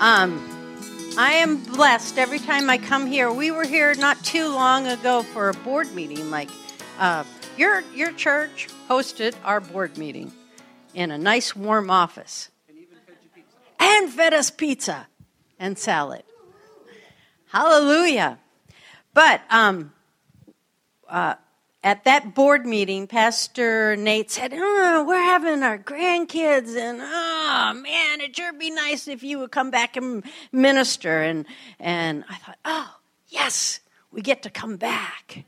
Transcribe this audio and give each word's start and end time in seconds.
Um, 0.00 0.40
I 1.18 1.32
am 1.32 1.56
blessed 1.56 2.18
every 2.18 2.38
time 2.38 2.70
I 2.70 2.78
come 2.78 3.06
here. 3.06 3.32
We 3.32 3.50
were 3.50 3.64
here 3.64 3.92
not 3.96 4.22
too 4.24 4.46
long 4.46 4.86
ago 4.86 5.24
for 5.24 5.48
a 5.48 5.54
board 5.54 5.92
meeting. 5.92 6.30
Like 6.30 6.48
uh, 7.00 7.24
your 7.56 7.80
your 7.92 8.12
church 8.12 8.68
hosted 8.88 9.34
our 9.44 9.60
board 9.60 9.98
meeting 9.98 10.30
in 10.94 11.10
a 11.10 11.18
nice 11.18 11.56
warm 11.56 11.90
office, 11.90 12.48
and 13.80 14.08
fed 14.08 14.34
us 14.34 14.52
pizza 14.52 15.08
and 15.58 15.76
salad. 15.76 16.22
Hallelujah! 17.46 18.38
But 19.14 19.40
um, 19.50 19.92
uh, 21.08 21.34
at 21.82 22.04
that 22.04 22.34
board 22.34 22.66
meeting, 22.66 23.06
Pastor 23.06 23.94
Nate 23.96 24.30
said, 24.30 24.52
oh, 24.54 25.04
We're 25.06 25.16
having 25.16 25.62
our 25.62 25.78
grandkids, 25.78 26.76
and 26.76 27.00
oh 27.00 27.72
man, 27.74 28.20
it'd 28.20 28.36
sure 28.36 28.52
be 28.52 28.70
nice 28.70 29.06
if 29.06 29.22
you 29.22 29.38
would 29.38 29.52
come 29.52 29.70
back 29.70 29.96
and 29.96 30.24
minister. 30.52 31.22
And, 31.22 31.46
and 31.78 32.24
I 32.28 32.36
thought, 32.36 32.58
Oh, 32.64 32.96
yes, 33.28 33.80
we 34.10 34.22
get 34.22 34.42
to 34.42 34.50
come 34.50 34.76
back. 34.76 35.44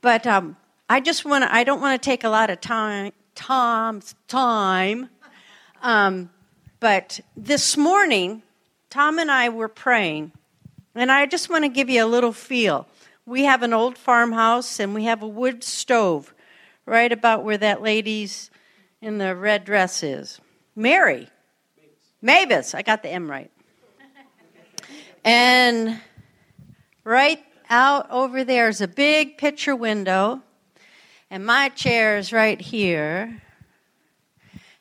But 0.00 0.26
um, 0.26 0.56
I 0.88 1.00
just 1.00 1.24
want 1.24 1.44
to, 1.44 1.52
I 1.52 1.64
don't 1.64 1.80
want 1.80 2.00
to 2.00 2.04
take 2.04 2.24
a 2.24 2.28
lot 2.28 2.50
of 2.50 2.60
time, 2.60 3.12
Tom's 3.34 4.14
time. 4.28 5.10
Um, 5.82 6.30
but 6.78 7.20
this 7.36 7.76
morning, 7.76 8.42
Tom 8.88 9.18
and 9.18 9.30
I 9.30 9.48
were 9.48 9.68
praying, 9.68 10.32
and 10.94 11.10
I 11.10 11.26
just 11.26 11.50
want 11.50 11.64
to 11.64 11.68
give 11.68 11.90
you 11.90 12.04
a 12.04 12.06
little 12.06 12.32
feel 12.32 12.86
we 13.26 13.44
have 13.44 13.62
an 13.62 13.72
old 13.72 13.96
farmhouse 13.96 14.80
and 14.80 14.94
we 14.94 15.04
have 15.04 15.22
a 15.22 15.28
wood 15.28 15.62
stove 15.62 16.34
right 16.86 17.12
about 17.12 17.44
where 17.44 17.58
that 17.58 17.82
lady's 17.82 18.50
in 19.00 19.18
the 19.18 19.34
red 19.36 19.64
dress 19.64 20.02
is. 20.02 20.40
Mary. 20.74 21.28
Mavis. 22.22 22.74
I 22.74 22.82
got 22.82 23.02
the 23.02 23.08
M 23.10 23.30
right. 23.30 23.50
and 25.24 26.00
right 27.04 27.42
out 27.68 28.10
over 28.10 28.44
there 28.44 28.68
is 28.68 28.80
a 28.80 28.88
big 28.88 29.38
picture 29.38 29.76
window, 29.76 30.42
and 31.30 31.46
my 31.46 31.68
chair 31.68 32.18
is 32.18 32.32
right 32.32 32.60
here, 32.60 33.40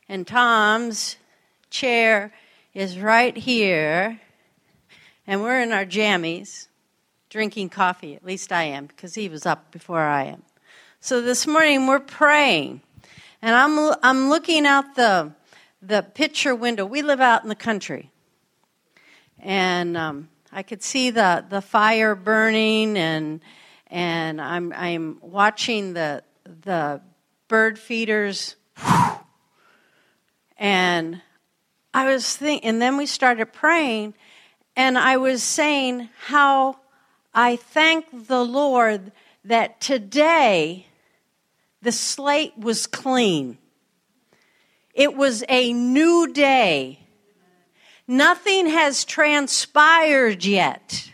and 0.09 0.25
Tom's 0.25 1.17
chair 1.69 2.33
is 2.73 2.97
right 2.97 3.37
here, 3.37 4.19
and 5.27 5.43
we're 5.43 5.61
in 5.61 5.71
our 5.71 5.85
jammies 5.85 6.68
drinking 7.29 7.69
coffee. 7.69 8.15
At 8.15 8.25
least 8.25 8.51
I 8.51 8.63
am, 8.63 8.87
because 8.87 9.15
he 9.15 9.29
was 9.29 9.45
up 9.45 9.71
before 9.71 10.01
I 10.01 10.25
am. 10.25 10.43
So 10.99 11.21
this 11.21 11.47
morning 11.47 11.87
we're 11.87 11.99
praying, 11.99 12.81
and 13.41 13.55
I'm 13.55 13.95
I'm 14.03 14.29
looking 14.29 14.65
out 14.65 14.95
the 14.95 15.31
the 15.81 16.01
picture 16.01 16.53
window. 16.53 16.85
We 16.85 17.01
live 17.01 17.21
out 17.21 17.43
in 17.43 17.49
the 17.49 17.55
country, 17.55 18.11
and 19.37 19.95
um, 19.95 20.29
I 20.51 20.63
could 20.63 20.83
see 20.83 21.09
the 21.09 21.45
the 21.47 21.61
fire 21.61 22.15
burning, 22.15 22.97
and 22.97 23.41
and 23.87 24.41
I'm 24.41 24.73
I'm 24.75 25.19
watching 25.21 25.93
the 25.93 26.23
the 26.43 27.01
bird 27.47 27.79
feeders, 27.79 28.55
and 30.57 31.21
I 31.93 32.11
was 32.11 32.35
thinking, 32.35 32.67
and 32.67 32.81
then 32.81 32.97
we 32.97 33.05
started 33.05 33.53
praying, 33.53 34.15
and 34.75 34.97
I 34.97 35.17
was 35.17 35.43
saying 35.43 36.09
how 36.25 36.79
I 37.41 37.55
thank 37.55 38.27
the 38.27 38.43
Lord 38.43 39.13
that 39.45 39.79
today 39.79 40.87
the 41.81 41.93
slate 41.93 42.57
was 42.57 42.85
clean. 42.85 43.57
It 44.93 45.15
was 45.15 45.45
a 45.47 45.71
new 45.71 46.33
day. 46.33 46.99
Nothing 48.05 48.67
has 48.67 49.05
transpired 49.05 50.43
yet. 50.43 51.13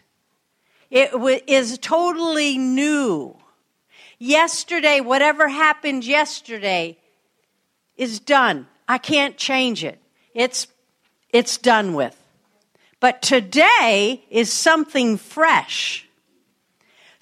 It 0.90 1.12
is 1.46 1.78
totally 1.78 2.58
new. 2.58 3.38
Yesterday, 4.18 5.02
whatever 5.02 5.48
happened 5.48 6.06
yesterday 6.06 6.98
is 7.98 8.20
done. 8.20 8.66
I 8.88 8.98
can't 8.98 9.38
change 9.38 9.84
it. 9.84 10.00
It's, 10.34 10.66
it's 11.32 11.60
done 11.60 11.94
with. 11.94 12.20
But 13.00 13.22
today 13.22 14.26
is 14.32 14.52
something 14.52 15.18
fresh 15.18 16.05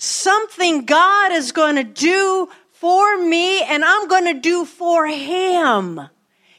something 0.03 0.86
God 0.86 1.31
is 1.31 1.52
going 1.52 1.75
to 1.78 1.84
do 1.84 2.50
for 2.72 3.18
me 3.18 3.64
and 3.64 3.84
I'm 3.86 4.08
going 4.08 4.25
to 4.25 4.40
do 4.40 4.66
for 4.66 5.08
Him. 5.08 6.02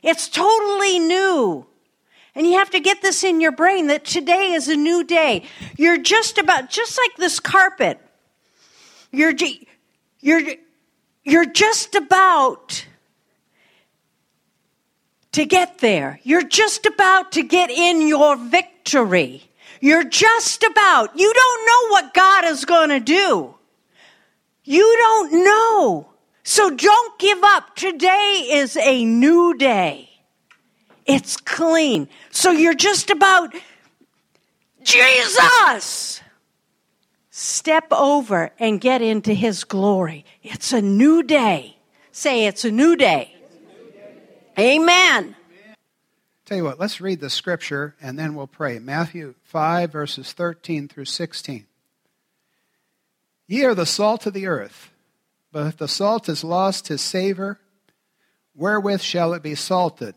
It's 0.03 0.29
totally 0.29 0.99
new. 0.99 1.67
And 2.35 2.47
you 2.47 2.55
have 2.55 2.71
to 2.71 2.81
get 2.81 3.01
this 3.01 3.23
in 3.23 3.41
your 3.41 3.53
brain 3.53 3.87
that 3.89 4.05
today 4.05 4.53
is 4.53 4.69
a 4.69 4.77
new 4.77 5.05
day. 5.05 5.45
You're 5.77 5.99
just 5.99 6.39
about, 6.39 6.69
just 6.69 6.99
like 6.99 7.17
this 7.17 7.39
carpet, 7.39 8.01
you're, 9.13 9.35
you're, 10.21 10.43
you're 11.23 11.47
just 11.47 11.95
about 11.95 12.87
to 15.33 15.45
get 15.45 15.79
there. 15.79 16.19
You're 16.23 16.49
just 16.49 16.87
about 16.87 17.33
to 17.33 17.43
get 17.43 17.71
in 17.71 18.09
your 18.09 18.37
victory. 18.37 19.45
You're 19.85 20.05
just 20.05 20.63
about. 20.63 21.11
You 21.15 21.31
don't 21.31 21.67
know 21.67 21.91
what 21.91 22.15
God 22.15 22.47
is 22.47 22.65
going 22.65 22.89
to 22.89 23.01
do. 23.01 23.55
You 24.65 24.97
don't 24.97 25.45
know. 25.45 26.09
So 26.43 26.71
don't 26.71 27.19
give 27.19 27.45
up. 27.45 27.77
Today 27.77 28.49
is 28.51 28.79
a 28.79 29.05
new 29.05 29.55
day. 29.59 30.09
It's 31.05 31.37
clean. 31.37 32.09
So 32.31 32.51
you're 32.51 32.73
just 32.73 33.11
about 33.11 33.55
Jesus. 34.83 36.23
Step 37.29 37.89
over 37.93 38.53
and 38.59 38.81
get 38.81 39.03
into 39.03 39.35
his 39.35 39.65
glory. 39.65 40.25
It's 40.43 40.73
a 40.73 40.81
new 40.81 41.23
day. 41.23 41.77
Say 42.11 42.47
it's 42.47 42.65
a 42.65 42.71
new 42.71 42.97
day. 42.97 43.37
Amen. 44.59 45.37
Tell 46.45 46.59
you 46.59 46.65
what, 46.65 46.79
let's 46.79 47.01
read 47.01 47.21
the 47.21 47.31
scripture 47.31 47.95
and 48.03 48.19
then 48.19 48.35
we'll 48.35 48.47
pray. 48.47 48.79
Matthew 48.79 49.35
5, 49.45 49.91
verses 49.91 50.33
13 50.33 50.89
through 50.89 51.07
16. 51.07 51.67
Ye 53.47 53.65
are 53.65 53.75
the 53.75 53.87
salt 53.87 54.27
of 54.27 54.35
the 54.35 54.47
earth, 54.47 54.91
but 55.53 55.67
if 55.67 55.77
the 55.79 55.89
salt 55.89 56.27
has 56.27 56.45
lost 56.45 56.89
his 56.89 57.01
savor, 57.01 57.61
wherewith 58.55 59.01
shall 59.01 59.33
it 59.33 59.43
be 59.43 59.55
salted? 59.55 60.15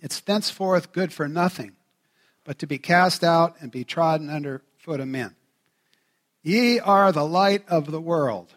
It's 0.00 0.20
thenceforth 0.20 0.92
good 0.92 1.12
for 1.12 1.28
nothing, 1.28 1.72
but 2.44 2.58
to 2.58 2.66
be 2.66 2.78
cast 2.78 3.24
out 3.24 3.56
and 3.60 3.70
be 3.70 3.84
trodden 3.84 4.30
under 4.30 4.62
foot 4.76 5.00
of 5.00 5.08
men. 5.08 5.34
Ye 6.42 6.80
are 6.80 7.12
the 7.12 7.26
light 7.26 7.64
of 7.68 7.90
the 7.90 8.00
world. 8.00 8.52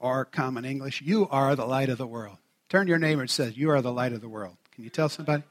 Or, 0.00 0.24
common 0.24 0.64
English, 0.64 1.02
you 1.02 1.28
are 1.28 1.54
the 1.54 1.66
light 1.66 1.90
of 1.90 1.98
the 1.98 2.06
world. 2.06 2.38
Turn 2.70 2.86
to 2.86 2.90
your 2.90 2.98
neighbor 2.98 3.20
and 3.20 3.30
say, 3.30 3.52
You 3.54 3.70
are 3.70 3.82
the 3.82 3.92
light 3.92 4.12
of 4.12 4.20
the 4.20 4.28
world. 4.28 4.56
Can 4.72 4.84
you 4.84 4.90
tell 4.90 5.08
somebody? 5.08 5.42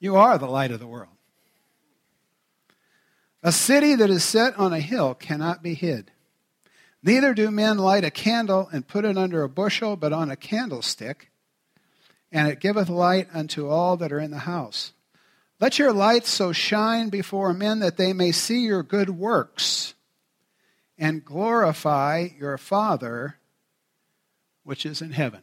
You 0.00 0.16
are 0.16 0.36
the 0.36 0.48
light 0.48 0.72
of 0.72 0.80
the 0.80 0.86
world. 0.86 1.12
A 3.44 3.52
city 3.52 3.94
that 3.94 4.10
is 4.10 4.24
set 4.24 4.58
on 4.58 4.72
a 4.72 4.80
hill 4.80 5.14
cannot 5.14 5.62
be 5.62 5.74
hid. 5.74 6.10
Neither 7.04 7.34
do 7.34 7.50
men 7.50 7.78
light 7.78 8.04
a 8.04 8.10
candle 8.10 8.68
and 8.72 8.86
put 8.86 9.04
it 9.04 9.16
under 9.16 9.44
a 9.44 9.48
bushel, 9.48 9.96
but 9.96 10.12
on 10.12 10.30
a 10.30 10.36
candlestick, 10.36 11.30
and 12.30 12.48
it 12.48 12.60
giveth 12.60 12.88
light 12.88 13.28
unto 13.32 13.68
all 13.68 13.96
that 13.96 14.12
are 14.12 14.20
in 14.20 14.30
the 14.32 14.38
house. 14.38 14.92
Let 15.60 15.78
your 15.78 15.92
light 15.92 16.26
so 16.26 16.52
shine 16.52 17.08
before 17.10 17.52
men 17.54 17.78
that 17.78 17.96
they 17.96 18.12
may 18.12 18.32
see 18.32 18.60
your 18.60 18.82
good 18.82 19.10
works 19.10 19.94
and 20.98 21.24
glorify 21.24 22.28
your 22.38 22.58
Father 22.58 23.38
which 24.64 24.84
is 24.84 25.00
in 25.00 25.12
heaven. 25.12 25.42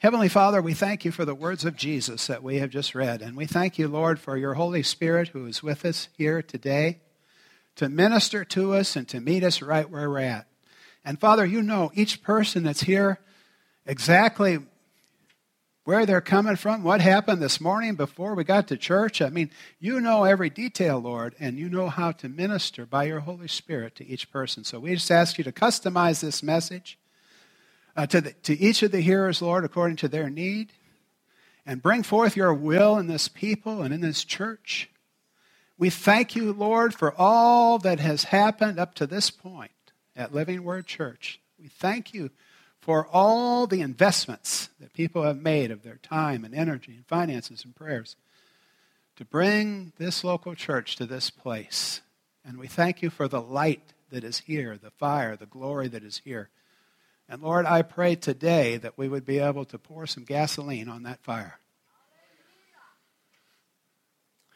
Heavenly 0.00 0.28
Father, 0.28 0.60
we 0.60 0.74
thank 0.74 1.06
you 1.06 1.10
for 1.10 1.24
the 1.24 1.34
words 1.34 1.64
of 1.64 1.74
Jesus 1.74 2.26
that 2.26 2.42
we 2.42 2.58
have 2.58 2.68
just 2.68 2.94
read. 2.94 3.22
And 3.22 3.34
we 3.34 3.46
thank 3.46 3.78
you, 3.78 3.88
Lord, 3.88 4.20
for 4.20 4.36
your 4.36 4.52
Holy 4.52 4.82
Spirit 4.82 5.28
who 5.28 5.46
is 5.46 5.62
with 5.62 5.86
us 5.86 6.10
here 6.18 6.42
today 6.42 7.00
to 7.76 7.88
minister 7.88 8.44
to 8.44 8.74
us 8.74 8.94
and 8.94 9.08
to 9.08 9.20
meet 9.20 9.42
us 9.42 9.62
right 9.62 9.88
where 9.88 10.10
we're 10.10 10.18
at. 10.18 10.48
And 11.02 11.18
Father, 11.18 11.46
you 11.46 11.62
know 11.62 11.90
each 11.94 12.22
person 12.22 12.62
that's 12.62 12.82
here 12.82 13.20
exactly 13.86 14.58
where 15.84 16.04
they're 16.04 16.20
coming 16.20 16.56
from, 16.56 16.82
what 16.82 17.00
happened 17.00 17.40
this 17.40 17.58
morning 17.58 17.94
before 17.94 18.34
we 18.34 18.44
got 18.44 18.68
to 18.68 18.76
church. 18.76 19.22
I 19.22 19.30
mean, 19.30 19.50
you 19.80 19.98
know 20.02 20.24
every 20.24 20.50
detail, 20.50 20.98
Lord, 20.98 21.34
and 21.40 21.56
you 21.56 21.70
know 21.70 21.88
how 21.88 22.12
to 22.12 22.28
minister 22.28 22.84
by 22.84 23.04
your 23.04 23.20
Holy 23.20 23.48
Spirit 23.48 23.94
to 23.94 24.06
each 24.06 24.30
person. 24.30 24.62
So 24.62 24.78
we 24.78 24.92
just 24.92 25.10
ask 25.10 25.38
you 25.38 25.44
to 25.44 25.52
customize 25.52 26.20
this 26.20 26.42
message 26.42 26.98
uh, 27.96 28.06
to, 28.06 28.20
the, 28.20 28.32
to 28.32 28.58
each 28.58 28.82
of 28.82 28.92
the 28.92 29.00
hearers, 29.00 29.42
Lord, 29.42 29.64
according 29.64 29.96
to 29.98 30.08
their 30.08 30.30
need. 30.30 30.72
And 31.64 31.82
bring 31.82 32.04
forth 32.04 32.36
your 32.36 32.54
will 32.54 32.96
in 32.96 33.08
this 33.08 33.26
people 33.26 33.82
and 33.82 33.92
in 33.92 34.00
this 34.00 34.22
church. 34.22 34.88
We 35.78 35.90
thank 35.90 36.36
you, 36.36 36.52
Lord, 36.52 36.94
for 36.94 37.12
all 37.18 37.78
that 37.78 37.98
has 37.98 38.24
happened 38.24 38.78
up 38.78 38.94
to 38.94 39.06
this 39.06 39.30
point 39.30 39.72
at 40.14 40.32
Living 40.32 40.62
Word 40.62 40.86
Church. 40.86 41.40
We 41.60 41.68
thank 41.68 42.14
you 42.14 42.30
for 42.80 43.06
all 43.08 43.66
the 43.66 43.80
investments 43.80 44.70
that 44.78 44.92
people 44.92 45.24
have 45.24 45.42
made 45.42 45.72
of 45.72 45.82
their 45.82 45.96
time 45.96 46.44
and 46.44 46.54
energy 46.54 46.92
and 46.94 47.06
finances 47.06 47.64
and 47.64 47.74
prayers 47.74 48.14
to 49.16 49.24
bring 49.24 49.92
this 49.98 50.22
local 50.22 50.54
church 50.54 50.94
to 50.96 51.06
this 51.06 51.28
place. 51.30 52.00
And 52.44 52.58
we 52.58 52.68
thank 52.68 53.02
you 53.02 53.10
for 53.10 53.26
the 53.26 53.40
light 53.40 53.92
that 54.10 54.22
is 54.22 54.38
here, 54.38 54.78
the 54.80 54.92
fire, 54.92 55.36
the 55.36 55.46
glory 55.46 55.88
that 55.88 56.04
is 56.04 56.22
here. 56.24 56.48
And 57.28 57.42
Lord, 57.42 57.66
I 57.66 57.82
pray 57.82 58.14
today 58.14 58.76
that 58.76 58.96
we 58.96 59.08
would 59.08 59.24
be 59.24 59.38
able 59.38 59.64
to 59.66 59.78
pour 59.78 60.06
some 60.06 60.24
gasoline 60.24 60.88
on 60.88 61.02
that 61.02 61.22
fire. 61.22 61.58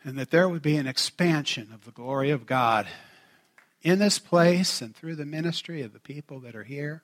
And 0.05 0.17
that 0.19 0.31
there 0.31 0.49
would 0.49 0.63
be 0.63 0.77
an 0.77 0.87
expansion 0.87 1.71
of 1.75 1.85
the 1.85 1.91
glory 1.91 2.31
of 2.31 2.47
God 2.47 2.87
in 3.83 3.99
this 3.99 4.19
place 4.19 4.81
and 4.81 4.95
through 4.95 5.17
the 5.17 5.27
ministry 5.27 5.83
of 5.83 5.93
the 5.93 6.01
people 6.01 6.41
that 6.41 6.55
are 6.55 6.65
here. 6.65 7.03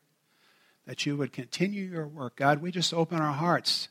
That 0.87 1.05
you 1.05 1.17
would 1.17 1.33
continue 1.33 1.85
your 1.85 2.07
work. 2.07 2.37
God, 2.37 2.63
we 2.63 2.71
just 2.71 2.95
open 2.95 3.19
our 3.19 3.33
hearts 3.33 3.89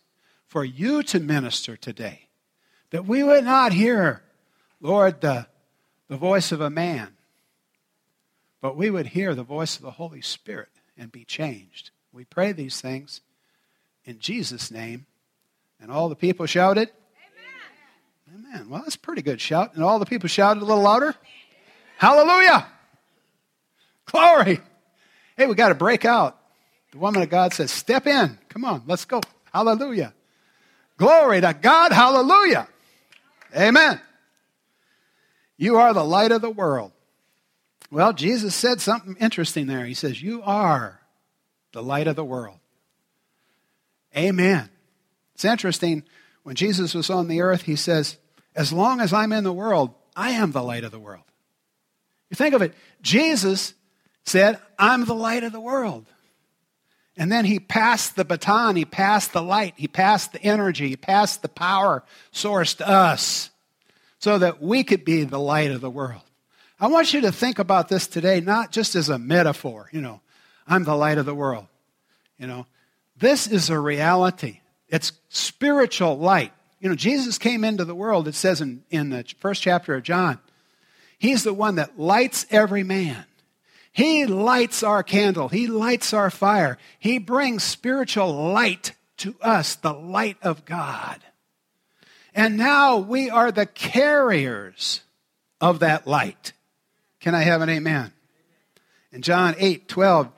for 0.47 0.63
you 0.63 1.03
to 1.03 1.19
minister 1.19 1.75
today. 1.75 2.29
That 2.91 3.05
we 3.05 3.21
would 3.21 3.43
not 3.43 3.73
hear, 3.73 4.23
Lord, 4.79 5.19
the, 5.19 5.47
the 6.07 6.15
voice 6.15 6.53
of 6.53 6.61
a 6.61 6.69
man, 6.69 7.17
but 8.61 8.77
we 8.77 8.89
would 8.89 9.07
hear 9.07 9.35
the 9.35 9.43
voice 9.43 9.75
of 9.75 9.81
the 9.81 9.91
Holy 9.91 10.21
Spirit 10.21 10.69
and 10.97 11.11
be 11.11 11.25
changed. 11.25 11.91
We 12.13 12.25
pray 12.25 12.51
these 12.51 12.79
things 12.79 13.21
in 14.05 14.19
Jesus' 14.19 14.71
name. 14.71 15.05
And 15.81 15.91
all 15.91 16.09
the 16.09 16.15
people 16.15 16.45
shouted, 16.45 16.89
Amen. 18.29 18.53
Amen. 18.53 18.69
Well, 18.69 18.81
that's 18.81 18.95
a 18.95 18.99
pretty 18.99 19.21
good 19.21 19.41
shout. 19.41 19.75
And 19.75 19.83
all 19.83 19.99
the 19.99 20.05
people 20.05 20.29
shouted 20.29 20.61
a 20.61 20.65
little 20.65 20.83
louder. 20.83 21.13
Hallelujah. 21.97 22.67
Glory. 24.05 24.61
Hey, 25.37 25.47
we 25.47 25.55
got 25.55 25.69
to 25.69 25.75
break 25.75 26.05
out. 26.05 26.37
The 26.91 26.97
woman 26.97 27.21
of 27.21 27.29
God 27.29 27.53
says, 27.53 27.71
Step 27.71 28.07
in. 28.07 28.37
Come 28.49 28.63
on, 28.63 28.83
let's 28.87 29.05
go. 29.05 29.21
Hallelujah. 29.53 30.13
Glory 30.97 31.41
to 31.41 31.53
God. 31.53 31.91
Hallelujah. 31.91 32.67
Amen. 33.55 33.99
You 35.57 35.77
are 35.77 35.93
the 35.93 36.03
light 36.03 36.31
of 36.31 36.41
the 36.41 36.49
world. 36.49 36.91
Well, 37.91 38.13
Jesus 38.13 38.55
said 38.55 38.81
something 38.81 39.15
interesting 39.19 39.67
there. 39.67 39.85
He 39.85 39.93
says, 39.93 40.21
You 40.21 40.41
are 40.43 41.01
the 41.71 41.83
light 41.83 42.07
of 42.07 42.15
the 42.15 42.23
world. 42.23 42.57
Amen. 44.15 44.69
It's 45.33 45.45
interesting. 45.45 46.03
When 46.43 46.55
Jesus 46.55 46.93
was 46.93 47.09
on 47.09 47.27
the 47.27 47.41
earth, 47.41 47.63
he 47.63 47.75
says, 47.75 48.17
As 48.55 48.71
long 48.71 49.01
as 49.01 49.13
I'm 49.13 49.31
in 49.31 49.43
the 49.43 49.53
world, 49.53 49.93
I 50.15 50.31
am 50.31 50.51
the 50.51 50.63
light 50.63 50.83
of 50.83 50.91
the 50.91 50.99
world. 50.99 51.23
You 52.29 52.35
think 52.35 52.55
of 52.55 52.61
it. 52.61 52.73
Jesus 53.01 53.73
said, 54.23 54.59
I'm 54.79 55.05
the 55.05 55.13
light 55.13 55.43
of 55.43 55.51
the 55.51 55.59
world. 55.59 56.05
And 57.17 57.31
then 57.31 57.45
he 57.45 57.59
passed 57.59 58.15
the 58.15 58.25
baton, 58.25 58.75
he 58.75 58.83
passed 58.83 59.31
the 59.31 59.41
light, 59.41 59.75
he 59.77 59.87
passed 59.87 60.33
the 60.33 60.43
energy, 60.43 60.89
he 60.89 60.97
passed 60.97 61.41
the 61.41 61.47
power 61.47 62.03
source 62.31 62.73
to 62.75 62.89
us 62.89 63.51
so 64.19 64.37
that 64.37 64.61
we 64.61 64.83
could 64.83 65.05
be 65.05 65.23
the 65.23 65.39
light 65.39 65.71
of 65.71 65.79
the 65.79 65.89
world. 65.89 66.23
I 66.79 66.87
want 66.87 67.13
you 67.13 67.21
to 67.21 67.31
think 67.31 67.59
about 67.59 67.87
this 67.87 68.07
today, 68.07 68.41
not 68.41 68.71
just 68.71 68.95
as 68.95 69.09
a 69.09 69.17
metaphor, 69.17 69.89
you 69.93 70.01
know, 70.01 70.21
I'm 70.67 70.83
the 70.83 70.95
light 70.95 71.17
of 71.17 71.25
the 71.25 71.35
world. 71.35 71.67
You 72.37 72.47
know, 72.47 72.65
this 73.17 73.47
is 73.47 73.69
a 73.69 73.79
reality. 73.79 74.59
It's 74.89 75.13
spiritual 75.29 76.17
light. 76.17 76.51
You 76.79 76.89
know, 76.89 76.95
Jesus 76.95 77.37
came 77.37 77.63
into 77.63 77.85
the 77.85 77.95
world, 77.95 78.27
it 78.27 78.35
says 78.35 78.61
in, 78.61 78.83
in 78.89 79.09
the 79.09 79.23
first 79.39 79.61
chapter 79.61 79.95
of 79.95 80.03
John. 80.03 80.39
He's 81.17 81.43
the 81.43 81.53
one 81.53 81.75
that 81.75 81.97
lights 81.97 82.45
every 82.51 82.83
man. 82.83 83.25
He 83.93 84.25
lights 84.25 84.83
our 84.83 85.01
candle. 85.01 85.47
He 85.47 85.67
lights 85.67 86.13
our 86.13 86.29
fire. 86.29 86.77
He 86.99 87.17
brings 87.17 87.63
spiritual 87.63 88.51
light 88.51 88.91
to 89.17 89.35
us, 89.41 89.75
the 89.75 89.93
light 89.93 90.37
of 90.41 90.65
God. 90.65 91.21
And 92.33 92.57
now 92.57 92.97
we 92.97 93.29
are 93.29 93.53
the 93.53 93.65
carriers 93.65 95.01
of 95.61 95.79
that 95.79 96.05
light. 96.05 96.51
Can 97.25 97.33
I 97.33 97.41
have 97.41 97.63
an 97.63 97.69
amen? 97.69 98.13
In 99.11 99.23
John 99.23 99.55
8 99.57 99.87
12, 99.87 100.29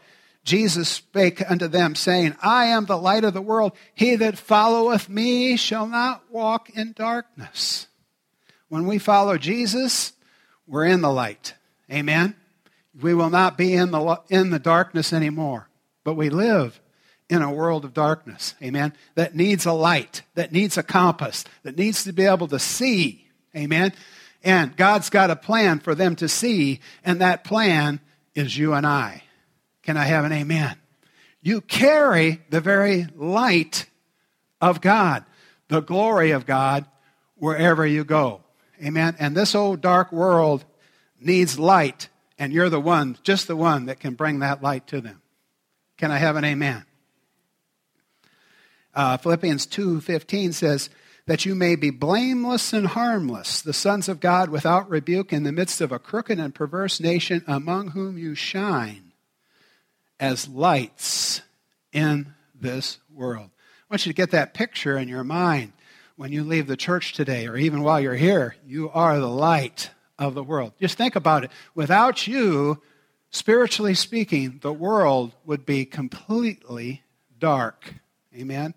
Jesus 0.46 0.88
spake 0.88 1.44
unto 1.52 1.68
them, 1.68 1.96
saying, 1.96 2.34
I 2.42 2.68
am 2.68 2.86
the 2.86 2.96
light 2.96 3.26
of 3.26 3.34
the 3.34 3.42
world. 3.42 3.74
He 3.94 4.16
that 4.16 4.38
followeth 4.38 5.10
me 5.10 5.58
shall 5.58 5.86
not 5.86 6.24
walk 6.32 6.70
in 6.70 6.94
darkness. 6.94 7.88
When 8.70 8.88
we 8.88 9.00
follow 9.00 9.38
Jesus, 9.38 10.14
we're 10.66 10.86
in 10.86 11.02
the 11.02 11.12
light. 11.12 11.56
Amen? 11.92 12.38
We 12.98 13.14
will 13.14 13.32
not 13.32 13.58
be 13.58 13.74
in 13.74 13.92
the, 13.92 14.22
in 14.30 14.52
the 14.52 14.58
darkness 14.58 15.12
anymore, 15.12 15.68
but 16.06 16.14
we 16.14 16.30
live 16.30 16.80
in 17.30 17.42
a 17.42 17.52
world 17.52 17.84
of 17.84 17.94
darkness. 17.94 18.56
Amen? 18.64 18.94
That 19.16 19.36
needs 19.36 19.66
a 19.66 19.74
light, 19.74 20.22
that 20.36 20.54
needs 20.54 20.78
a 20.78 20.84
compass, 20.84 21.44
that 21.64 21.78
needs 21.78 22.06
to 22.06 22.14
be 22.14 22.24
able 22.24 22.48
to 22.48 22.60
see. 22.60 23.28
Amen? 23.54 23.92
And 24.48 24.78
God's 24.78 25.10
got 25.10 25.30
a 25.30 25.36
plan 25.36 25.80
for 25.82 25.94
them 25.94 26.16
to 26.16 26.30
see, 26.30 26.80
and 27.04 27.20
that 27.20 27.44
plan 27.44 28.00
is 28.34 28.58
you 28.58 28.74
and 28.74 28.88
I. 28.88 29.24
Can 29.84 29.98
I 29.98 30.06
have 30.06 30.24
an 30.24 30.32
amen? 30.32 30.78
You 31.42 31.60
carry 31.60 32.40
the 32.50 32.62
very 32.62 33.08
light 33.14 33.88
of 34.62 34.80
God, 34.80 35.26
the 35.68 35.82
glory 35.82 36.32
of 36.32 36.46
God, 36.46 36.86
wherever 37.36 37.86
you 37.86 38.06
go. 38.06 38.40
Amen. 38.82 39.18
And 39.20 39.36
this 39.36 39.54
old 39.54 39.82
dark 39.82 40.14
world 40.14 40.64
needs 41.20 41.60
light, 41.60 42.08
and 42.40 42.54
you're 42.54 42.70
the 42.70 42.80
one, 42.80 43.18
just 43.24 43.48
the 43.48 43.56
one 43.58 43.88
that 43.88 44.00
can 44.00 44.14
bring 44.14 44.40
that 44.40 44.64
light 44.64 44.88
to 44.88 45.02
them. 45.02 45.22
Can 45.98 46.10
I 46.10 46.20
have 46.20 46.38
an 46.38 46.46
amen? 46.46 46.86
Uh, 48.96 49.18
Philippians 49.18 49.68
2:15 49.68 50.54
says, 50.54 50.90
that 51.28 51.46
you 51.46 51.54
may 51.54 51.76
be 51.76 51.90
blameless 51.90 52.74
and 52.74 52.88
harmless, 52.88 53.62
the 53.62 53.74
sons 53.74 54.10
of 54.10 54.22
God 54.22 54.50
without 54.50 54.90
rebuke 54.90 55.32
in 55.32 55.44
the 55.44 55.52
midst 55.52 55.82
of 55.82 55.92
a 55.92 56.00
crooked 56.00 56.40
and 56.40 56.56
perverse 56.56 57.00
nation 57.00 57.44
among 57.46 57.90
whom 57.90 58.18
you 58.18 58.34
shine 58.34 59.12
as 60.20 60.48
lights 60.48 61.42
in 61.92 62.34
this 62.56 63.00
world. 63.14 63.50
I 63.52 63.94
want 63.94 64.06
you 64.06 64.14
to 64.14 64.16
get 64.18 64.32
that 64.32 64.54
picture 64.54 64.98
in 64.98 65.10
your 65.10 65.26
mind 65.26 65.74
when 66.16 66.32
you 66.32 66.44
leave 66.44 66.66
the 66.66 66.78
church 66.78 67.14
today 67.14 67.46
or 67.46 67.58
even 67.58 67.84
while 67.84 68.00
you're 68.00 68.16
here. 68.16 68.56
You 68.66 68.90
are 68.90 69.20
the 69.20 69.28
light 69.28 69.92
of 70.18 70.34
the 70.34 70.44
world. 70.44 70.74
Just 70.80 70.98
think 70.98 71.18
about 71.18 71.44
it. 71.44 71.52
Without 71.76 72.26
you, 72.26 72.82
spiritually 73.32 73.94
speaking, 73.94 74.60
the 74.62 74.74
world 74.74 75.34
would 75.46 75.66
be 75.66 75.86
completely 75.86 77.04
dark. 77.38 77.96
Amen? 78.34 78.74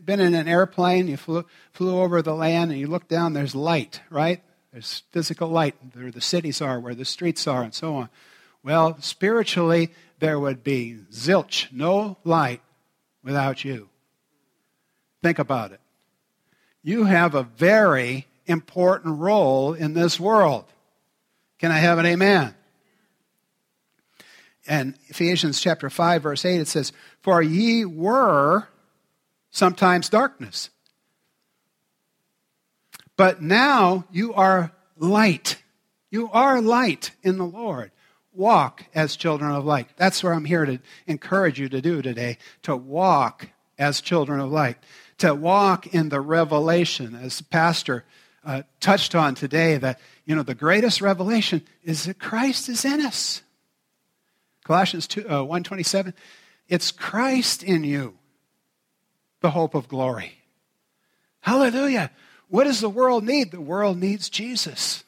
You've 0.00 0.06
been 0.06 0.20
in 0.20 0.34
an 0.34 0.48
airplane, 0.48 1.08
you 1.08 1.18
flew, 1.18 1.44
flew 1.80 1.98
over 1.98 2.20
the 2.20 2.34
land, 2.34 2.70
and 2.70 2.78
you 2.78 2.86
look 2.86 3.08
down, 3.08 3.32
there's 3.32 3.54
light, 3.54 4.02
right? 4.10 4.42
There's 4.70 5.02
physical 5.12 5.48
light 5.48 5.74
where 5.94 6.10
the 6.10 6.20
cities 6.20 6.60
are, 6.60 6.78
where 6.78 6.94
the 6.94 7.06
streets 7.06 7.46
are, 7.46 7.62
and 7.62 7.72
so 7.72 7.94
on. 7.96 8.10
Well, 8.62 8.98
spiritually, 9.00 9.88
there 10.18 10.38
would 10.38 10.62
be 10.62 10.98
zilch, 11.10 11.72
no 11.72 12.18
light 12.22 12.60
without 13.24 13.64
you. 13.64 13.88
Think 15.22 15.38
about 15.38 15.72
it. 15.72 15.80
You 16.82 17.04
have 17.04 17.34
a 17.34 17.44
very 17.44 18.26
important 18.44 19.18
role 19.18 19.72
in 19.72 19.94
this 19.94 20.20
world. 20.20 20.66
Can 21.58 21.72
I 21.72 21.78
have 21.78 21.96
an 21.96 22.04
amen? 22.04 22.54
And 24.66 24.96
Ephesians 25.08 25.62
chapter 25.62 25.88
5, 25.88 26.24
verse 26.24 26.44
8, 26.44 26.60
it 26.60 26.68
says, 26.68 26.92
For 27.22 27.40
ye 27.40 27.86
were 27.86 28.68
sometimes 29.50 30.10
darkness. 30.10 30.68
But 33.20 33.42
now 33.42 34.06
you 34.10 34.32
are 34.32 34.72
light. 34.96 35.62
You 36.10 36.30
are 36.32 36.62
light 36.62 37.10
in 37.22 37.36
the 37.36 37.44
Lord. 37.44 37.90
Walk 38.32 38.86
as 38.94 39.14
children 39.14 39.50
of 39.50 39.66
light. 39.66 39.88
That's 39.98 40.24
what 40.24 40.32
I'm 40.32 40.46
here 40.46 40.64
to 40.64 40.78
encourage 41.06 41.60
you 41.60 41.68
to 41.68 41.82
do 41.82 42.00
today 42.00 42.38
to 42.62 42.74
walk 42.74 43.50
as 43.78 44.00
children 44.00 44.40
of 44.40 44.50
light, 44.50 44.78
to 45.18 45.34
walk 45.34 45.86
in 45.88 46.08
the 46.08 46.22
revelation, 46.22 47.14
as 47.14 47.36
the 47.36 47.44
pastor 47.44 48.06
uh, 48.42 48.62
touched 48.80 49.14
on 49.14 49.34
today, 49.34 49.76
that 49.76 50.00
you 50.24 50.34
know 50.34 50.42
the 50.42 50.54
greatest 50.54 51.02
revelation 51.02 51.60
is 51.84 52.04
that 52.04 52.18
Christ 52.18 52.70
is 52.70 52.86
in 52.86 53.02
us. 53.02 53.42
Colossians 54.64 55.06
2, 55.06 55.28
uh, 55.28 55.42
127, 55.42 56.14
it's 56.70 56.90
Christ 56.90 57.62
in 57.62 57.84
you 57.84 58.16
the 59.42 59.50
hope 59.50 59.74
of 59.74 59.88
glory. 59.88 60.38
Hallelujah. 61.40 62.10
What 62.50 62.64
does 62.64 62.80
the 62.80 62.90
world 62.90 63.24
need? 63.24 63.52
The 63.52 63.60
world 63.60 63.96
needs 63.96 64.28
Jesus. 64.28 65.04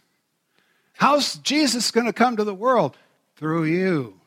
How's 0.94 1.36
Jesus 1.36 1.90
going 1.90 2.06
to 2.06 2.12
come 2.12 2.36
to 2.36 2.44
the 2.44 2.54
world? 2.54 2.96
Through 3.36 3.64
you. 3.64 4.20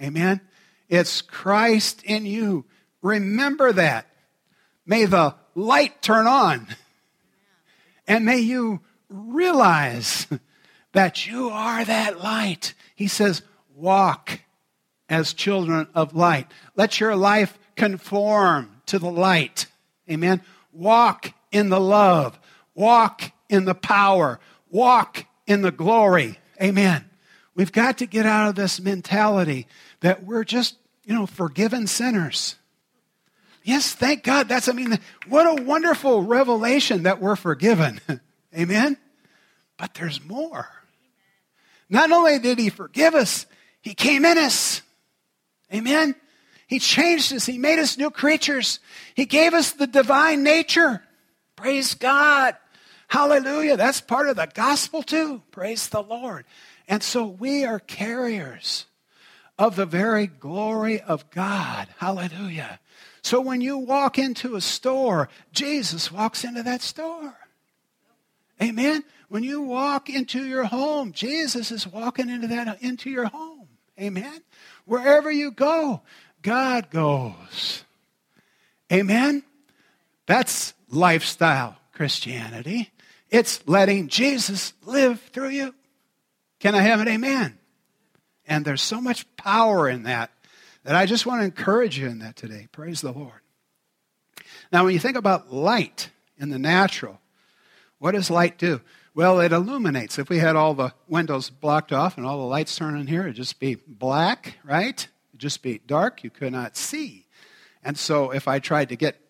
Amen. 0.00 0.40
It's 0.88 1.22
Christ 1.22 2.02
in 2.04 2.26
you. 2.26 2.66
Remember 3.00 3.72
that. 3.72 4.06
May 4.84 5.06
the 5.06 5.34
light 5.54 6.02
turn 6.02 6.26
on. 6.26 6.66
And 8.06 8.26
may 8.26 8.40
you 8.40 8.80
realize 9.08 10.26
that 10.92 11.26
you 11.26 11.48
are 11.48 11.84
that 11.84 12.20
light. 12.22 12.74
He 12.94 13.08
says, 13.08 13.40
walk 13.74 14.40
as 15.08 15.32
children 15.32 15.88
of 15.94 16.14
light. 16.14 16.48
Let 16.76 17.00
your 17.00 17.16
life 17.16 17.58
conform 17.76 18.82
to 18.86 18.98
the 18.98 19.10
light. 19.10 19.66
Amen. 20.10 20.42
Walk 20.72 21.32
in 21.54 21.68
the 21.70 21.80
love. 21.80 22.38
Walk 22.74 23.32
in 23.48 23.64
the 23.64 23.74
power. 23.74 24.40
Walk 24.68 25.24
in 25.46 25.62
the 25.62 25.70
glory. 25.70 26.38
Amen. 26.60 27.08
We've 27.54 27.72
got 27.72 27.98
to 27.98 28.06
get 28.06 28.26
out 28.26 28.48
of 28.48 28.54
this 28.56 28.80
mentality 28.80 29.68
that 30.00 30.24
we're 30.24 30.44
just, 30.44 30.76
you 31.04 31.14
know, 31.14 31.26
forgiven 31.26 31.86
sinners. 31.86 32.56
Yes, 33.62 33.94
thank 33.94 34.24
God. 34.24 34.48
That's, 34.48 34.68
I 34.68 34.72
mean, 34.72 34.98
what 35.28 35.46
a 35.46 35.62
wonderful 35.62 36.22
revelation 36.22 37.04
that 37.04 37.20
we're 37.20 37.36
forgiven. 37.36 38.00
Amen. 38.58 38.96
But 39.78 39.94
there's 39.94 40.22
more. 40.24 40.68
Not 41.88 42.10
only 42.10 42.40
did 42.40 42.58
he 42.58 42.68
forgive 42.68 43.14
us, 43.14 43.46
he 43.80 43.94
came 43.94 44.24
in 44.24 44.38
us. 44.38 44.82
Amen. 45.72 46.16
He 46.66 46.80
changed 46.80 47.32
us. 47.32 47.46
He 47.46 47.58
made 47.58 47.78
us 47.78 47.96
new 47.96 48.10
creatures. 48.10 48.80
He 49.14 49.26
gave 49.26 49.54
us 49.54 49.72
the 49.72 49.86
divine 49.86 50.42
nature. 50.42 51.03
Praise 51.64 51.94
God. 51.94 52.56
Hallelujah. 53.08 53.78
That's 53.78 54.02
part 54.02 54.28
of 54.28 54.36
the 54.36 54.50
gospel 54.52 55.02
too. 55.02 55.40
Praise 55.50 55.88
the 55.88 56.02
Lord. 56.02 56.44
And 56.86 57.02
so 57.02 57.24
we 57.24 57.64
are 57.64 57.78
carriers 57.78 58.84
of 59.58 59.74
the 59.74 59.86
very 59.86 60.26
glory 60.26 61.00
of 61.00 61.30
God. 61.30 61.88
Hallelujah. 61.96 62.80
So 63.22 63.40
when 63.40 63.62
you 63.62 63.78
walk 63.78 64.18
into 64.18 64.56
a 64.56 64.60
store, 64.60 65.30
Jesus 65.52 66.12
walks 66.12 66.44
into 66.44 66.62
that 66.64 66.82
store. 66.82 67.34
Amen. 68.62 69.02
When 69.30 69.42
you 69.42 69.62
walk 69.62 70.10
into 70.10 70.44
your 70.44 70.64
home, 70.64 71.12
Jesus 71.12 71.70
is 71.70 71.86
walking 71.86 72.28
into 72.28 72.48
that 72.48 72.82
into 72.82 73.08
your 73.08 73.28
home. 73.28 73.68
Amen. 73.98 74.42
Wherever 74.84 75.32
you 75.32 75.50
go, 75.50 76.02
God 76.42 76.90
goes. 76.90 77.84
Amen. 78.92 79.44
That's 80.26 80.74
lifestyle 80.88 81.76
Christianity. 81.92 82.90
It's 83.30 83.66
letting 83.66 84.08
Jesus 84.08 84.74
live 84.84 85.20
through 85.32 85.50
you. 85.50 85.74
Can 86.60 86.74
I 86.74 86.82
have 86.82 87.00
an 87.00 87.08
amen? 87.08 87.58
And 88.46 88.64
there's 88.64 88.82
so 88.82 89.00
much 89.00 89.26
power 89.36 89.88
in 89.88 90.04
that 90.04 90.30
that 90.84 90.94
I 90.94 91.06
just 91.06 91.26
want 91.26 91.40
to 91.40 91.46
encourage 91.46 91.98
you 91.98 92.08
in 92.08 92.18
that 92.20 92.36
today. 92.36 92.68
Praise 92.70 93.00
the 93.00 93.12
Lord. 93.12 93.40
Now, 94.70 94.84
when 94.84 94.92
you 94.92 94.98
think 94.98 95.16
about 95.16 95.52
light 95.52 96.10
in 96.38 96.50
the 96.50 96.58
natural, 96.58 97.20
what 97.98 98.12
does 98.12 98.30
light 98.30 98.58
do? 98.58 98.80
Well, 99.14 99.40
it 99.40 99.52
illuminates. 99.52 100.18
If 100.18 100.28
we 100.28 100.38
had 100.38 100.56
all 100.56 100.74
the 100.74 100.92
windows 101.08 101.48
blocked 101.48 101.92
off 101.92 102.18
and 102.18 102.26
all 102.26 102.38
the 102.38 102.44
lights 102.44 102.76
turned 102.76 102.96
on 102.96 103.06
here, 103.06 103.22
it'd 103.22 103.36
just 103.36 103.60
be 103.60 103.76
black, 103.86 104.58
right? 104.64 105.08
It'd 105.30 105.40
just 105.40 105.62
be 105.62 105.80
dark. 105.86 106.22
You 106.22 106.30
could 106.30 106.52
not 106.52 106.76
see. 106.76 107.26
And 107.82 107.96
so 107.96 108.30
if 108.30 108.48
I 108.48 108.58
tried 108.58 108.88
to 108.90 108.96
get 108.96 109.23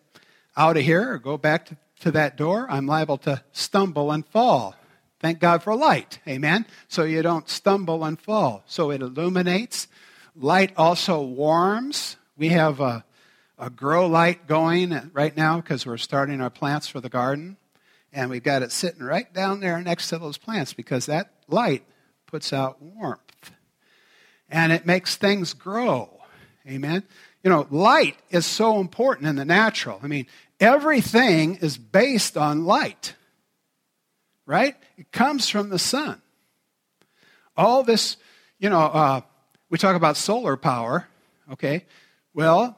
out 0.57 0.77
of 0.77 0.83
here 0.83 1.13
or 1.13 1.17
go 1.17 1.37
back 1.37 1.65
to, 1.67 1.77
to 2.01 2.11
that 2.11 2.37
door, 2.37 2.67
I'm 2.69 2.85
liable 2.85 3.17
to 3.19 3.43
stumble 3.51 4.11
and 4.11 4.25
fall. 4.25 4.75
Thank 5.19 5.39
God 5.39 5.63
for 5.63 5.75
light. 5.75 6.19
Amen. 6.27 6.65
So 6.87 7.03
you 7.03 7.21
don't 7.21 7.49
stumble 7.49 8.03
and 8.03 8.19
fall. 8.19 8.63
So 8.67 8.91
it 8.91 9.01
illuminates. 9.01 9.87
Light 10.35 10.73
also 10.77 11.21
warms. 11.23 12.17
We 12.37 12.49
have 12.49 12.79
a, 12.79 13.05
a 13.57 13.69
grow 13.69 14.07
light 14.07 14.47
going 14.47 15.11
right 15.13 15.35
now 15.35 15.61
because 15.61 15.85
we're 15.85 15.97
starting 15.97 16.41
our 16.41 16.49
plants 16.49 16.87
for 16.87 16.99
the 16.99 17.09
garden. 17.09 17.57
And 18.11 18.29
we've 18.29 18.43
got 18.43 18.61
it 18.61 18.71
sitting 18.71 19.03
right 19.03 19.31
down 19.33 19.61
there 19.61 19.81
next 19.81 20.09
to 20.09 20.17
those 20.17 20.37
plants 20.37 20.73
because 20.73 21.05
that 21.07 21.31
light 21.47 21.83
puts 22.27 22.53
out 22.53 22.81
warmth. 22.81 23.51
And 24.49 24.71
it 24.71 24.85
makes 24.85 25.15
things 25.15 25.53
grow. 25.53 26.21
Amen. 26.67 27.03
You 27.43 27.49
know, 27.49 27.67
light 27.69 28.17
is 28.29 28.45
so 28.45 28.79
important 28.79 29.27
in 29.27 29.35
the 29.35 29.45
natural. 29.45 29.99
I 30.01 30.07
mean, 30.07 30.25
everything 30.59 31.55
is 31.55 31.77
based 31.77 32.37
on 32.37 32.65
light, 32.65 33.15
right? 34.45 34.75
It 34.97 35.11
comes 35.11 35.49
from 35.49 35.69
the 35.69 35.79
sun. 35.79 36.21
All 37.57 37.83
this, 37.83 38.17
you 38.59 38.69
know, 38.69 38.81
uh, 38.81 39.21
we 39.69 39.77
talk 39.77 39.95
about 39.95 40.17
solar 40.17 40.57
power, 40.57 41.07
okay? 41.51 41.85
Well, 42.33 42.77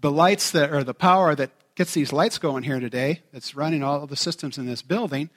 the 0.00 0.10
lights 0.10 0.50
that, 0.52 0.72
or 0.72 0.84
the 0.84 0.94
power 0.94 1.34
that 1.34 1.50
gets 1.74 1.94
these 1.94 2.12
lights 2.12 2.38
going 2.38 2.62
here 2.62 2.80
today, 2.80 3.22
that's 3.32 3.54
running 3.54 3.82
all 3.82 4.06
the 4.06 4.16
systems 4.16 4.58
in 4.58 4.66
this 4.66 4.82
building, 4.82 5.30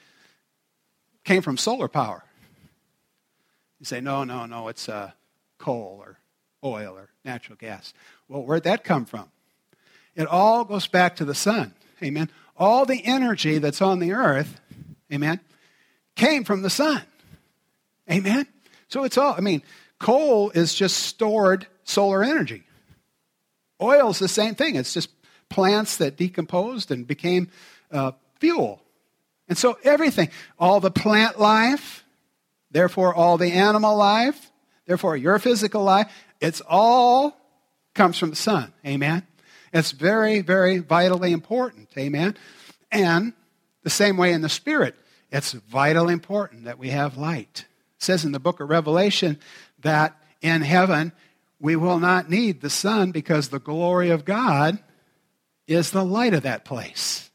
came 1.23 1.41
from 1.41 1.57
solar 1.57 1.87
power. 1.87 2.23
You 3.79 3.85
say, 3.85 4.01
no, 4.01 4.23
no, 4.23 4.45
no, 4.45 4.67
it's 4.67 4.89
uh, 4.89 5.11
coal 5.57 5.99
or 6.01 6.19
oil 6.63 6.95
or 6.95 7.09
natural 7.23 7.57
gas. 7.57 7.93
Well, 8.27 8.43
where'd 8.43 8.63
that 8.63 8.83
come 8.83 9.05
from? 9.05 9.29
It 10.15 10.27
all 10.27 10.63
goes 10.63 10.87
back 10.87 11.17
to 11.17 11.25
the 11.25 11.35
sun. 11.35 11.73
Amen. 12.01 12.29
All 12.57 12.85
the 12.85 13.05
energy 13.05 13.57
that's 13.57 13.81
on 13.81 13.99
the 13.99 14.13
earth, 14.13 14.59
amen, 15.11 15.39
came 16.15 16.43
from 16.43 16.61
the 16.61 16.69
sun. 16.69 17.01
Amen. 18.09 18.47
So 18.87 19.03
it's 19.03 19.17
all, 19.17 19.33
I 19.37 19.41
mean, 19.41 19.61
coal 19.99 20.51
is 20.51 20.73
just 20.73 20.97
stored 20.97 21.67
solar 21.83 22.23
energy. 22.23 22.63
Oil 23.81 24.09
is 24.09 24.19
the 24.19 24.27
same 24.27 24.55
thing. 24.55 24.75
It's 24.75 24.93
just 24.93 25.09
plants 25.49 25.97
that 25.97 26.15
decomposed 26.15 26.91
and 26.91 27.05
became 27.05 27.49
uh, 27.91 28.11
fuel. 28.39 28.81
And 29.47 29.57
so 29.57 29.77
everything, 29.83 30.29
all 30.57 30.79
the 30.79 30.91
plant 30.91 31.39
life, 31.39 32.05
therefore 32.71 33.13
all 33.13 33.37
the 33.37 33.51
animal 33.51 33.95
life, 33.95 34.51
therefore 34.85 35.17
your 35.17 35.39
physical 35.39 35.83
life, 35.83 36.11
it's 36.39 36.61
all 36.67 37.37
comes 37.93 38.17
from 38.17 38.29
the 38.29 38.35
sun. 38.35 38.73
Amen. 38.85 39.25
It's 39.75 39.91
very, 39.91 40.39
very 40.39 40.77
vitally 40.77 41.33
important. 41.33 41.89
Amen. 41.97 42.37
And 42.93 43.33
the 43.83 43.89
same 43.89 44.15
way 44.15 44.31
in 44.31 44.39
the 44.39 44.47
spirit, 44.47 44.95
it's 45.29 45.51
vitally 45.51 46.13
important 46.13 46.63
that 46.63 46.79
we 46.79 46.91
have 46.91 47.17
light. 47.17 47.65
It 47.97 48.03
says 48.03 48.23
in 48.23 48.31
the 48.31 48.39
book 48.39 48.61
of 48.61 48.69
Revelation 48.69 49.37
that 49.81 50.15
in 50.41 50.61
heaven 50.61 51.11
we 51.59 51.75
will 51.75 51.99
not 51.99 52.29
need 52.29 52.61
the 52.61 52.69
sun 52.69 53.11
because 53.11 53.49
the 53.49 53.59
glory 53.59 54.09
of 54.11 54.23
God 54.23 54.79
is 55.67 55.91
the 55.91 56.05
light 56.05 56.33
of 56.33 56.43
that 56.43 56.63
place. 56.63 57.29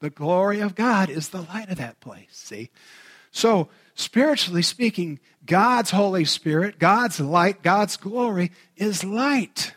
The 0.00 0.10
glory 0.10 0.58
of 0.58 0.74
God 0.74 1.08
is 1.08 1.28
the 1.28 1.42
light 1.42 1.68
of 1.68 1.78
that 1.78 2.00
place, 2.00 2.26
see? 2.32 2.70
So, 3.30 3.68
spiritually 3.94 4.62
speaking, 4.62 5.20
God's 5.46 5.92
Holy 5.92 6.24
Spirit, 6.24 6.80
God's 6.80 7.20
light, 7.20 7.62
God's 7.62 7.96
glory 7.96 8.50
is 8.76 9.04
light. 9.04 9.74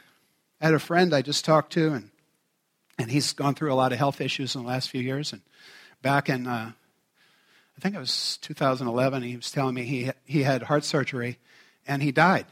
I 0.62 0.66
had 0.66 0.76
a 0.76 0.80
friend 0.80 1.14
I 1.14 1.24
just 1.24 1.44
talked 1.44 1.74
to, 1.74 1.94
and, 1.94 2.12
and 3.00 3.10
he's 3.10 3.34
gone 3.34 3.56
through 3.56 3.74
a 3.74 3.76
lot 3.76 3.94
of 3.94 3.98
health 3.98 4.22
issues 4.22 4.54
in 4.54 4.62
the 4.62 4.68
last 4.68 4.92
few 4.92 5.02
years. 5.02 5.34
And 5.34 5.42
back 6.04 6.30
in, 6.30 6.46
uh, 6.46 6.72
I 7.76 7.82
think 7.82 7.96
it 7.96 8.00
was 8.00 8.38
2011, 8.44 9.24
he 9.24 9.36
was 9.36 9.50
telling 9.50 9.74
me 9.74 9.84
he, 9.84 10.12
he 10.24 10.44
had 10.44 10.62
heart 10.62 10.84
surgery 10.84 11.40
and 11.88 12.04
he 12.04 12.12
died. 12.12 12.46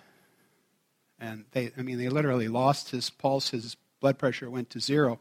And 1.20 1.46
they, 1.52 1.72
I 1.78 1.84
mean, 1.84 2.00
they 2.00 2.10
literally 2.10 2.48
lost 2.48 2.90
his 2.90 3.12
pulse, 3.12 3.52
his 3.52 3.78
blood 4.00 4.18
pressure 4.18 4.50
went 4.50 4.72
to 4.72 4.80
zero. 4.80 5.20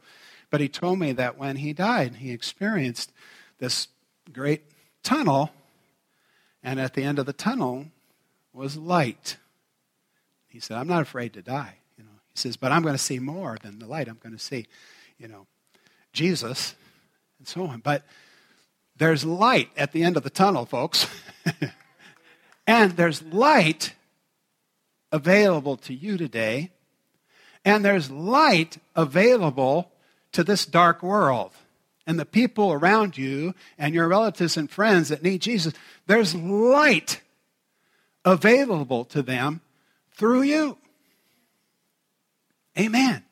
But 0.49 0.63
he 0.63 0.69
told 0.69 0.99
me 0.99 1.13
that 1.13 1.37
when 1.37 1.57
he 1.57 1.75
died, 1.75 2.17
he 2.17 2.31
experienced 2.31 3.13
this 3.59 3.89
great 4.33 4.63
tunnel, 5.03 5.51
and 6.63 6.81
at 6.81 6.95
the 6.95 7.03
end 7.03 7.19
of 7.19 7.27
the 7.27 7.35
tunnel 7.35 7.87
was 8.55 8.79
light. 8.79 9.37
He 10.47 10.59
said, 10.59 10.79
I'm 10.79 10.89
not 10.89 11.03
afraid 11.03 11.35
to 11.35 11.43
die. 11.43 11.75
Says, 12.39 12.57
but 12.57 12.73
I'm 12.73 12.83
going 12.83 12.95
to 12.95 12.99
see 12.99 13.19
more 13.19 13.59
than 13.63 13.79
the 13.79 13.87
light. 13.87 14.09
I'm 14.09 14.19
going 14.23 14.37
to 14.37 14.43
see, 14.43 14.67
you 15.19 15.29
know, 15.29 15.47
Jesus 16.13 16.75
and 17.39 17.47
so 17.47 17.67
on. 17.67 17.81
But 17.81 18.05
there's 18.97 19.25
light 19.25 19.71
at 19.77 19.93
the 19.93 20.03
end 20.03 20.17
of 20.17 20.23
the 20.23 20.31
tunnel, 20.31 20.67
folks. 20.67 21.07
and 22.67 22.93
there's 22.93 23.23
light 23.23 23.95
available 25.13 25.77
to 25.77 25.95
you 25.95 26.17
today 26.17 26.71
and 27.65 27.85
there's 27.85 28.11
light 28.11 28.79
available 28.97 29.91
to 30.33 30.43
this 30.43 30.65
dark 30.65 31.03
world. 31.03 31.53
And 32.07 32.19
the 32.19 32.25
people 32.25 32.73
around 32.73 33.19
you 33.19 33.55
and 33.77 33.95
your 33.95 34.09
relatives 34.09 34.57
and 34.57 34.71
friends 34.71 35.11
that 35.11 35.23
need 35.23 35.43
Jesus, 35.43 35.75
there's 36.07 36.35
light 36.35 37.21
available 38.25 39.05
to 39.07 39.23
them 39.23 39.61
through 40.13 40.43
you. 40.43 40.79
Amen. 42.79 43.25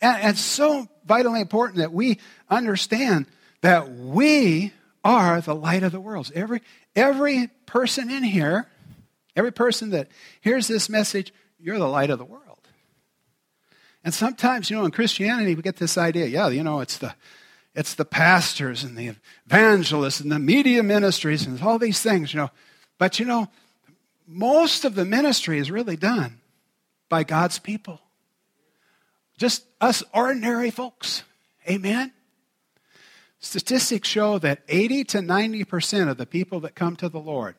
And 0.00 0.30
it's 0.30 0.40
so 0.40 0.88
vitally 1.04 1.40
important 1.40 1.78
that 1.78 1.92
we 1.92 2.18
understand 2.48 3.26
that 3.60 3.90
we 3.90 4.72
are 5.04 5.40
the 5.40 5.54
light 5.54 5.82
of 5.82 5.92
the 5.92 6.00
world. 6.00 6.30
Every, 6.34 6.62
every 6.96 7.48
person 7.66 8.10
in 8.10 8.22
here, 8.22 8.66
every 9.36 9.52
person 9.52 9.90
that 9.90 10.08
hears 10.40 10.66
this 10.68 10.88
message, 10.88 11.32
you're 11.58 11.78
the 11.78 11.88
light 11.88 12.10
of 12.10 12.18
the 12.18 12.24
world. 12.24 12.44
And 14.02 14.14
sometimes, 14.14 14.70
you 14.70 14.76
know, 14.76 14.84
in 14.84 14.90
Christianity, 14.90 15.54
we 15.54 15.62
get 15.62 15.76
this 15.76 15.98
idea, 15.98 16.26
yeah, 16.26 16.48
you 16.48 16.62
know, 16.62 16.80
it's 16.80 16.98
the, 16.98 17.14
it's 17.74 17.94
the 17.94 18.04
pastors 18.04 18.82
and 18.82 18.96
the 18.96 19.14
evangelists 19.46 20.20
and 20.20 20.32
the 20.32 20.38
media 20.38 20.82
ministries 20.82 21.46
and 21.46 21.60
all 21.60 21.78
these 21.78 22.00
things, 22.00 22.32
you 22.32 22.40
know. 22.40 22.50
But, 22.98 23.18
you 23.18 23.26
know, 23.26 23.48
most 24.26 24.84
of 24.84 24.94
the 24.94 25.04
ministry 25.04 25.58
is 25.58 25.70
really 25.70 25.96
done 25.96 26.40
by 27.08 27.24
God's 27.24 27.58
people. 27.58 28.00
Just 29.40 29.64
us 29.80 30.02
ordinary 30.12 30.70
folks. 30.70 31.22
Amen? 31.66 32.12
Statistics 33.38 34.06
show 34.06 34.38
that 34.38 34.60
80 34.68 35.04
to 35.04 35.18
90% 35.20 36.10
of 36.10 36.18
the 36.18 36.26
people 36.26 36.60
that 36.60 36.74
come 36.74 36.94
to 36.96 37.08
the 37.08 37.18
Lord 37.18 37.54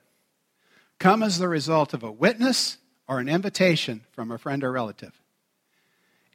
come 1.00 1.24
as 1.24 1.40
the 1.40 1.48
result 1.48 1.96
of 1.96 2.04
a 2.04 2.12
witness 2.12 2.78
or 3.08 3.18
an 3.18 3.28
invitation 3.28 4.02
from 4.12 4.30
a 4.30 4.38
friend 4.38 4.64
or 4.64 4.72
relative. 4.72 5.20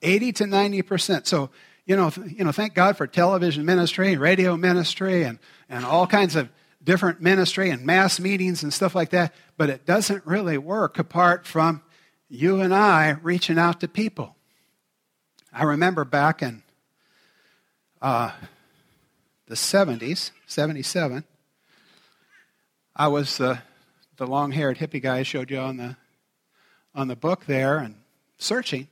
80 0.03 0.33
to 0.33 0.45
90%. 0.47 1.29
So, 1.29 1.51
you 1.87 1.95
know, 1.95 2.11
you 2.27 2.43
know, 2.43 2.51
thank 2.51 2.75
God 2.75 2.97
for 2.97 3.07
television 3.07 3.65
ministry, 3.65 4.17
radio 4.17 4.57
ministry, 4.57 5.23
and, 5.23 5.39
and 5.69 5.85
all 5.85 6.09
kinds 6.09 6.35
of 6.35 6.49
different 6.83 7.21
ministry 7.21 7.71
and 7.71 7.87
mass 7.87 8.19
meetings 8.19 8.65
and 8.65 8.75
stuff 8.75 8.97
like 8.97 9.11
that. 9.11 9.33
But 9.57 9.71
it 9.71 9.87
doesn't 9.87 10.27
really 10.27 10.59
work 10.59 10.99
apart 10.99 11.47
from 11.47 11.83
you 12.29 12.61
and 12.61 12.75
I 12.75 13.11
reaching 13.23 13.61
out 13.61 13.79
to 13.83 13.87
people. 13.87 14.36
I 15.59 15.63
remember 15.63 16.05
back 16.05 16.43
in 16.43 16.63
uh, 18.03 18.31
the 19.47 19.55
70s, 19.55 20.33
77, 20.47 21.25
I 22.95 23.09
was 23.09 23.41
uh, 23.41 23.61
the 24.19 24.27
long 24.27 24.53
haired 24.53 24.77
hippie 24.77 25.01
guy 25.01 25.21
I 25.21 25.23
showed 25.23 25.51
you 25.51 25.57
on 25.57 25.79
the, 25.79 25.97
on 26.95 27.09
the 27.09 27.17
book 27.17 27.47
there 27.47 27.79
and 27.79 27.95
searching. 28.37 28.89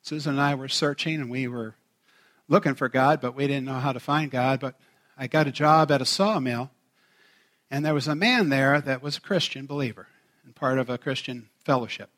Susan 0.00 0.34
and 0.34 0.40
I 0.40 0.54
were 0.54 0.68
searching 0.68 1.16
and 1.16 1.28
we 1.28 1.48
were 1.48 1.74
looking 2.46 2.76
for 2.76 2.88
God, 2.88 3.20
but 3.20 3.34
we 3.34 3.48
didn't 3.48 3.66
know 3.66 3.80
how 3.80 3.92
to 3.92 3.98
find 3.98 4.30
God. 4.30 4.60
But 4.60 4.76
I 5.16 5.26
got 5.26 5.48
a 5.48 5.52
job 5.52 5.90
at 5.90 6.00
a 6.00 6.06
sawmill, 6.06 6.70
and 7.68 7.84
there 7.84 7.94
was 7.94 8.06
a 8.06 8.14
man 8.14 8.48
there 8.50 8.80
that 8.80 9.02
was 9.02 9.16
a 9.16 9.20
Christian 9.20 9.66
believer 9.66 10.06
and 10.44 10.54
part 10.54 10.78
of 10.78 10.88
a 10.88 10.98
Christian 10.98 11.48
fellowship. 11.64 12.10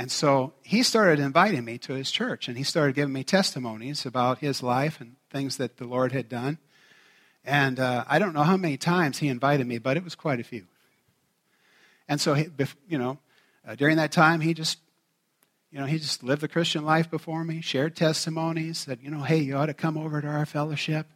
And 0.00 0.10
so 0.10 0.54
he 0.62 0.82
started 0.82 1.22
inviting 1.22 1.62
me 1.62 1.76
to 1.76 1.92
his 1.92 2.10
church, 2.10 2.48
and 2.48 2.56
he 2.56 2.64
started 2.64 2.94
giving 2.94 3.12
me 3.12 3.22
testimonies 3.22 4.06
about 4.06 4.38
his 4.38 4.62
life 4.62 4.98
and 4.98 5.16
things 5.28 5.58
that 5.58 5.76
the 5.76 5.84
Lord 5.84 6.12
had 6.12 6.26
done. 6.26 6.56
And 7.44 7.78
uh, 7.78 8.04
I 8.08 8.18
don't 8.18 8.32
know 8.32 8.42
how 8.42 8.56
many 8.56 8.78
times 8.78 9.18
he 9.18 9.28
invited 9.28 9.66
me, 9.66 9.76
but 9.76 9.98
it 9.98 10.02
was 10.02 10.14
quite 10.14 10.40
a 10.40 10.42
few. 10.42 10.64
And 12.08 12.18
so, 12.18 12.32
he, 12.32 12.46
you 12.88 12.96
know, 12.96 13.18
uh, 13.68 13.74
during 13.74 13.98
that 13.98 14.10
time, 14.10 14.40
he 14.40 14.54
just, 14.54 14.78
you 15.70 15.78
know, 15.78 15.84
he 15.84 15.98
just 15.98 16.22
lived 16.22 16.40
the 16.40 16.48
Christian 16.48 16.82
life 16.82 17.10
before 17.10 17.44
me, 17.44 17.60
shared 17.60 17.94
testimonies, 17.94 18.78
said, 18.78 19.00
you 19.02 19.10
know, 19.10 19.20
hey, 19.20 19.40
you 19.40 19.54
ought 19.54 19.66
to 19.66 19.74
come 19.74 19.98
over 19.98 20.22
to 20.22 20.26
our 20.26 20.46
fellowship. 20.46 21.08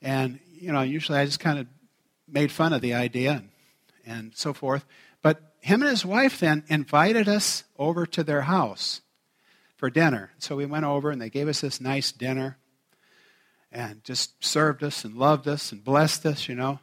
And, 0.00 0.40
you 0.54 0.72
know, 0.72 0.80
usually 0.80 1.18
I 1.18 1.26
just 1.26 1.40
kind 1.40 1.58
of 1.58 1.66
made 2.26 2.50
fun 2.50 2.72
of 2.72 2.80
the 2.80 2.94
idea 2.94 3.32
and, 3.32 3.50
and 4.06 4.32
so 4.34 4.54
forth. 4.54 4.86
But 5.20 5.51
him 5.62 5.80
and 5.80 5.90
his 5.90 6.04
wife 6.04 6.40
then 6.40 6.64
invited 6.66 7.28
us 7.28 7.62
over 7.78 8.04
to 8.04 8.24
their 8.24 8.42
house 8.42 9.00
for 9.76 9.90
dinner. 9.90 10.32
So 10.38 10.56
we 10.56 10.66
went 10.66 10.84
over 10.84 11.10
and 11.10 11.22
they 11.22 11.30
gave 11.30 11.46
us 11.46 11.60
this 11.60 11.80
nice 11.80 12.10
dinner 12.10 12.58
and 13.70 14.02
just 14.02 14.44
served 14.44 14.82
us 14.82 15.04
and 15.04 15.14
loved 15.14 15.46
us 15.46 15.70
and 15.70 15.84
blessed 15.84 16.26
us, 16.26 16.48
you 16.48 16.56
know. 16.56 16.80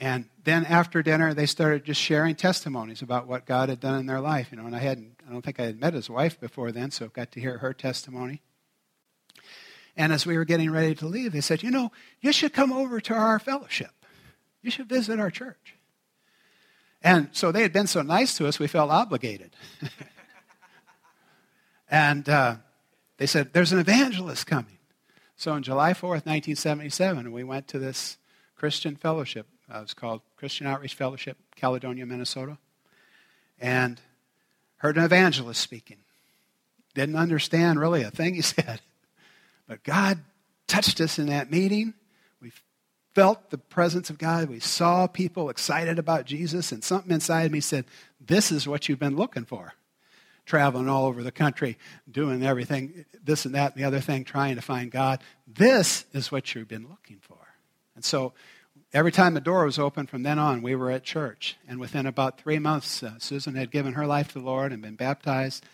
And 0.00 0.24
then 0.42 0.64
after 0.64 1.02
dinner, 1.02 1.34
they 1.34 1.44
started 1.44 1.84
just 1.84 2.00
sharing 2.00 2.34
testimonies 2.34 3.02
about 3.02 3.26
what 3.26 3.44
God 3.44 3.68
had 3.68 3.78
done 3.78 4.00
in 4.00 4.06
their 4.06 4.20
life, 4.20 4.48
you 4.50 4.56
know. 4.56 4.64
And 4.64 4.74
I 4.74 4.78
hadn't, 4.78 5.16
I 5.28 5.32
don't 5.32 5.42
think 5.42 5.60
I 5.60 5.64
had 5.64 5.78
met 5.78 5.92
his 5.92 6.08
wife 6.08 6.40
before 6.40 6.72
then, 6.72 6.90
so 6.90 7.08
got 7.08 7.30
to 7.32 7.40
hear 7.40 7.58
her 7.58 7.74
testimony. 7.74 8.40
And 9.96 10.14
as 10.14 10.24
we 10.24 10.38
were 10.38 10.46
getting 10.46 10.70
ready 10.70 10.94
to 10.94 11.06
leave, 11.06 11.32
they 11.32 11.42
said, 11.42 11.62
You 11.62 11.70
know, 11.70 11.92
you 12.22 12.32
should 12.32 12.54
come 12.54 12.72
over 12.72 13.00
to 13.00 13.14
our 13.14 13.38
fellowship. 13.38 13.90
You 14.62 14.70
should 14.70 14.88
visit 14.88 15.20
our 15.20 15.30
church. 15.30 15.77
And 17.02 17.28
so 17.32 17.52
they 17.52 17.62
had 17.62 17.72
been 17.72 17.86
so 17.86 18.02
nice 18.02 18.36
to 18.38 18.46
us, 18.46 18.58
we 18.58 18.66
felt 18.66 18.90
obligated. 18.90 19.54
and 21.90 22.28
uh, 22.28 22.56
they 23.18 23.26
said, 23.26 23.52
There's 23.52 23.72
an 23.72 23.78
evangelist 23.78 24.46
coming. 24.46 24.78
So 25.36 25.52
on 25.52 25.62
July 25.62 25.92
4th, 25.92 26.26
1977, 26.26 27.30
we 27.30 27.44
went 27.44 27.68
to 27.68 27.78
this 27.78 28.18
Christian 28.56 28.96
fellowship. 28.96 29.46
Uh, 29.72 29.78
it 29.78 29.82
was 29.82 29.94
called 29.94 30.22
Christian 30.36 30.66
Outreach 30.66 30.94
Fellowship, 30.94 31.36
Caledonia, 31.54 32.06
Minnesota. 32.06 32.58
And 33.60 34.00
heard 34.78 34.96
an 34.96 35.04
evangelist 35.04 35.60
speaking. 35.60 35.98
Didn't 36.94 37.16
understand 37.16 37.78
really 37.78 38.02
a 38.02 38.10
thing 38.10 38.34
he 38.34 38.40
said. 38.42 38.80
But 39.68 39.84
God 39.84 40.18
touched 40.66 41.00
us 41.00 41.18
in 41.18 41.26
that 41.26 41.50
meeting. 41.50 41.94
Felt 43.14 43.50
the 43.50 43.58
presence 43.58 44.10
of 44.10 44.18
God. 44.18 44.48
We 44.48 44.60
saw 44.60 45.06
people 45.06 45.50
excited 45.50 45.98
about 45.98 46.26
Jesus, 46.26 46.72
and 46.72 46.84
something 46.84 47.10
inside 47.10 47.50
me 47.50 47.60
said, 47.60 47.86
This 48.20 48.52
is 48.52 48.68
what 48.68 48.88
you've 48.88 48.98
been 48.98 49.16
looking 49.16 49.44
for 49.44 49.74
traveling 50.48 50.88
all 50.88 51.06
over 51.06 51.22
the 51.22 51.30
country, 51.30 51.76
doing 52.10 52.42
everything, 52.42 53.04
this 53.22 53.44
and 53.44 53.54
that 53.54 53.74
and 53.74 53.82
the 53.82 53.86
other 53.86 54.00
thing, 54.00 54.24
trying 54.24 54.56
to 54.56 54.62
find 54.62 54.90
God. 54.90 55.20
This 55.46 56.06
is 56.12 56.32
what 56.32 56.54
you've 56.54 56.68
been 56.68 56.88
looking 56.88 57.18
for. 57.20 57.36
And 57.94 58.02
so 58.02 58.32
every 58.92 59.12
time 59.12 59.34
the 59.34 59.40
door 59.40 59.66
was 59.66 59.78
open 59.78 60.06
from 60.06 60.22
then 60.22 60.38
on, 60.38 60.62
we 60.62 60.74
were 60.74 60.90
at 60.90 61.04
church. 61.04 61.56
And 61.68 61.78
within 61.78 62.06
about 62.06 62.40
three 62.40 62.58
months, 62.58 63.02
uh, 63.02 63.18
Susan 63.18 63.54
had 63.54 63.70
given 63.70 63.92
her 63.92 64.06
life 64.06 64.28
to 64.28 64.38
the 64.38 64.44
Lord 64.44 64.72
and 64.72 64.80
been 64.80 64.96
baptized. 64.96 65.64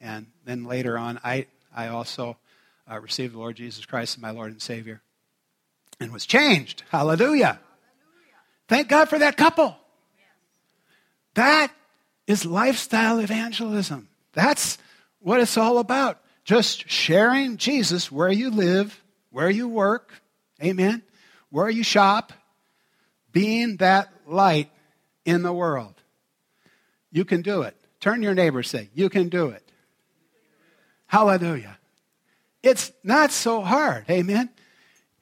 And 0.00 0.26
then 0.44 0.64
later 0.64 0.98
on, 0.98 1.20
I, 1.22 1.46
I 1.74 1.86
also 1.86 2.36
uh, 2.90 2.98
received 2.98 3.34
the 3.34 3.38
Lord 3.38 3.56
Jesus 3.56 3.86
Christ 3.86 4.18
as 4.18 4.22
my 4.22 4.30
Lord 4.30 4.50
and 4.50 4.60
Savior 4.60 5.00
and 6.00 6.12
was 6.12 6.26
changed. 6.26 6.82
Hallelujah. 6.90 7.60
Thank 8.68 8.88
God 8.88 9.08
for 9.08 9.18
that 9.18 9.36
couple. 9.36 9.76
That 11.34 11.72
is 12.26 12.44
lifestyle 12.44 13.18
evangelism. 13.18 14.08
That's 14.32 14.78
what 15.20 15.40
it's 15.40 15.56
all 15.56 15.78
about. 15.78 16.20
Just 16.44 16.88
sharing 16.88 17.56
Jesus 17.56 18.10
where 18.12 18.30
you 18.30 18.50
live, 18.50 19.02
where 19.30 19.50
you 19.50 19.68
work, 19.68 20.12
amen, 20.62 21.02
where 21.50 21.70
you 21.70 21.82
shop, 21.82 22.32
being 23.32 23.76
that 23.78 24.12
light 24.26 24.70
in 25.24 25.42
the 25.42 25.52
world. 25.52 25.94
You 27.10 27.24
can 27.24 27.42
do 27.42 27.62
it. 27.62 27.76
Turn 28.00 28.22
your 28.22 28.34
neighbor 28.34 28.62
say, 28.62 28.90
You 28.94 29.08
can 29.08 29.28
do 29.28 29.48
it. 29.48 29.62
Hallelujah. 31.06 31.78
It's 32.62 32.92
not 33.02 33.30
so 33.30 33.60
hard, 33.60 34.04
amen. 34.08 34.50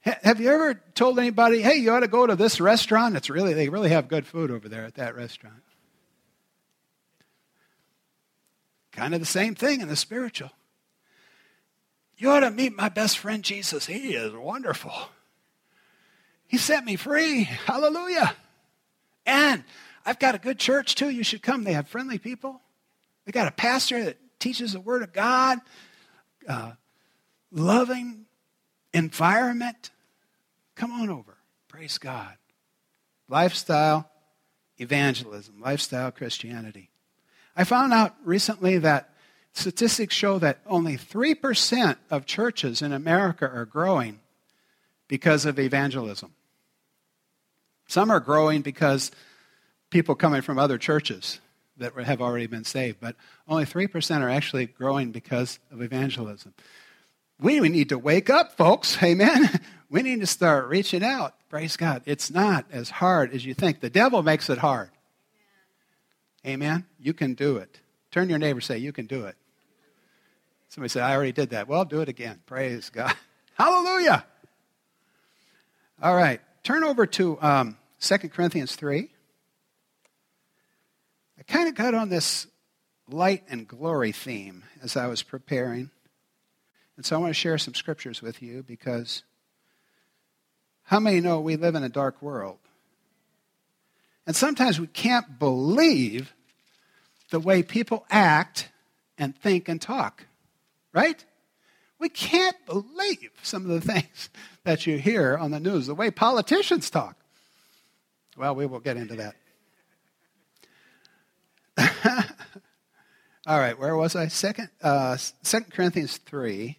Have 0.03 0.41
you 0.41 0.49
ever 0.49 0.73
told 0.95 1.17
anybody, 1.17 1.61
hey, 1.61 1.75
you 1.75 1.91
ought 1.91 2.01
to 2.01 2.09
go 2.09 2.27
to 2.27 2.35
this 2.35 2.59
restaurant? 2.59 3.15
It's 3.15 3.29
really, 3.29 3.53
they 3.53 3.69
really 3.69 3.89
have 3.89 4.09
good 4.09 4.27
food 4.27 4.51
over 4.51 4.67
there 4.67 4.83
at 4.83 4.95
that 4.95 5.15
restaurant. 5.15 5.63
Kind 8.91 9.13
of 9.13 9.21
the 9.21 9.25
same 9.25 9.55
thing 9.55 9.79
in 9.79 9.87
the 9.87 9.95
spiritual. 9.95 10.51
You 12.17 12.31
ought 12.31 12.41
to 12.41 12.51
meet 12.51 12.75
my 12.75 12.89
best 12.89 13.17
friend 13.17 13.43
Jesus. 13.43 13.85
He 13.85 14.13
is 14.13 14.33
wonderful. 14.33 14.93
He 16.47 16.57
set 16.57 16.83
me 16.83 16.97
free. 16.97 17.43
Hallelujah. 17.43 18.35
And 19.25 19.63
I've 20.05 20.19
got 20.19 20.35
a 20.35 20.37
good 20.37 20.59
church 20.59 20.95
too. 20.95 21.09
You 21.09 21.23
should 21.23 21.41
come. 21.41 21.63
They 21.63 21.73
have 21.73 21.87
friendly 21.87 22.17
people. 22.17 22.59
They 23.25 23.31
got 23.31 23.47
a 23.47 23.51
pastor 23.51 24.03
that 24.03 24.17
teaches 24.39 24.73
the 24.73 24.81
Word 24.81 25.01
of 25.01 25.13
God, 25.13 25.59
uh, 26.47 26.73
loving 27.51 28.25
environment. 28.93 29.91
Come 30.75 30.91
on 30.91 31.09
over. 31.09 31.37
Praise 31.67 31.97
God. 31.97 32.35
Lifestyle 33.29 34.09
evangelism, 34.77 35.61
lifestyle 35.61 36.11
Christianity. 36.11 36.89
I 37.55 37.63
found 37.63 37.93
out 37.93 38.15
recently 38.25 38.79
that 38.79 39.13
statistics 39.53 40.15
show 40.15 40.39
that 40.39 40.59
only 40.65 40.97
3% 40.97 41.97
of 42.09 42.25
churches 42.25 42.81
in 42.81 42.91
America 42.91 43.49
are 43.49 43.65
growing 43.65 44.19
because 45.07 45.45
of 45.45 45.59
evangelism. 45.59 46.33
Some 47.87 48.09
are 48.09 48.19
growing 48.19 48.61
because 48.61 49.11
people 49.89 50.15
coming 50.15 50.41
from 50.41 50.57
other 50.57 50.77
churches 50.77 51.39
that 51.77 51.93
have 51.93 52.21
already 52.21 52.47
been 52.47 52.63
saved, 52.63 52.97
but 52.99 53.15
only 53.47 53.65
3% 53.65 54.21
are 54.21 54.29
actually 54.29 54.65
growing 54.65 55.11
because 55.11 55.59
of 55.71 55.81
evangelism. 55.81 56.53
We 57.43 57.59
need 57.59 57.89
to 57.89 57.99
wake 57.99 58.29
up, 58.29 58.55
folks. 58.55 58.97
Amen. 59.03 59.59
We 59.89 60.01
need 60.01 60.21
to 60.21 60.25
start 60.25 60.69
reaching 60.69 61.03
out. 61.03 61.35
Praise 61.49 61.75
God. 61.75 62.01
It's 62.05 62.31
not 62.31 62.65
as 62.71 62.89
hard 62.89 63.33
as 63.33 63.45
you 63.45 63.53
think. 63.53 63.81
The 63.81 63.89
devil 63.89 64.23
makes 64.23 64.49
it 64.49 64.57
hard. 64.57 64.89
Amen? 66.47 66.85
You 66.97 67.13
can 67.13 67.33
do 67.33 67.57
it. 67.57 67.81
Turn 68.11 68.29
your 68.29 68.39
neighbor 68.39 68.61
say, 68.61 68.77
You 68.77 68.93
can 68.93 69.07
do 69.07 69.25
it. 69.25 69.35
Somebody 70.69 70.87
said, 70.87 71.03
I 71.03 71.13
already 71.13 71.33
did 71.33 71.49
that. 71.49 71.67
Well, 71.67 71.83
do 71.83 71.99
it 71.99 72.07
again. 72.07 72.39
Praise 72.45 72.89
God. 72.89 73.13
Hallelujah. 73.55 74.25
All 76.01 76.15
right. 76.15 76.39
Turn 76.63 76.85
over 76.85 77.05
to 77.05 77.37
um, 77.41 77.77
2 77.99 78.17
Corinthians 78.29 78.73
3. 78.77 79.09
I 81.39 81.43
kind 81.43 81.67
of 81.67 81.75
got 81.75 81.93
on 81.93 82.07
this 82.07 82.47
light 83.09 83.43
and 83.49 83.67
glory 83.67 84.13
theme 84.13 84.63
as 84.81 84.95
I 84.95 85.07
was 85.07 85.23
preparing. 85.23 85.91
And 86.95 87.05
so 87.05 87.15
I 87.15 87.19
want 87.19 87.31
to 87.31 87.39
share 87.39 87.57
some 87.57 87.73
scriptures 87.73 88.21
with 88.21 88.41
you 88.41 88.63
because 88.63 89.23
how 90.83 90.99
many 90.99 91.21
know 91.21 91.39
we 91.39 91.55
live 91.55 91.75
in 91.75 91.83
a 91.83 91.89
dark 91.89 92.21
world? 92.21 92.59
And 94.25 94.35
sometimes 94.35 94.79
we 94.79 94.87
can't 94.87 95.39
believe 95.39 96.33
the 97.31 97.39
way 97.39 97.63
people 97.63 98.05
act 98.09 98.69
and 99.17 99.35
think 99.35 99.67
and 99.67 99.81
talk. 99.81 100.25
Right? 100.93 101.23
We 101.99 102.09
can't 102.09 102.57
believe 102.65 103.31
some 103.41 103.69
of 103.69 103.69
the 103.69 103.81
things 103.93 104.29
that 104.63 104.85
you 104.85 104.97
hear 104.97 105.37
on 105.37 105.51
the 105.51 105.59
news, 105.59 105.87
the 105.87 105.95
way 105.95 106.11
politicians 106.11 106.89
talk. 106.89 107.17
Well, 108.37 108.55
we 108.55 108.65
will 108.65 108.79
get 108.79 108.97
into 108.97 109.15
that. 109.15 109.35
All 113.45 113.59
right, 113.59 113.77
where 113.77 113.95
was 113.95 114.15
I? 114.15 114.27
Second, 114.27 114.69
uh, 114.81 115.17
Second 115.17 115.73
Corinthians 115.73 116.17
three. 116.17 116.77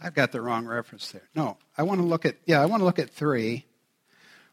I've 0.00 0.14
got 0.14 0.32
the 0.32 0.40
wrong 0.40 0.66
reference 0.66 1.10
there. 1.10 1.28
No, 1.34 1.56
I 1.76 1.82
want 1.82 2.00
to 2.00 2.06
look 2.06 2.24
at 2.24 2.36
yeah, 2.46 2.60
I 2.60 2.66
want 2.66 2.80
to 2.80 2.84
look 2.84 2.98
at 2.98 3.10
three. 3.10 3.64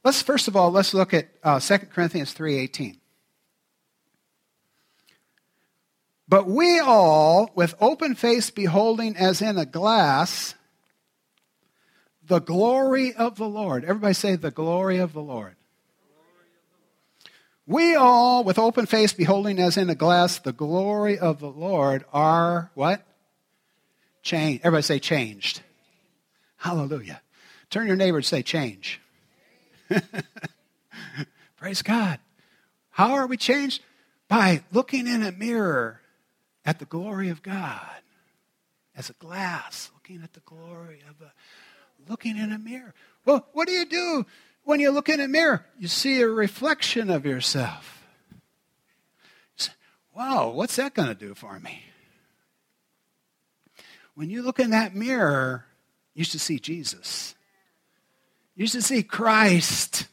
Let's 0.03 0.21
first 0.21 0.47
of 0.47 0.55
all 0.55 0.71
let's 0.71 0.93
look 0.93 1.13
at 1.13 1.27
uh, 1.43 1.59
2 1.59 1.77
Corinthians 1.93 2.33
three 2.33 2.57
eighteen. 2.57 2.97
But 6.27 6.47
we 6.47 6.79
all, 6.79 7.51
with 7.53 7.75
open 7.79 8.15
face, 8.15 8.49
beholding 8.49 9.15
as 9.15 9.41
in 9.41 9.57
a 9.59 9.65
glass 9.65 10.55
the 12.27 12.39
glory 12.39 13.13
of 13.13 13.35
the 13.35 13.47
Lord. 13.47 13.85
Everybody 13.85 14.13
say, 14.15 14.35
the 14.35 14.49
glory 14.51 14.97
of 14.97 15.13
the 15.13 15.21
Lord. 15.21 15.55
We 17.67 17.95
all, 17.95 18.43
with 18.43 18.59
open 18.59 18.85
face, 18.85 19.13
beholding 19.13 19.59
as 19.59 19.77
in 19.77 19.89
a 19.89 19.95
glass 19.95 20.39
the 20.39 20.53
glory 20.53 21.17
of 21.17 21.39
the 21.39 21.49
Lord, 21.49 22.05
are 22.13 22.71
what? 22.73 23.05
Changed. 24.25 24.65
Everybody 24.65 24.81
say 24.81 24.99
changed. 24.99 25.61
Hallelujah. 26.57 27.21
Turn 27.69 27.85
your 27.85 27.95
neighbor 27.95 28.17
and 28.17 28.25
say 28.25 28.41
change. 28.41 28.99
Praise 31.57 31.83
God. 31.83 32.19
How 32.89 33.13
are 33.13 33.27
we 33.27 33.37
changed? 33.37 33.83
By 34.27 34.63
looking 34.71 35.05
in 35.05 35.21
a 35.21 35.31
mirror 35.31 36.01
at 36.65 36.79
the 36.79 36.85
glory 36.85 37.29
of 37.29 37.43
God 37.43 38.01
as 38.97 39.11
a 39.11 39.13
glass, 39.13 39.91
looking 39.93 40.23
at 40.23 40.33
the 40.33 40.39
glory 40.39 41.03
of 41.07 41.21
a 41.21 41.31
looking 42.09 42.35
in 42.35 42.51
a 42.51 42.57
mirror. 42.57 42.95
Well, 43.25 43.47
what 43.53 43.67
do 43.67 43.73
you 43.73 43.85
do 43.85 44.25
when 44.63 44.79
you 44.79 44.89
look 44.89 45.07
in 45.07 45.19
a 45.19 45.27
mirror? 45.27 45.63
You 45.77 45.87
see 45.87 46.21
a 46.21 46.27
reflection 46.27 47.11
of 47.11 47.27
yourself. 47.27 48.03
You 48.31 48.37
say, 49.57 49.71
wow, 50.15 50.49
what's 50.49 50.77
that 50.77 50.95
going 50.95 51.09
to 51.09 51.15
do 51.15 51.35
for 51.35 51.59
me? 51.59 51.83
When 54.15 54.29
you 54.29 54.41
look 54.41 54.59
in 54.59 54.71
that 54.71 54.95
mirror, 54.95 55.65
you 56.13 56.23
should 56.23 56.41
see 56.41 56.59
Jesus. 56.59 57.35
You 58.55 58.67
should 58.67 58.83
see 58.83 59.03
Christ. 59.03 60.07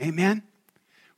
Amen? 0.00 0.44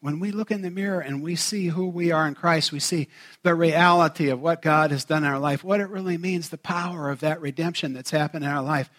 When 0.00 0.20
we 0.20 0.30
look 0.30 0.50
in 0.50 0.62
the 0.62 0.70
mirror 0.70 1.00
and 1.00 1.22
we 1.22 1.36
see 1.36 1.68
who 1.68 1.88
we 1.88 2.12
are 2.12 2.26
in 2.26 2.34
Christ, 2.34 2.72
we 2.72 2.80
see 2.80 3.08
the 3.42 3.54
reality 3.54 4.28
of 4.28 4.40
what 4.40 4.62
God 4.62 4.90
has 4.90 5.04
done 5.04 5.24
in 5.24 5.30
our 5.30 5.38
life, 5.38 5.64
what 5.64 5.80
it 5.80 5.88
really 5.88 6.18
means, 6.18 6.48
the 6.48 6.58
power 6.58 7.10
of 7.10 7.20
that 7.20 7.40
redemption 7.40 7.92
that's 7.92 8.10
happened 8.10 8.44
in 8.44 8.50
our 8.50 8.62
life. 8.62 8.90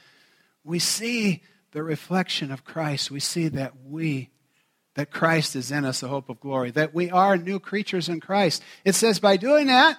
We 0.63 0.79
see 0.79 1.43
the 1.71 1.83
reflection 1.83 2.51
of 2.51 2.65
Christ. 2.65 3.09
We 3.09 3.19
see 3.19 3.47
that 3.49 3.73
we, 3.85 4.29
that 4.95 5.11
Christ 5.11 5.55
is 5.55 5.71
in 5.71 5.85
us, 5.85 6.01
the 6.01 6.07
hope 6.07 6.29
of 6.29 6.39
glory, 6.39 6.71
that 6.71 6.93
we 6.93 7.09
are 7.09 7.37
new 7.37 7.59
creatures 7.59 8.09
in 8.09 8.19
Christ. 8.19 8.61
It 8.83 8.95
says 8.95 9.19
by 9.19 9.37
doing 9.37 9.67
that, 9.67 9.97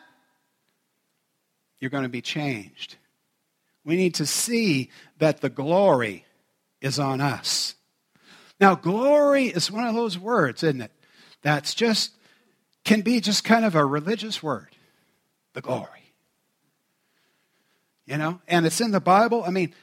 you're 1.81 1.91
going 1.91 2.05
to 2.05 2.09
be 2.09 2.23
changed. 2.23 2.97
We 3.85 3.97
need 3.97 4.15
to 4.17 4.27
see 4.27 4.91
that 5.19 5.41
the 5.41 5.49
glory 5.49 6.25
is 6.81 6.99
on 6.99 7.21
us. 7.21 7.75
Now, 8.61 8.75
glory 8.75 9.47
is 9.47 9.71
one 9.71 9.85
of 9.85 9.95
those 9.95 10.19
words, 10.19 10.63
isn't 10.63 10.81
it? 10.81 10.93
That's 11.43 11.75
just, 11.75 12.13
can 12.85 13.03
be 13.03 13.21
just 13.21 13.45
kind 13.45 13.65
of 13.65 13.75
a 13.75 13.85
religious 13.85 14.43
word. 14.43 14.69
The 15.55 15.61
glory. 15.61 16.13
You 18.07 18.17
know, 18.17 18.41
and 18.49 18.67
it's 18.67 18.81
in 18.81 18.91
the 18.91 19.01
Bible. 19.01 19.45
I 19.47 19.51
mean, 19.51 19.75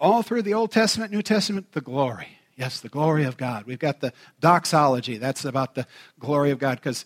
all 0.00 0.22
through 0.22 0.42
the 0.42 0.54
Old 0.54 0.72
Testament, 0.72 1.12
New 1.12 1.22
Testament, 1.22 1.72
the 1.72 1.80
glory. 1.80 2.38
Yes, 2.56 2.80
the 2.80 2.88
glory 2.88 3.24
of 3.24 3.36
God. 3.36 3.64
We've 3.64 3.78
got 3.78 4.00
the 4.00 4.12
doxology. 4.40 5.16
That's 5.16 5.44
about 5.44 5.74
the 5.74 5.86
glory 6.18 6.50
of 6.50 6.58
God 6.58 6.78
because 6.78 7.04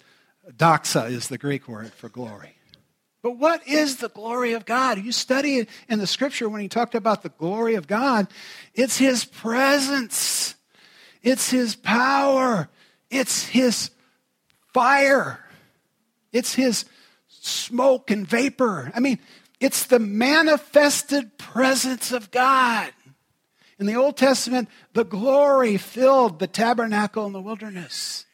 doxa 0.57 1.11
is 1.11 1.29
the 1.29 1.39
Greek 1.39 1.69
word 1.69 1.93
for 1.93 2.09
glory. 2.09 2.56
But 3.27 3.39
what 3.39 3.67
is 3.67 3.97
the 3.97 4.09
glory 4.09 4.53
of 4.53 4.65
God? 4.65 5.05
You 5.05 5.11
study 5.11 5.57
it 5.57 5.69
in 5.89 5.99
the 5.99 6.07
scripture 6.07 6.49
when 6.49 6.61
he 6.61 6.69
talked 6.69 6.95
about 6.95 7.25
the 7.25 7.29
glory 7.31 7.75
of 7.75 7.89
God. 7.89 8.29
It's 8.73 8.99
his 8.99 9.25
presence. 9.25 10.55
It's 11.27 11.51
His 11.51 11.75
power. 11.75 12.69
It's 13.11 13.47
His 13.47 13.91
fire. 14.73 15.45
It's 16.33 16.55
His 16.55 16.85
smoke 17.27 18.13
and 18.13 18.25
vapor. 18.25 18.93
I 18.95 19.01
mean, 19.01 19.19
it's 19.59 19.87
the 19.87 19.99
manifested 19.99 21.37
presence 21.37 22.13
of 22.13 22.31
God. 22.31 22.93
In 23.81 23.87
the 23.87 23.97
Old 23.97 24.17
Testament, 24.17 24.69
the 24.93 25.05
glory 25.05 25.79
filled 25.79 26.39
the 26.39 26.47
tabernacle 26.47 27.27
in 27.27 27.33
the 27.33 27.43
wilderness. 27.43 28.25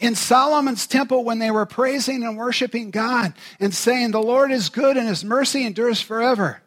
In 0.00 0.14
Solomon's 0.14 0.86
temple, 0.86 1.24
when 1.24 1.38
they 1.38 1.50
were 1.50 1.66
praising 1.66 2.24
and 2.24 2.36
worshiping 2.36 2.90
God 2.90 3.32
and 3.60 3.72
saying, 3.72 4.10
The 4.10 4.20
Lord 4.20 4.50
is 4.50 4.68
good 4.68 4.96
and 4.96 5.08
his 5.08 5.24
mercy 5.24 5.64
endures 5.64 6.00
forever, 6.00 6.62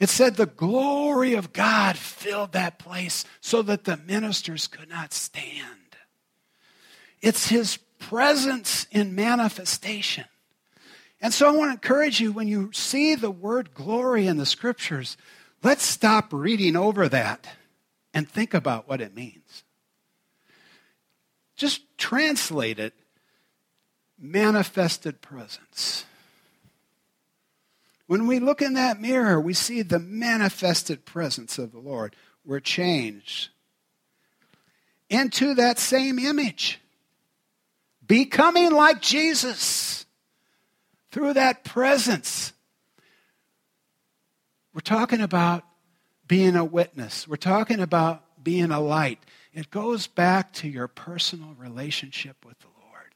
it 0.00 0.08
said 0.08 0.36
the 0.36 0.46
glory 0.46 1.34
of 1.34 1.52
God 1.52 1.96
filled 1.96 2.52
that 2.52 2.78
place 2.78 3.24
so 3.40 3.62
that 3.62 3.84
the 3.84 3.96
ministers 3.96 4.66
could 4.66 4.88
not 4.88 5.12
stand. 5.12 5.96
It's 7.20 7.48
his 7.48 7.78
presence 7.98 8.86
in 8.90 9.14
manifestation. 9.14 10.24
And 11.20 11.32
so 11.32 11.48
I 11.48 11.52
want 11.52 11.68
to 11.70 11.72
encourage 11.72 12.20
you 12.20 12.32
when 12.32 12.48
you 12.48 12.70
see 12.72 13.14
the 13.14 13.30
word 13.30 13.72
glory 13.72 14.26
in 14.26 14.36
the 14.36 14.44
scriptures, 14.44 15.16
let's 15.62 15.84
stop 15.84 16.32
reading 16.32 16.76
over 16.76 17.08
that 17.08 17.46
and 18.12 18.28
think 18.28 18.52
about 18.52 18.88
what 18.88 19.00
it 19.00 19.14
means. 19.14 19.63
Just 21.56 21.82
translate 21.98 22.78
it 22.78 22.94
manifested 24.18 25.20
presence. 25.20 26.04
When 28.06 28.26
we 28.26 28.38
look 28.38 28.60
in 28.60 28.74
that 28.74 29.00
mirror, 29.00 29.40
we 29.40 29.54
see 29.54 29.82
the 29.82 29.98
manifested 29.98 31.04
presence 31.04 31.58
of 31.58 31.72
the 31.72 31.78
Lord. 31.78 32.14
We're 32.44 32.60
changed 32.60 33.48
into 35.08 35.54
that 35.54 35.78
same 35.78 36.18
image, 36.18 36.80
becoming 38.06 38.72
like 38.72 39.00
Jesus 39.00 40.06
through 41.10 41.34
that 41.34 41.64
presence. 41.64 42.52
We're 44.74 44.80
talking 44.80 45.20
about 45.20 45.64
being 46.26 46.56
a 46.56 46.64
witness, 46.64 47.28
we're 47.28 47.36
talking 47.36 47.80
about 47.80 48.22
being 48.42 48.70
a 48.70 48.80
light. 48.80 49.18
It 49.54 49.70
goes 49.70 50.08
back 50.08 50.52
to 50.54 50.68
your 50.68 50.88
personal 50.88 51.54
relationship 51.56 52.44
with 52.44 52.58
the 52.58 52.66
Lord. 52.66 53.14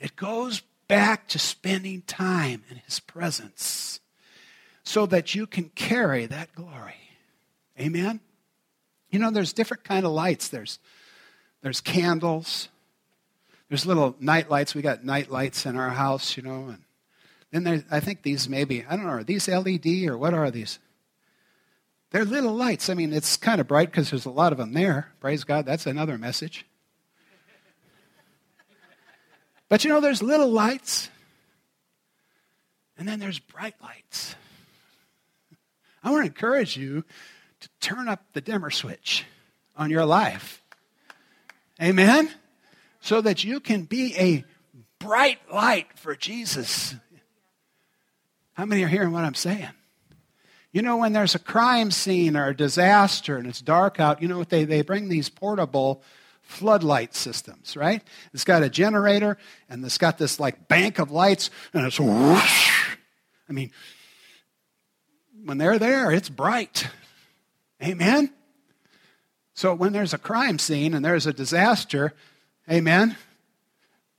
It 0.00 0.16
goes 0.16 0.62
back 0.88 1.28
to 1.28 1.38
spending 1.38 2.02
time 2.02 2.64
in 2.70 2.78
His 2.78 3.00
presence 3.00 4.00
so 4.82 5.04
that 5.06 5.34
you 5.34 5.46
can 5.46 5.68
carry 5.74 6.24
that 6.24 6.54
glory. 6.54 6.94
Amen? 7.78 8.20
You 9.10 9.18
know, 9.18 9.30
there's 9.30 9.52
different 9.52 9.84
kind 9.84 10.06
of 10.06 10.12
lights. 10.12 10.48
There's, 10.48 10.78
there's 11.62 11.82
candles. 11.82 12.68
There's 13.68 13.84
little 13.84 14.16
night 14.18 14.50
lights. 14.50 14.74
We 14.74 14.80
got 14.80 15.04
night 15.04 15.30
lights 15.30 15.66
in 15.66 15.76
our 15.76 15.90
house, 15.90 16.38
you 16.38 16.42
know. 16.42 16.74
And 17.52 17.66
then 17.66 17.84
I 17.90 18.00
think 18.00 18.22
these 18.22 18.48
maybe, 18.48 18.84
I 18.88 18.96
don't 18.96 19.04
know, 19.04 19.12
are 19.12 19.24
these 19.24 19.48
LED 19.48 19.86
or 20.08 20.16
what 20.16 20.32
are 20.32 20.50
these? 20.50 20.78
They're 22.10 22.24
little 22.24 22.54
lights. 22.54 22.88
I 22.88 22.94
mean, 22.94 23.12
it's 23.12 23.36
kind 23.36 23.60
of 23.60 23.68
bright 23.68 23.90
because 23.90 24.10
there's 24.10 24.24
a 24.24 24.30
lot 24.30 24.52
of 24.52 24.58
them 24.58 24.72
there. 24.72 25.12
Praise 25.20 25.44
God, 25.44 25.66
that's 25.66 25.86
another 25.86 26.16
message. 26.16 26.64
But 29.68 29.84
you 29.84 29.90
know, 29.90 30.00
there's 30.00 30.22
little 30.22 30.48
lights, 30.48 31.10
and 32.96 33.06
then 33.06 33.20
there's 33.20 33.38
bright 33.38 33.74
lights. 33.82 34.34
I 36.02 36.10
want 36.10 36.22
to 36.22 36.28
encourage 36.28 36.76
you 36.76 37.04
to 37.60 37.68
turn 37.80 38.08
up 38.08 38.24
the 38.32 38.40
dimmer 38.40 38.70
switch 38.70 39.26
on 39.76 39.90
your 39.90 40.06
life. 40.06 40.62
Amen? 41.82 42.30
So 43.00 43.20
that 43.20 43.44
you 43.44 43.60
can 43.60 43.82
be 43.82 44.16
a 44.16 44.44
bright 44.98 45.38
light 45.52 45.98
for 45.98 46.16
Jesus. 46.16 46.94
How 48.54 48.64
many 48.64 48.82
are 48.84 48.88
hearing 48.88 49.12
what 49.12 49.24
I'm 49.24 49.34
saying? 49.34 49.68
You 50.78 50.82
know, 50.82 50.98
when 50.98 51.12
there's 51.12 51.34
a 51.34 51.40
crime 51.40 51.90
scene 51.90 52.36
or 52.36 52.50
a 52.50 52.56
disaster 52.56 53.36
and 53.36 53.48
it's 53.48 53.60
dark 53.60 53.98
out, 53.98 54.22
you 54.22 54.28
know 54.28 54.38
what 54.38 54.48
they, 54.48 54.62
they 54.62 54.82
bring 54.82 55.08
these 55.08 55.28
portable 55.28 56.04
floodlight 56.42 57.16
systems, 57.16 57.76
right? 57.76 58.00
It's 58.32 58.44
got 58.44 58.62
a 58.62 58.70
generator 58.70 59.38
and 59.68 59.84
it's 59.84 59.98
got 59.98 60.18
this 60.18 60.38
like 60.38 60.68
bank 60.68 61.00
of 61.00 61.10
lights 61.10 61.50
and 61.74 61.84
it's 61.84 61.98
whoosh. 61.98 62.96
I 63.48 63.52
mean, 63.52 63.72
when 65.44 65.58
they're 65.58 65.80
there, 65.80 66.12
it's 66.12 66.28
bright. 66.28 66.86
Amen? 67.82 68.32
So 69.54 69.74
when 69.74 69.92
there's 69.92 70.14
a 70.14 70.18
crime 70.18 70.60
scene 70.60 70.94
and 70.94 71.04
there's 71.04 71.26
a 71.26 71.32
disaster, 71.32 72.14
amen, 72.70 73.16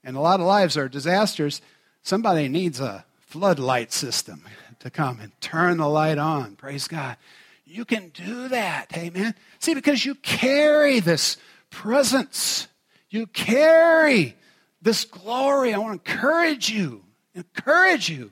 And 0.03 0.17
a 0.17 0.19
lot 0.19 0.41
of 0.41 0.45
lives 0.45 0.75
are 0.75 0.89
disasters. 0.89 1.61
Somebody 2.03 2.49
needs 2.49 2.81
a 2.81 3.05
floodlight 3.27 3.93
system 3.93 4.43
to 4.79 4.89
come 4.89 5.19
and 5.19 5.31
turn 5.41 5.77
the 5.77 5.87
light 5.87 6.17
on. 6.17 6.55
Praise 6.55 6.87
God. 6.87 7.17
You 7.65 7.85
can 7.85 8.09
do 8.09 8.47
that. 8.47 8.87
Amen. 8.95 9.35
See, 9.59 9.73
because 9.73 10.05
you 10.05 10.15
carry 10.15 10.99
this 10.99 11.37
presence, 11.69 12.67
you 13.09 13.27
carry 13.27 14.35
this 14.81 15.05
glory. 15.05 15.73
I 15.73 15.77
want 15.77 16.03
to 16.03 16.11
encourage 16.11 16.69
you. 16.69 17.03
Encourage 17.35 18.09
you. 18.09 18.31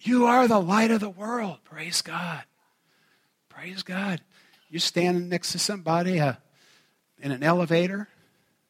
You 0.00 0.26
are 0.26 0.48
the 0.48 0.60
light 0.60 0.90
of 0.90 1.00
the 1.00 1.10
world. 1.10 1.58
Praise 1.64 2.02
God. 2.02 2.42
Praise 3.48 3.82
God. 3.82 4.20
You're 4.68 4.80
standing 4.80 5.28
next 5.28 5.52
to 5.52 5.58
somebody 5.58 6.20
uh, 6.20 6.34
in 7.20 7.32
an 7.32 7.42
elevator. 7.42 8.08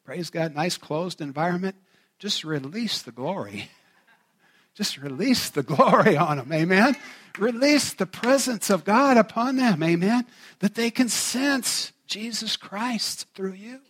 Praise 0.05 0.31
God. 0.31 0.55
Nice 0.55 0.77
closed 0.77 1.21
environment. 1.21 1.77
Just 2.19 2.45
release 2.45 3.03
the 3.03 3.13
glory. 3.13 3.71
Just 4.75 4.99
release 4.99 5.51
the 5.51 5.63
glory 5.63 6.17
on 6.17 6.39
them. 6.39 6.53
Amen. 6.53 6.97
Release 7.39 7.93
the 7.93 8.07
presence 8.07 8.71
of 8.71 8.85
God 8.85 9.17
upon 9.17 9.57
them. 9.57 9.83
Amen. 9.83 10.27
That 10.59 10.75
they 10.75 10.91
can 10.91 11.09
sense 11.09 11.93
Jesus 12.07 12.57
Christ 12.57 13.27
through 13.35 13.55
you. 13.55 13.81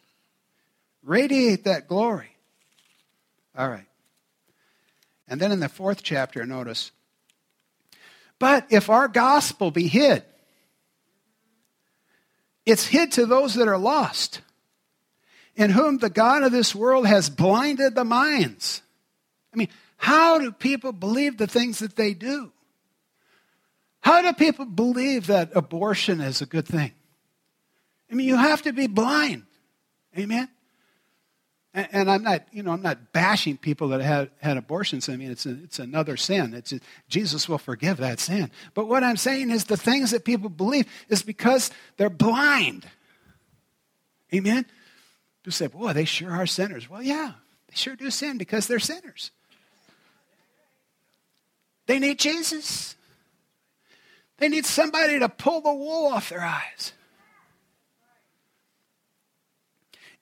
Radiate 1.02 1.64
that 1.64 1.88
glory. 1.88 2.36
All 3.56 3.68
right. 3.68 3.86
And 5.28 5.40
then 5.40 5.52
in 5.52 5.60
the 5.60 5.68
fourth 5.68 6.02
chapter, 6.02 6.44
notice, 6.44 6.90
but 8.38 8.66
if 8.70 8.90
our 8.90 9.08
gospel 9.08 9.70
be 9.70 9.88
hid, 9.88 10.22
it's 12.66 12.86
hid 12.86 13.12
to 13.12 13.26
those 13.26 13.54
that 13.54 13.68
are 13.68 13.78
lost, 13.78 14.40
in 15.56 15.70
whom 15.70 15.98
the 15.98 16.10
God 16.10 16.42
of 16.42 16.52
this 16.52 16.74
world 16.74 17.06
has 17.06 17.30
blinded 17.30 17.94
the 17.94 18.04
minds. 18.04 18.82
I 19.52 19.56
mean, 19.56 19.68
how 20.04 20.38
do 20.38 20.52
people 20.52 20.92
believe 20.92 21.38
the 21.38 21.46
things 21.46 21.78
that 21.78 21.96
they 21.96 22.12
do? 22.12 22.52
How 24.00 24.20
do 24.20 24.34
people 24.34 24.66
believe 24.66 25.28
that 25.28 25.52
abortion 25.54 26.20
is 26.20 26.42
a 26.42 26.46
good 26.46 26.68
thing? 26.68 26.92
I 28.12 28.14
mean, 28.14 28.28
you 28.28 28.36
have 28.36 28.60
to 28.64 28.74
be 28.74 28.86
blind. 28.86 29.44
Amen? 30.18 30.50
And, 31.72 31.88
and 31.90 32.10
I'm 32.10 32.22
not, 32.22 32.44
you 32.52 32.62
know, 32.62 32.72
I'm 32.72 32.82
not 32.82 33.14
bashing 33.14 33.56
people 33.56 33.88
that 33.88 34.02
had, 34.02 34.28
had 34.42 34.58
abortions. 34.58 35.08
I 35.08 35.16
mean, 35.16 35.30
it's, 35.30 35.46
a, 35.46 35.52
it's 35.64 35.78
another 35.78 36.18
sin. 36.18 36.52
It's 36.52 36.72
a, 36.72 36.80
Jesus 37.08 37.48
will 37.48 37.56
forgive 37.56 37.96
that 37.96 38.20
sin. 38.20 38.50
But 38.74 38.88
what 38.88 39.02
I'm 39.02 39.16
saying 39.16 39.48
is 39.48 39.64
the 39.64 39.78
things 39.78 40.10
that 40.10 40.26
people 40.26 40.50
believe 40.50 40.84
is 41.08 41.22
because 41.22 41.70
they're 41.96 42.10
blind. 42.10 42.86
Amen? 44.34 44.66
People 45.40 45.52
say, 45.52 45.68
boy, 45.68 45.94
they 45.94 46.04
sure 46.04 46.30
are 46.30 46.46
sinners. 46.46 46.90
Well, 46.90 47.02
yeah, 47.02 47.32
they 47.70 47.74
sure 47.74 47.96
do 47.96 48.10
sin 48.10 48.36
because 48.36 48.66
they're 48.66 48.78
sinners. 48.78 49.30
They 51.86 51.98
need 51.98 52.18
Jesus. 52.18 52.96
They 54.38 54.48
need 54.48 54.66
somebody 54.66 55.18
to 55.18 55.28
pull 55.28 55.60
the 55.60 55.72
wool 55.72 56.06
off 56.06 56.28
their 56.30 56.40
eyes. 56.40 56.92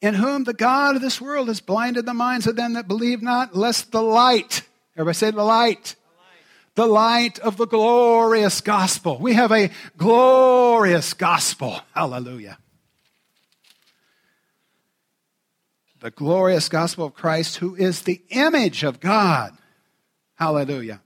in 0.02 0.14
whom 0.14 0.42
the 0.42 0.52
God 0.52 0.96
of 0.96 1.00
this 1.00 1.20
world 1.20 1.46
has 1.46 1.60
blinded 1.60 2.04
the 2.04 2.12
minds 2.12 2.48
of 2.48 2.56
them 2.56 2.74
that 2.74 2.88
believe 2.88 3.22
not, 3.22 3.54
lest 3.56 3.92
the 3.92 4.02
light, 4.02 4.62
everybody 4.96 5.14
say 5.14 5.30
the 5.30 5.44
light, 5.44 5.94
the 6.74 6.86
light 6.86 7.38
of 7.38 7.56
the 7.56 7.66
glorious 7.66 8.60
gospel. 8.60 9.16
We 9.18 9.34
have 9.34 9.52
a 9.52 9.70
glorious 9.96 11.14
gospel. 11.14 11.80
Hallelujah. 11.94 12.58
The 16.00 16.10
glorious 16.10 16.68
gospel 16.68 17.06
of 17.06 17.14
Christ, 17.14 17.58
who 17.58 17.76
is 17.76 18.02
the 18.02 18.22
image 18.30 18.82
of 18.82 18.98
God. 18.98 19.56
Hallelujah. 20.34 21.00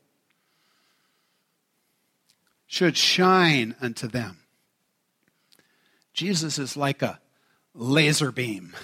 Should 2.66 2.96
shine 2.96 3.74
unto 3.80 4.08
them. 4.08 4.38
Jesus 6.12 6.58
is 6.58 6.76
like 6.76 7.02
a 7.02 7.20
laser 7.74 8.32
beam 8.32 8.74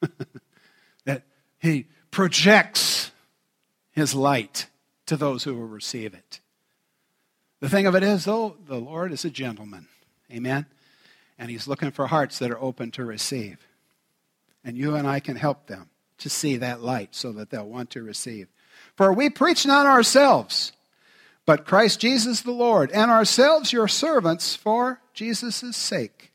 that 1.04 1.22
he 1.58 1.86
projects 2.10 3.10
his 3.92 4.14
light 4.14 4.66
to 5.06 5.16
those 5.16 5.44
who 5.44 5.54
will 5.54 5.66
receive 5.66 6.14
it. 6.14 6.40
The 7.60 7.68
thing 7.70 7.86
of 7.86 7.94
it 7.94 8.02
is, 8.02 8.26
though, 8.26 8.56
the 8.66 8.78
Lord 8.78 9.10
is 9.10 9.24
a 9.24 9.30
gentleman. 9.30 9.88
Amen? 10.30 10.66
And 11.38 11.50
he's 11.50 11.66
looking 11.66 11.90
for 11.90 12.06
hearts 12.06 12.38
that 12.38 12.50
are 12.50 12.60
open 12.60 12.90
to 12.92 13.04
receive. 13.04 13.66
And 14.62 14.76
you 14.76 14.94
and 14.96 15.06
I 15.06 15.20
can 15.20 15.36
help 15.36 15.66
them 15.66 15.88
to 16.18 16.28
see 16.28 16.58
that 16.58 16.82
light 16.82 17.14
so 17.14 17.32
that 17.32 17.48
they'll 17.48 17.68
want 17.68 17.90
to 17.90 18.02
receive. 18.02 18.48
For 18.96 19.12
we 19.12 19.30
preach 19.30 19.64
not 19.64 19.86
ourselves, 19.86 20.72
but 21.46 21.66
Christ 21.66 22.00
Jesus 22.00 22.40
the 22.40 22.50
Lord, 22.50 22.90
and 22.92 23.10
ourselves 23.10 23.72
your 23.72 23.88
servants 23.88 24.54
for 24.54 25.00
Jesus' 25.12 25.76
sake. 25.76 26.32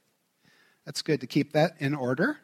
That's 0.86 1.02
good 1.02 1.22
to 1.22 1.28
keep 1.28 1.54
that 1.54 1.76
in 1.80 1.95
order. 1.95 2.38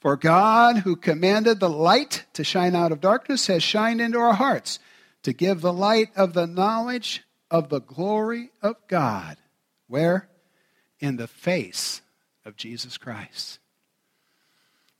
For 0.00 0.16
God, 0.16 0.78
who 0.78 0.96
commanded 0.96 1.60
the 1.60 1.68
light 1.68 2.24
to 2.32 2.42
shine 2.42 2.74
out 2.74 2.92
of 2.92 3.00
darkness, 3.00 3.48
has 3.48 3.62
shined 3.62 4.00
into 4.00 4.18
our 4.18 4.34
hearts 4.34 4.78
to 5.22 5.32
give 5.32 5.60
the 5.60 5.72
light 5.72 6.08
of 6.16 6.32
the 6.32 6.46
knowledge 6.46 7.22
of 7.50 7.68
the 7.68 7.80
glory 7.80 8.50
of 8.62 8.76
God. 8.88 9.36
Where? 9.88 10.28
In 11.00 11.16
the 11.16 11.26
face 11.26 12.00
of 12.44 12.56
Jesus 12.56 12.96
Christ. 12.96 13.58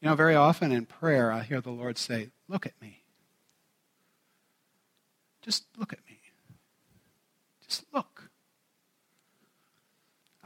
You 0.00 0.08
know, 0.08 0.14
very 0.14 0.34
often 0.34 0.72
in 0.72 0.86
prayer, 0.86 1.30
I 1.30 1.42
hear 1.42 1.60
the 1.60 1.70
Lord 1.70 1.96
say, 1.96 2.30
Look 2.48 2.66
at 2.66 2.80
me. 2.80 3.02
Just 5.42 5.64
look 5.78 5.92
at 5.92 6.00
me. 6.06 6.09
Look. 7.92 8.30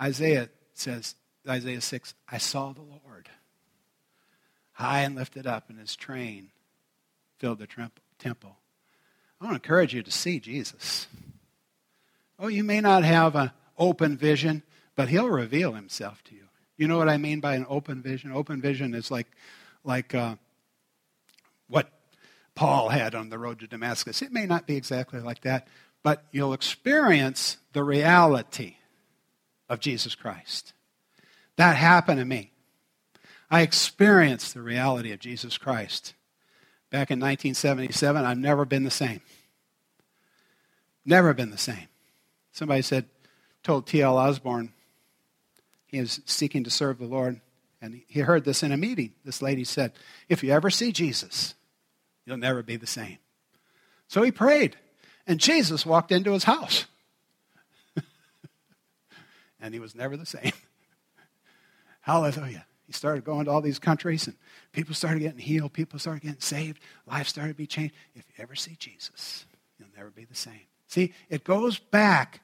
Isaiah 0.01 0.49
says, 0.75 1.15
Isaiah 1.49 1.81
6, 1.81 2.15
I 2.29 2.39
saw 2.39 2.73
the 2.73 2.83
Lord 2.83 3.29
high 4.75 5.03
and 5.03 5.15
lifted 5.15 5.47
up, 5.47 5.71
and 5.71 5.79
his 5.79 5.97
train 5.97 6.51
filled 7.39 7.59
the 7.59 7.69
temple. 8.19 8.57
I 9.41 9.45
want 9.45 9.53
to 9.53 9.67
encourage 9.67 9.95
you 9.95 10.03
to 10.03 10.11
see 10.11 10.39
Jesus. 10.39 11.07
Oh, 12.39 12.49
you 12.49 12.65
may 12.65 12.81
not 12.81 13.05
have 13.05 13.37
an 13.37 13.53
open 13.79 14.17
vision, 14.17 14.63
but 14.97 15.09
he'll 15.09 15.29
reveal 15.29 15.73
himself 15.73 16.23
to 16.25 16.35
you. 16.35 16.43
You 16.77 16.89
know 16.89 16.99
what 16.99 17.09
I 17.09 17.17
mean 17.17 17.41
by 17.41 17.55
an 17.55 17.67
open 17.69 18.03
vision? 18.03 18.33
Open 18.33 18.61
vision 18.61 18.95
is 18.95 19.11
like, 19.11 19.29
like 19.85 20.15
uh, 20.15 20.37
what 21.69 21.93
Paul 22.57 22.89
had 22.89 23.15
on 23.15 23.31
the 23.31 23.39
road 23.39 23.61
to 23.61 23.69
Damascus. 23.69 24.23
It 24.23 24.33
may 24.33 24.47
not 24.47 24.67
be 24.67 24.77
exactly 24.77 25.21
like 25.21 25.43
that, 25.43 25.69
but 26.05 26.27
you'll 26.31 26.53
experience 26.53 27.57
the 27.73 27.83
reality 27.83 28.77
of 29.69 29.81
Jesus 29.81 30.15
Christ. 30.15 30.75
That 31.57 31.77
happened 31.77 32.21
to 32.21 32.25
me. 32.25 32.53
I 33.51 33.63
experienced 33.63 34.55
the 34.55 34.63
reality 34.63 35.13
of 35.13 35.19
Jesus 35.19 35.59
Christ. 35.59 36.15
Back 36.91 37.11
in 37.11 37.19
1977, 37.19 38.25
I've 38.25 38.39
never 38.39 38.65
been 38.65 38.85
the 38.85 38.91
same. 38.91 39.23
Never 41.05 41.33
been 41.35 41.51
the 41.51 41.59
same. 41.59 41.89
Somebody 42.53 42.83
said, 42.83 43.07
told 43.63 43.87
T.L. 43.87 44.19
Osborn, 44.19 44.73
he 45.87 46.01
was 46.01 46.21
seeking 46.27 46.65
to 46.65 46.71
serve 46.71 46.99
the 46.99 47.07
Lord, 47.07 47.41
and 47.81 48.03
he 48.07 48.21
heard 48.21 48.45
this 48.45 48.63
in 48.63 48.73
a 48.73 48.77
meeting. 48.77 49.15
This 49.25 49.41
lady 49.41 49.65
said, 49.65 49.93
If 50.29 50.45
you 50.45 50.51
ever 50.51 50.69
see 50.69 50.93
Jesus, 50.93 51.55
you'll 52.27 52.37
never 52.37 52.63
be 52.63 52.77
the 52.77 52.87
same. 52.87 53.19
So 54.09 54.23
he 54.23 54.31
prayed, 54.31 54.77
and 55.27 55.41
Jesus 55.41 55.87
walked 55.87 56.13
into 56.13 56.33
his 56.33 56.45
house. 56.45 56.87
and 59.61 59.73
he 59.75 59.81
was 59.81 59.95
never 59.95 60.17
the 60.17 60.27
same. 60.27 60.53
Hallelujah. 62.01 62.67
He 62.87 62.93
started 62.93 63.25
going 63.25 63.47
to 63.47 63.51
all 63.51 63.63
these 63.63 63.79
countries, 63.79 64.27
and 64.27 64.37
people 64.73 64.95
started 64.95 65.21
getting 65.21 65.39
healed. 65.39 65.73
People 65.73 65.99
started 65.99 66.23
getting 66.23 66.41
saved. 66.41 66.81
Life 67.07 67.29
started 67.29 67.53
to 67.53 67.57
be 67.57 67.67
changed. 67.67 67.95
If 68.15 68.25
you 68.29 68.43
ever 68.43 68.55
see 68.55 68.77
Jesus, 68.79 69.47
you'll 69.79 69.89
never 69.97 70.11
be 70.11 70.25
the 70.25 70.35
same. 70.35 70.61
See, 70.89 71.15
it 71.31 71.45
goes 71.45 71.79
back 71.79 72.43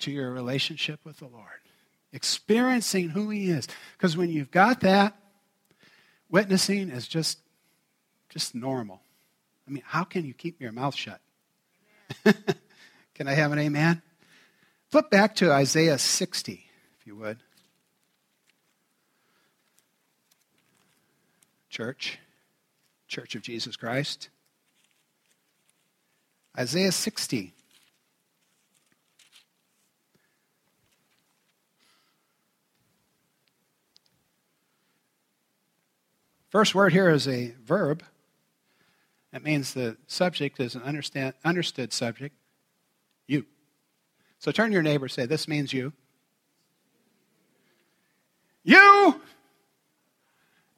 to 0.00 0.10
your 0.10 0.30
relationship 0.30 1.00
with 1.04 1.18
the 1.18 1.26
Lord, 1.26 1.46
experiencing 2.12 3.10
who 3.10 3.28
He 3.28 3.50
is. 3.50 3.68
Because 3.96 4.16
when 4.16 4.30
you've 4.30 4.50
got 4.50 4.80
that, 4.80 5.14
witnessing 6.30 6.88
is 6.88 7.06
just, 7.06 7.38
just 8.30 8.54
normal. 8.54 9.02
I 9.68 9.70
mean, 9.70 9.82
how 9.86 10.04
can 10.04 10.24
you 10.24 10.32
keep 10.32 10.60
your 10.60 10.72
mouth 10.72 10.94
shut? 10.94 11.20
can 13.14 13.28
I 13.28 13.34
have 13.34 13.52
an 13.52 13.58
amen? 13.58 14.02
Flip 14.90 15.10
back 15.10 15.34
to 15.36 15.52
Isaiah 15.52 15.98
60, 15.98 16.64
if 17.00 17.06
you 17.06 17.16
would. 17.16 17.38
church, 21.74 22.20
Church 23.08 23.34
of 23.34 23.42
Jesus 23.42 23.74
Christ. 23.74 24.28
Isaiah 26.56 26.92
60. 26.92 27.52
First 36.48 36.76
word 36.76 36.92
here 36.92 37.10
is 37.10 37.26
a 37.26 37.54
verb. 37.64 38.04
That 39.34 39.42
means 39.42 39.74
the 39.74 39.96
subject 40.06 40.60
is 40.60 40.76
an 40.76 40.82
understand, 40.82 41.34
understood 41.44 41.92
subject. 41.92 42.36
You. 43.26 43.44
So 44.38 44.52
turn 44.52 44.68
to 44.68 44.72
your 44.72 44.82
neighbor 44.84 45.06
and 45.06 45.12
say, 45.12 45.26
This 45.26 45.48
means 45.48 45.72
you. 45.72 45.92
You 48.62 49.20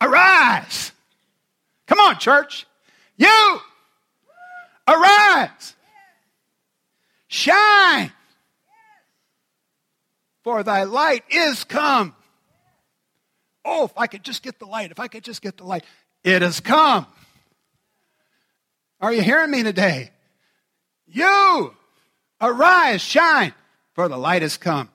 arise. 0.00 0.92
Come 1.86 2.00
on, 2.00 2.18
church. 2.18 2.66
You 3.18 3.60
arise. 4.88 5.74
Shine. 7.28 8.10
For 10.44 10.62
thy 10.62 10.84
light 10.84 11.24
is 11.28 11.62
come. 11.64 12.16
Oh, 13.66 13.84
if 13.84 13.92
I 13.98 14.06
could 14.06 14.24
just 14.24 14.42
get 14.42 14.58
the 14.58 14.64
light, 14.64 14.92
if 14.92 14.98
I 14.98 15.08
could 15.08 15.24
just 15.24 15.42
get 15.42 15.58
the 15.58 15.64
light. 15.64 15.84
It 16.24 16.40
has 16.40 16.60
come. 16.60 17.06
Are 19.00 19.12
you 19.12 19.22
hearing 19.22 19.50
me 19.50 19.62
today? 19.62 20.10
You 21.06 21.74
arise, 22.40 23.00
shine, 23.00 23.54
for 23.94 24.08
the 24.08 24.16
light 24.16 24.42
has 24.42 24.56
come, 24.56 24.90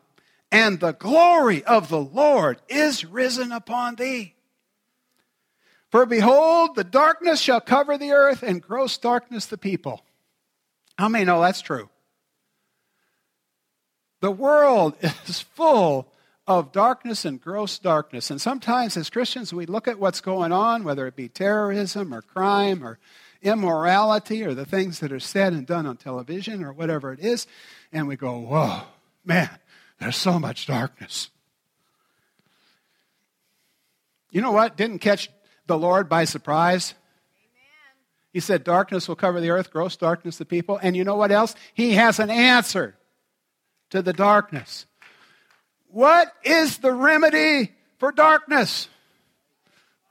and 0.52 0.80
the 0.80 0.94
glory 0.94 1.64
of 1.64 1.90
the 1.90 2.02
Lord 2.02 2.60
is 2.68 3.06
risen 3.06 3.52
upon 3.52 3.96
thee. 3.96 4.36
For 5.92 6.06
behold, 6.06 6.76
the 6.76 6.84
darkness 6.84 7.42
shall 7.42 7.62
cover 7.62 7.98
the 7.98 8.12
earth, 8.12 8.44
and 8.44 8.62
gross 8.62 8.98
darkness 8.98 9.46
the 9.46 9.58
people. 9.58 10.04
How 10.98 11.10
many 11.10 11.26
know 11.26 11.42
that's 11.42 11.62
true? 11.62 11.90
The 14.22 14.32
world 14.32 14.96
is 15.28 15.42
full 15.42 16.12
of 16.48 16.72
darkness 16.72 17.26
and 17.26 17.42
gross 17.42 17.78
darkness. 17.78 18.32
And 18.32 18.42
sometimes 18.42 18.98
as 18.98 19.10
Christians, 19.10 19.54
we 19.54 19.66
look 19.66 19.88
at 19.88 20.00
what's 20.00 20.22
going 20.22 20.52
on, 20.52 20.84
whether 20.84 21.08
it 21.08 21.16
be 21.16 21.30
terrorism 21.30 22.14
or 22.14 22.22
crime 22.22 22.84
or 22.84 23.00
immorality 23.42 24.44
or 24.44 24.54
the 24.54 24.66
things 24.66 25.00
that 25.00 25.12
are 25.12 25.20
said 25.20 25.54
and 25.54 25.66
done 25.66 25.86
on 25.86 25.98
television 25.98 26.64
or 26.64 26.74
whatever 26.74 27.12
it 27.12 27.20
is, 27.20 27.48
and 27.92 28.08
we 28.08 28.16
go, 28.16 28.38
whoa, 28.38 28.82
man, 29.26 29.50
there's 30.00 30.16
so 30.16 30.40
much 30.40 30.68
darkness. 30.68 31.30
You 34.32 34.42
know 34.42 34.52
what? 34.52 34.78
Didn't 34.78 35.00
catch 35.00 35.30
the 35.68 35.78
Lord 35.78 36.08
by 36.08 36.26
surprise. 36.26 36.94
He 38.34 38.40
said, 38.40 38.64
Darkness 38.64 39.08
will 39.08 39.18
cover 39.18 39.42
the 39.42 39.50
earth, 39.50 39.72
gross 39.72 39.98
darkness 39.98 40.38
the 40.38 40.46
people. 40.46 40.80
And 40.82 40.96
you 40.96 41.04
know 41.04 41.16
what 41.16 41.32
else? 41.32 41.54
He 41.74 41.94
has 41.94 42.20
an 42.20 42.30
answer 42.30 42.96
to 43.90 44.02
the 44.02 44.14
darkness. 44.14 44.86
What 45.90 46.32
is 46.44 46.78
the 46.78 46.94
remedy 46.94 47.74
for 48.00 48.14
darkness? 48.14 48.88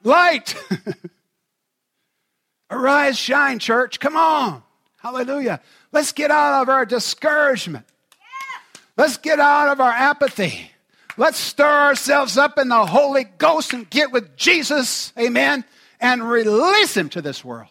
Light. 0.03 0.55
Arise, 2.71 3.19
shine, 3.19 3.59
church. 3.59 3.99
Come 3.99 4.17
on. 4.17 4.63
Hallelujah. 4.99 5.61
Let's 5.93 6.13
get 6.13 6.31
out 6.31 6.63
of 6.63 6.69
our 6.69 6.87
discouragement. 6.87 7.87
Let's 8.97 9.17
get 9.17 9.41
out 9.41 9.69
of 9.69 9.81
our 9.81 9.91
apathy. 9.91 10.71
Let's 11.17 11.39
stir 11.39 11.65
ourselves 11.67 12.37
up 12.37 12.59
in 12.59 12.69
the 12.69 12.87
Holy 12.87 13.25
Ghost 13.25 13.73
and 13.73 13.89
get 13.89 14.13
with 14.13 14.37
Jesus. 14.37 15.13
Amen. 15.19 15.65
And 16.01 16.29
release 16.29 16.97
him 16.97 17.09
to 17.11 17.23
this 17.23 17.45
world. 17.45 17.69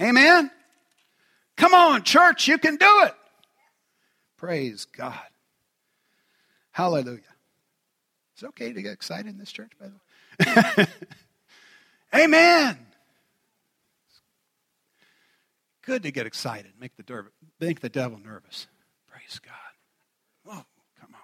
Amen. 0.00 0.50
Come 1.56 1.74
on, 1.74 2.02
church, 2.02 2.48
you 2.48 2.58
can 2.58 2.76
do 2.76 3.02
it. 3.04 3.14
Praise 4.36 4.86
God. 4.86 5.18
Hallelujah. 6.72 7.20
It's 8.34 8.42
okay 8.44 8.72
to 8.72 8.82
get 8.82 8.92
excited 8.92 9.26
in 9.26 9.38
this 9.38 9.52
church, 9.52 9.70
by 9.80 9.86
the 9.86 10.80
way. 10.80 10.86
Amen. 12.14 12.78
Good 15.82 16.04
to 16.04 16.12
get 16.12 16.26
excited, 16.26 16.72
make 16.80 16.96
the, 16.96 17.26
make 17.60 17.80
the 17.80 17.88
devil 17.88 18.18
nervous. 18.18 18.68
Praise 19.10 19.40
God. 19.40 19.54
Oh, 20.46 20.64
come 21.00 21.14
on. 21.14 21.20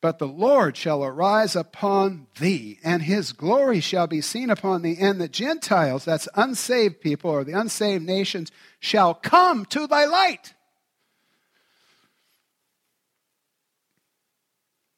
But 0.00 0.18
the 0.18 0.28
Lord 0.28 0.76
shall 0.76 1.02
arise 1.02 1.56
upon 1.56 2.28
thee, 2.38 2.78
and 2.84 3.02
his 3.02 3.32
glory 3.32 3.80
shall 3.80 4.06
be 4.06 4.20
seen 4.20 4.50
upon 4.50 4.82
thee, 4.82 4.96
and 5.00 5.20
the 5.20 5.28
Gentiles, 5.28 6.04
that's 6.04 6.28
unsaved 6.36 7.00
people 7.00 7.30
or 7.30 7.42
the 7.42 7.58
unsaved 7.58 8.04
nations, 8.04 8.52
shall 8.78 9.14
come 9.14 9.64
to 9.66 9.88
thy 9.88 10.04
light. 10.04 10.54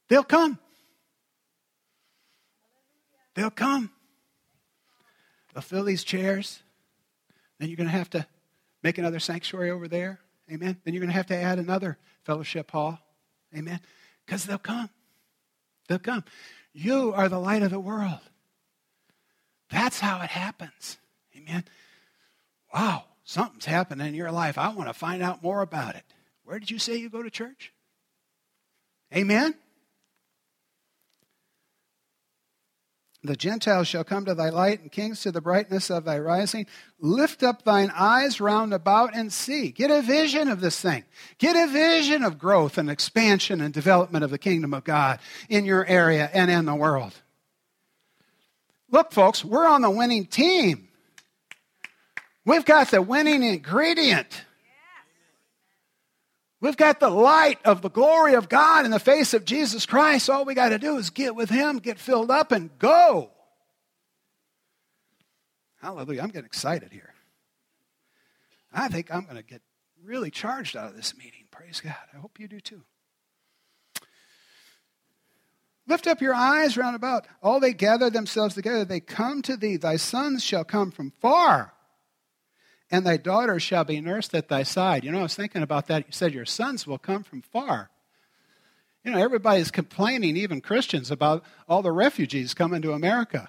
They'll 0.08 0.24
come. 0.24 0.58
They'll 3.40 3.48
come. 3.50 3.90
They'll 5.54 5.62
fill 5.62 5.84
these 5.84 6.04
chairs. 6.04 6.60
Then 7.58 7.70
you're 7.70 7.78
going 7.78 7.88
to 7.88 7.96
have 7.96 8.10
to 8.10 8.26
make 8.82 8.98
another 8.98 9.18
sanctuary 9.18 9.70
over 9.70 9.88
there. 9.88 10.20
Amen. 10.52 10.76
Then 10.84 10.92
you're 10.92 11.00
going 11.00 11.08
to 11.08 11.16
have 11.16 11.28
to 11.28 11.36
add 11.36 11.58
another 11.58 11.96
fellowship 12.22 12.70
hall. 12.70 12.98
Amen. 13.56 13.80
Because 14.26 14.44
they'll 14.44 14.58
come. 14.58 14.90
They'll 15.88 15.98
come. 15.98 16.22
You 16.74 17.14
are 17.14 17.30
the 17.30 17.38
light 17.38 17.62
of 17.62 17.70
the 17.70 17.80
world. 17.80 18.20
That's 19.70 20.00
how 20.00 20.20
it 20.20 20.28
happens. 20.28 20.98
Amen. 21.34 21.64
Wow, 22.74 23.04
something's 23.24 23.64
happening 23.64 24.06
in 24.06 24.14
your 24.14 24.32
life. 24.32 24.58
I 24.58 24.68
want 24.68 24.90
to 24.90 24.94
find 24.94 25.22
out 25.22 25.42
more 25.42 25.62
about 25.62 25.94
it. 25.94 26.04
Where 26.44 26.58
did 26.58 26.70
you 26.70 26.78
say 26.78 26.98
you 26.98 27.08
go 27.08 27.22
to 27.22 27.30
church? 27.30 27.72
Amen. 29.16 29.54
The 33.22 33.36
Gentiles 33.36 33.86
shall 33.86 34.02
come 34.02 34.24
to 34.24 34.34
thy 34.34 34.48
light, 34.48 34.80
and 34.80 34.90
kings 34.90 35.20
to 35.22 35.30
the 35.30 35.42
brightness 35.42 35.90
of 35.90 36.04
thy 36.04 36.18
rising. 36.18 36.66
Lift 36.98 37.42
up 37.42 37.64
thine 37.64 37.92
eyes 37.94 38.40
round 38.40 38.72
about 38.72 39.14
and 39.14 39.30
see. 39.30 39.70
Get 39.70 39.90
a 39.90 40.00
vision 40.00 40.48
of 40.48 40.62
this 40.62 40.80
thing. 40.80 41.04
Get 41.36 41.54
a 41.54 41.70
vision 41.70 42.24
of 42.24 42.38
growth 42.38 42.78
and 42.78 42.90
expansion 42.90 43.60
and 43.60 43.74
development 43.74 44.24
of 44.24 44.30
the 44.30 44.38
kingdom 44.38 44.72
of 44.72 44.84
God 44.84 45.20
in 45.50 45.66
your 45.66 45.84
area 45.84 46.30
and 46.32 46.50
in 46.50 46.64
the 46.64 46.74
world. 46.74 47.12
Look, 48.90 49.12
folks, 49.12 49.44
we're 49.44 49.68
on 49.68 49.82
the 49.82 49.90
winning 49.90 50.24
team. 50.24 50.88
We've 52.46 52.64
got 52.64 52.90
the 52.90 53.02
winning 53.02 53.42
ingredient. 53.42 54.44
We've 56.60 56.76
got 56.76 57.00
the 57.00 57.08
light 57.08 57.58
of 57.64 57.80
the 57.80 57.88
glory 57.88 58.34
of 58.34 58.48
God 58.50 58.84
in 58.84 58.90
the 58.90 58.98
face 58.98 59.32
of 59.32 59.46
Jesus 59.46 59.86
Christ. 59.86 60.28
All 60.28 60.44
we 60.44 60.54
got 60.54 60.68
to 60.70 60.78
do 60.78 60.98
is 60.98 61.08
get 61.08 61.34
with 61.34 61.48
Him, 61.48 61.78
get 61.78 61.98
filled 61.98 62.30
up, 62.30 62.52
and 62.52 62.70
go. 62.78 63.30
Hallelujah. 65.80 66.20
I'm 66.20 66.28
getting 66.28 66.44
excited 66.44 66.92
here. 66.92 67.14
I 68.72 68.88
think 68.88 69.12
I'm 69.12 69.24
going 69.24 69.36
to 69.36 69.42
get 69.42 69.62
really 70.04 70.30
charged 70.30 70.76
out 70.76 70.90
of 70.90 70.96
this 70.96 71.16
meeting. 71.16 71.44
Praise 71.50 71.80
God. 71.80 71.94
I 72.14 72.18
hope 72.18 72.38
you 72.38 72.46
do 72.46 72.60
too. 72.60 72.82
Lift 75.86 76.06
up 76.06 76.20
your 76.20 76.34
eyes 76.34 76.76
round 76.76 76.94
about. 76.94 77.26
All 77.42 77.58
they 77.58 77.72
gather 77.72 78.10
themselves 78.10 78.54
together. 78.54 78.84
They 78.84 79.00
come 79.00 79.40
to 79.42 79.56
thee. 79.56 79.78
Thy 79.78 79.96
sons 79.96 80.44
shall 80.44 80.64
come 80.64 80.90
from 80.90 81.14
far 81.20 81.72
and 82.90 83.06
thy 83.06 83.16
daughter 83.16 83.60
shall 83.60 83.84
be 83.84 84.00
nursed 84.00 84.34
at 84.34 84.48
thy 84.48 84.62
side. 84.62 85.04
You 85.04 85.12
know, 85.12 85.20
I 85.20 85.22
was 85.22 85.34
thinking 85.34 85.62
about 85.62 85.86
that. 85.86 86.06
You 86.06 86.12
said 86.12 86.34
your 86.34 86.46
sons 86.46 86.86
will 86.86 86.98
come 86.98 87.22
from 87.22 87.42
far. 87.42 87.90
You 89.04 89.12
know, 89.12 89.18
everybody's 89.18 89.70
complaining, 89.70 90.36
even 90.36 90.60
Christians, 90.60 91.10
about 91.10 91.44
all 91.68 91.82
the 91.82 91.92
refugees 91.92 92.52
coming 92.52 92.82
to 92.82 92.92
America. 92.92 93.48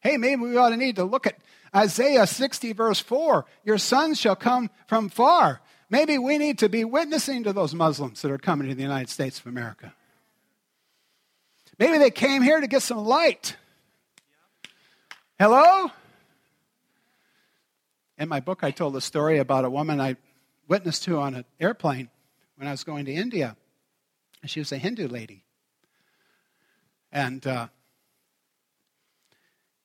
Hey, 0.00 0.16
maybe 0.16 0.42
we 0.42 0.56
ought 0.56 0.70
to 0.70 0.76
need 0.76 0.96
to 0.96 1.04
look 1.04 1.26
at 1.26 1.36
Isaiah 1.74 2.26
60, 2.26 2.72
verse 2.72 3.00
4. 3.00 3.44
Your 3.64 3.78
sons 3.78 4.18
shall 4.18 4.36
come 4.36 4.70
from 4.86 5.08
far. 5.08 5.60
Maybe 5.90 6.16
we 6.16 6.38
need 6.38 6.58
to 6.60 6.68
be 6.68 6.84
witnessing 6.84 7.44
to 7.44 7.52
those 7.52 7.74
Muslims 7.74 8.22
that 8.22 8.30
are 8.30 8.38
coming 8.38 8.68
to 8.68 8.74
the 8.74 8.82
United 8.82 9.10
States 9.10 9.38
of 9.40 9.46
America. 9.46 9.92
Maybe 11.78 11.98
they 11.98 12.10
came 12.10 12.42
here 12.42 12.60
to 12.60 12.66
get 12.66 12.82
some 12.82 12.98
light. 12.98 13.56
Hello? 15.38 15.90
In 18.18 18.28
my 18.28 18.40
book, 18.40 18.60
I 18.62 18.70
told 18.70 18.96
a 18.96 19.00
story 19.00 19.38
about 19.38 19.64
a 19.64 19.70
woman 19.70 20.00
I 20.00 20.16
witnessed 20.68 21.04
to 21.04 21.18
on 21.18 21.34
an 21.34 21.44
airplane 21.60 22.08
when 22.56 22.66
I 22.66 22.70
was 22.70 22.82
going 22.82 23.04
to 23.04 23.12
India. 23.12 23.56
She 24.46 24.60
was 24.60 24.72
a 24.72 24.78
Hindu 24.78 25.08
lady. 25.08 25.44
And 27.12 27.46
uh, 27.46 27.68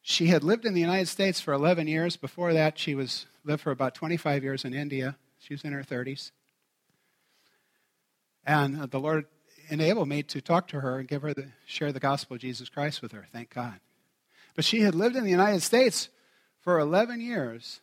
she 0.01 0.27
had 0.27 0.43
lived 0.43 0.65
in 0.65 0.73
the 0.73 0.81
United 0.81 1.07
States 1.07 1.41
for 1.41 1.53
11 1.53 1.87
years. 1.87 2.15
Before 2.15 2.53
that, 2.53 2.77
she 2.77 2.95
was 2.95 3.25
lived 3.43 3.61
for 3.61 3.71
about 3.71 3.95
25 3.95 4.43
years 4.43 4.63
in 4.63 4.73
India. 4.73 5.17
She 5.39 5.53
was 5.53 5.63
in 5.63 5.73
her 5.73 5.83
30s. 5.83 6.31
And 8.45 8.81
uh, 8.81 8.85
the 8.85 8.99
Lord 8.99 9.25
enabled 9.69 10.07
me 10.07 10.23
to 10.23 10.41
talk 10.41 10.67
to 10.69 10.79
her 10.79 10.99
and 10.99 11.07
give 11.07 11.21
her 11.21 11.33
the, 11.33 11.49
share 11.65 11.91
the 11.91 11.99
gospel 11.99 12.35
of 12.35 12.41
Jesus 12.41 12.69
Christ 12.69 13.01
with 13.01 13.11
her. 13.11 13.27
Thank 13.31 13.53
God. 13.53 13.79
But 14.55 14.65
she 14.65 14.81
had 14.81 14.95
lived 14.95 15.15
in 15.15 15.23
the 15.23 15.31
United 15.31 15.61
States 15.61 16.09
for 16.59 16.79
11 16.79 17.21
years 17.21 17.81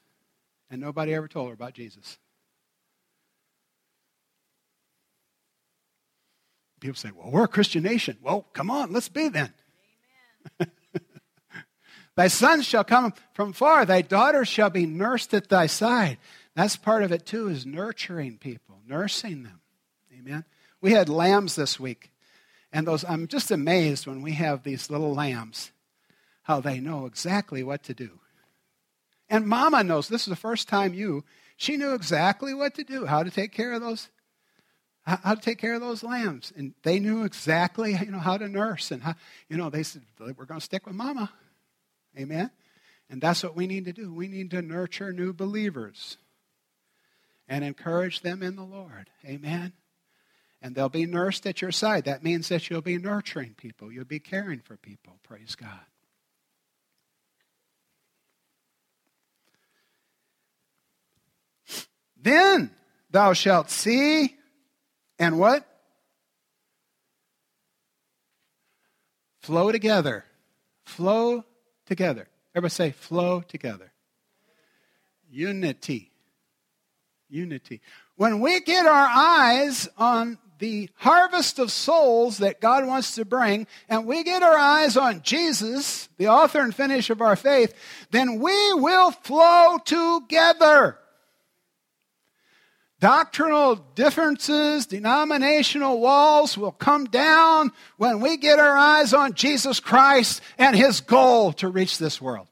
and 0.71 0.81
nobody 0.81 1.15
ever 1.15 1.29
told 1.29 1.49
her 1.49 1.55
about 1.55 1.75
Jesus. 1.75 2.19
People 6.81 6.97
say, 6.97 7.11
well, 7.15 7.31
we're 7.31 7.45
a 7.45 7.49
Christian 7.49 7.83
nation. 7.83 8.19
Well, 8.23 8.47
come 8.53 8.71
on, 8.71 8.93
let's 8.93 9.09
be 9.09 9.29
then. 9.29 9.53
thy 12.17 12.29
sons 12.29 12.65
shall 12.65 12.85
come 12.85 13.13
from 13.33 13.53
far, 13.53 13.85
thy 13.85 14.03
daughters 14.03 14.49
shall 14.49 14.71
be 14.71 14.87
nursed 14.87 15.35
at 15.35 15.49
thy 15.49 15.67
side. 15.67 16.19
That's 16.55 16.77
part 16.77 17.03
of 17.03 17.13
it 17.13 17.27
too, 17.27 17.49
is 17.49 17.67
nurturing 17.67 18.39
people, 18.39 18.81
nursing 18.87 19.43
them. 19.43 19.61
Amen. 20.17 20.45
We 20.81 20.93
had 20.93 21.09
lambs 21.09 21.57
this 21.57 21.81
week. 21.81 22.11
And 22.73 22.87
those 22.87 23.05
I'm 23.05 23.27
just 23.29 23.51
amazed 23.51 24.07
when 24.07 24.23
we 24.23 24.33
have 24.33 24.63
these 24.63 24.91
little 24.91 25.15
lambs, 25.15 25.73
how 26.43 26.61
they 26.61 26.81
know 26.81 27.07
exactly 27.07 27.63
what 27.63 27.83
to 27.85 27.95
do. 27.95 28.21
And 29.31 29.47
mama 29.47 29.85
knows 29.85 30.09
this 30.09 30.23
is 30.23 30.31
the 30.31 30.37
first 30.37 30.69
time 30.69 30.95
you, 30.95 31.25
she 31.57 31.77
knew 31.77 31.95
exactly 31.95 32.55
what 32.55 32.75
to 32.75 32.85
do, 32.85 33.05
how 33.05 33.23
to 33.23 33.31
take 33.31 33.53
care 33.53 33.73
of 33.73 33.81
those 33.81 34.09
how 35.09 35.35
to 35.35 35.41
take 35.41 35.59
care 35.59 35.75
of 35.75 35.81
those 35.81 36.03
lambs. 36.03 36.53
And 36.55 36.75
they 36.83 36.99
knew 36.99 37.25
exactly, 37.25 37.93
you 37.93 38.11
know, 38.11 38.19
how 38.19 38.37
to 38.37 38.47
nurse 38.47 38.91
and 38.91 39.03
how, 39.03 39.15
you 39.49 39.57
know, 39.57 39.71
they 39.71 39.83
said, 39.83 40.03
we're 40.19 40.45
going 40.45 40.61
to 40.61 40.65
stick 40.65 40.85
with 40.85 40.95
mama. 40.95 41.33
Amen. 42.19 42.51
And 43.09 43.21
that's 43.21 43.43
what 43.43 43.57
we 43.57 43.67
need 43.67 43.87
to 43.87 43.93
do. 43.95 44.13
We 44.13 44.29
need 44.29 44.51
to 44.51 44.61
nurture 44.61 45.13
new 45.13 45.33
believers 45.33 46.19
and 47.49 47.65
encourage 47.65 48.21
them 48.21 48.43
in 48.43 48.57
the 48.57 48.65
Lord. 48.65 49.09
Amen. 49.25 49.73
And 50.61 50.75
they'll 50.75 50.91
be 50.91 51.07
nursed 51.07 51.47
at 51.47 51.63
your 51.63 51.73
side. 51.73 52.05
That 52.05 52.23
means 52.23 52.49
that 52.51 52.69
you'll 52.69 52.83
be 52.83 52.99
nurturing 52.99 53.55
people, 53.57 53.91
you'll 53.91 54.05
be 54.05 54.21
caring 54.21 54.61
for 54.61 54.77
people. 54.77 55.15
Praise 55.23 55.55
God. 55.55 55.88
Then 62.29 62.71
thou 63.11 63.33
shalt 63.33 63.71
see 63.71 64.37
and 65.19 65.39
what? 65.39 65.67
Flow 69.41 69.73
together. 69.73 70.27
Flow 70.85 71.45
together. 71.87 72.29
Everybody 72.55 72.71
say, 72.71 72.91
flow 72.91 73.41
together. 73.41 73.93
Unity. 75.31 76.11
Unity. 77.31 77.81
When 78.17 78.41
we 78.41 78.61
get 78.61 78.85
our 78.85 79.09
eyes 79.11 79.89
on 79.97 80.37
the 80.59 80.91
harvest 80.97 81.59
of 81.59 81.73
souls 81.73 82.39
that 82.39 82.61
God 82.61 82.87
wants 82.87 83.15
to 83.15 83.25
bring, 83.25 83.67
and 83.89 84.05
we 84.05 84.23
get 84.23 84.43
our 84.43 84.59
eyes 84.59 84.99
on 84.99 85.23
Jesus, 85.23 86.11
the 86.19 86.29
author 86.29 86.61
and 86.61 86.75
finish 86.75 87.09
of 87.09 87.23
our 87.23 87.37
faith, 87.37 87.73
then 88.11 88.39
we 88.39 88.75
will 88.75 89.13
flow 89.13 89.79
together. 89.83 90.99
Doctrinal 93.01 93.77
differences, 93.95 94.87
denominational 94.87 96.01
walls 96.01 96.59
will 96.59 96.73
come 96.73 97.05
down 97.05 97.71
when 97.97 98.21
we 98.21 98.37
get 98.37 98.59
our 98.59 98.77
eyes 98.77 99.15
on 99.15 99.35
Jesus 99.35 99.79
Christ 99.79 100.41
and 100.59 100.75
his 100.75 101.01
goal 101.01 101.53
to 101.55 101.69
reach 101.69 101.99
this 101.99 102.21
world. 102.21 102.49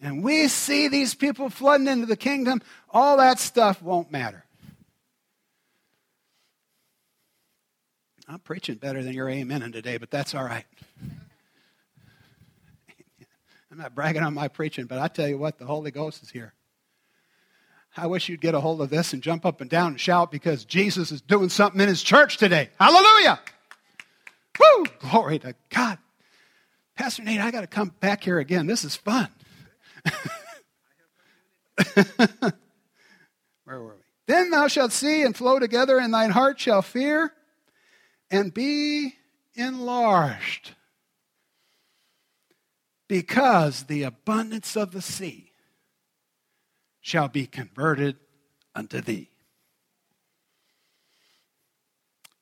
And 0.00 0.22
we 0.22 0.46
see 0.46 0.86
these 0.86 1.14
people 1.14 1.50
flooding 1.50 1.88
into 1.88 2.06
the 2.06 2.16
kingdom, 2.16 2.62
all 2.88 3.16
that 3.16 3.40
stuff 3.40 3.82
won't 3.82 4.12
matter. 4.12 4.44
I'm 8.28 8.38
preaching 8.38 8.76
better 8.76 9.02
than 9.02 9.12
your 9.12 9.28
amen 9.28 9.72
today, 9.72 9.98
but 9.98 10.10
that's 10.10 10.34
all 10.34 10.44
right. 10.44 10.64
I'm 13.72 13.78
not 13.78 13.94
bragging 13.94 14.22
on 14.22 14.34
my 14.34 14.46
preaching, 14.48 14.86
but 14.86 14.98
I 14.98 15.08
tell 15.08 15.28
you 15.28 15.38
what, 15.38 15.58
the 15.58 15.66
Holy 15.66 15.90
Ghost 15.90 16.22
is 16.22 16.30
here. 16.30 16.52
I 17.96 18.06
wish 18.06 18.28
you'd 18.28 18.42
get 18.42 18.54
a 18.54 18.60
hold 18.60 18.82
of 18.82 18.90
this 18.90 19.12
and 19.12 19.22
jump 19.22 19.46
up 19.46 19.60
and 19.60 19.70
down 19.70 19.92
and 19.92 20.00
shout 20.00 20.30
because 20.30 20.64
Jesus 20.66 21.10
is 21.10 21.22
doing 21.22 21.48
something 21.48 21.80
in 21.80 21.88
his 21.88 22.02
church 22.02 22.36
today. 22.36 22.68
Hallelujah! 22.78 23.40
Woo! 24.60 24.84
Glory 24.98 25.38
to 25.38 25.54
God. 25.70 25.98
Pastor 26.94 27.22
Nate, 27.22 27.40
I 27.40 27.50
got 27.50 27.62
to 27.62 27.66
come 27.66 27.94
back 28.00 28.24
here 28.24 28.38
again. 28.38 28.66
This 28.66 28.84
is 28.84 28.96
fun. 28.96 29.28
Where 33.64 33.80
were 33.80 33.94
we? 33.94 34.02
Then 34.26 34.50
thou 34.50 34.68
shalt 34.68 34.92
see 34.92 35.22
and 35.22 35.36
flow 35.36 35.58
together, 35.58 35.98
and 35.98 36.12
thine 36.12 36.30
heart 36.30 36.60
shall 36.60 36.82
fear 36.82 37.32
and 38.30 38.52
be 38.52 39.14
enlarged. 39.54 40.72
Because 43.08 43.84
the 43.84 44.02
abundance 44.02 44.76
of 44.76 44.92
the 44.92 45.02
sea 45.02 45.52
shall 47.06 47.28
be 47.28 47.46
converted 47.46 48.16
unto 48.74 49.00
thee. 49.00 49.30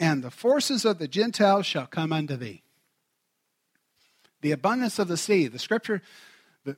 And 0.01 0.25
the 0.25 0.31
forces 0.31 0.87
of 0.87 0.99
the 0.99 1.07
Gentiles 1.07 1.67
shall 1.67 1.87
come 1.87 2.15
unto 2.15 2.35
thee. 2.35 2.63
The 4.41 4.53
abundance 4.53 4.99
of 4.99 5.07
the 5.07 5.19
sea, 5.19 5.49
the 5.49 5.59
scripture, 5.59 6.01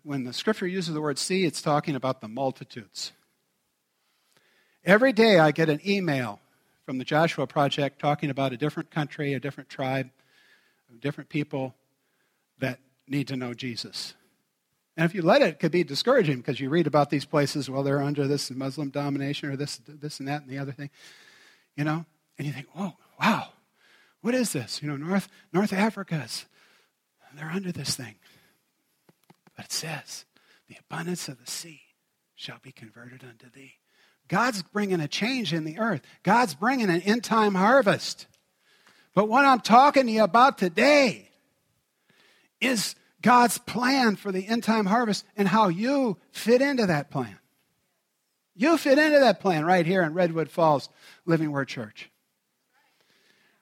when 0.02 0.24
the 0.24 0.32
scripture 0.32 0.66
uses 0.66 0.94
the 0.94 1.00
word 1.00 1.16
sea, 1.16 1.44
it's 1.44 1.62
talking 1.62 1.94
about 1.94 2.20
the 2.20 2.26
multitudes. 2.26 3.12
Every 4.84 5.12
day 5.12 5.38
I 5.38 5.52
get 5.52 5.68
an 5.68 5.80
email 5.86 6.40
from 6.86 6.98
the 6.98 7.04
Joshua 7.04 7.46
Project 7.46 8.00
talking 8.00 8.30
about 8.30 8.52
a 8.52 8.56
different 8.56 8.90
country, 8.90 9.32
a 9.32 9.38
different 9.38 9.68
tribe, 9.68 10.10
different 10.98 11.30
people 11.30 11.76
that 12.58 12.80
need 13.06 13.28
to 13.28 13.36
know 13.36 13.54
Jesus. 13.54 14.14
And 14.96 15.04
if 15.04 15.14
you 15.14 15.22
let 15.22 15.42
it, 15.42 15.48
it 15.48 15.58
could 15.58 15.72
be 15.72 15.84
discouraging 15.84 16.38
because 16.38 16.58
you 16.58 16.70
read 16.70 16.86
about 16.86 17.10
these 17.10 17.24
places, 17.24 17.68
well, 17.68 17.82
they're 17.82 18.02
under 18.02 18.26
this 18.26 18.50
Muslim 18.50 18.90
domination 18.90 19.50
or 19.50 19.56
this, 19.56 19.80
this 19.86 20.20
and 20.20 20.28
that 20.28 20.42
and 20.42 20.50
the 20.50 20.58
other 20.58 20.72
thing, 20.72 20.90
you 21.76 21.84
know, 21.84 22.06
and 22.38 22.46
you 22.46 22.52
think, 22.52 22.66
whoa, 22.72 22.94
wow, 23.20 23.48
what 24.22 24.34
is 24.34 24.52
this? 24.52 24.82
You 24.82 24.88
know, 24.88 24.96
North, 24.96 25.28
North 25.52 25.72
Africa's, 25.72 26.46
they're 27.36 27.50
under 27.50 27.72
this 27.72 27.94
thing. 27.96 28.14
But 29.56 29.66
it 29.66 29.72
says, 29.72 30.24
the 30.68 30.76
abundance 30.80 31.28
of 31.28 31.38
the 31.38 31.50
sea 31.50 31.80
shall 32.34 32.58
be 32.62 32.72
converted 32.72 33.22
unto 33.22 33.50
thee. 33.50 33.74
God's 34.28 34.62
bringing 34.62 35.00
a 35.00 35.08
change 35.08 35.52
in 35.52 35.64
the 35.64 35.78
earth. 35.78 36.02
God's 36.22 36.54
bringing 36.54 36.90
an 36.90 37.00
end 37.02 37.22
time 37.22 37.54
harvest. 37.54 38.26
But 39.14 39.28
what 39.28 39.44
I'm 39.44 39.60
talking 39.60 40.06
to 40.06 40.12
you 40.12 40.24
about 40.24 40.58
today 40.58 41.30
is 42.60 42.94
God's 43.26 43.58
plan 43.58 44.14
for 44.14 44.30
the 44.30 44.46
end 44.46 44.62
time 44.62 44.86
harvest 44.86 45.24
and 45.36 45.48
how 45.48 45.66
you 45.66 46.16
fit 46.30 46.62
into 46.62 46.86
that 46.86 47.10
plan. 47.10 47.36
You 48.54 48.78
fit 48.78 48.98
into 48.98 49.18
that 49.18 49.40
plan 49.40 49.64
right 49.64 49.84
here 49.84 50.02
in 50.02 50.14
Redwood 50.14 50.48
Falls 50.48 50.88
Living 51.24 51.50
Word 51.50 51.66
Church. 51.66 52.08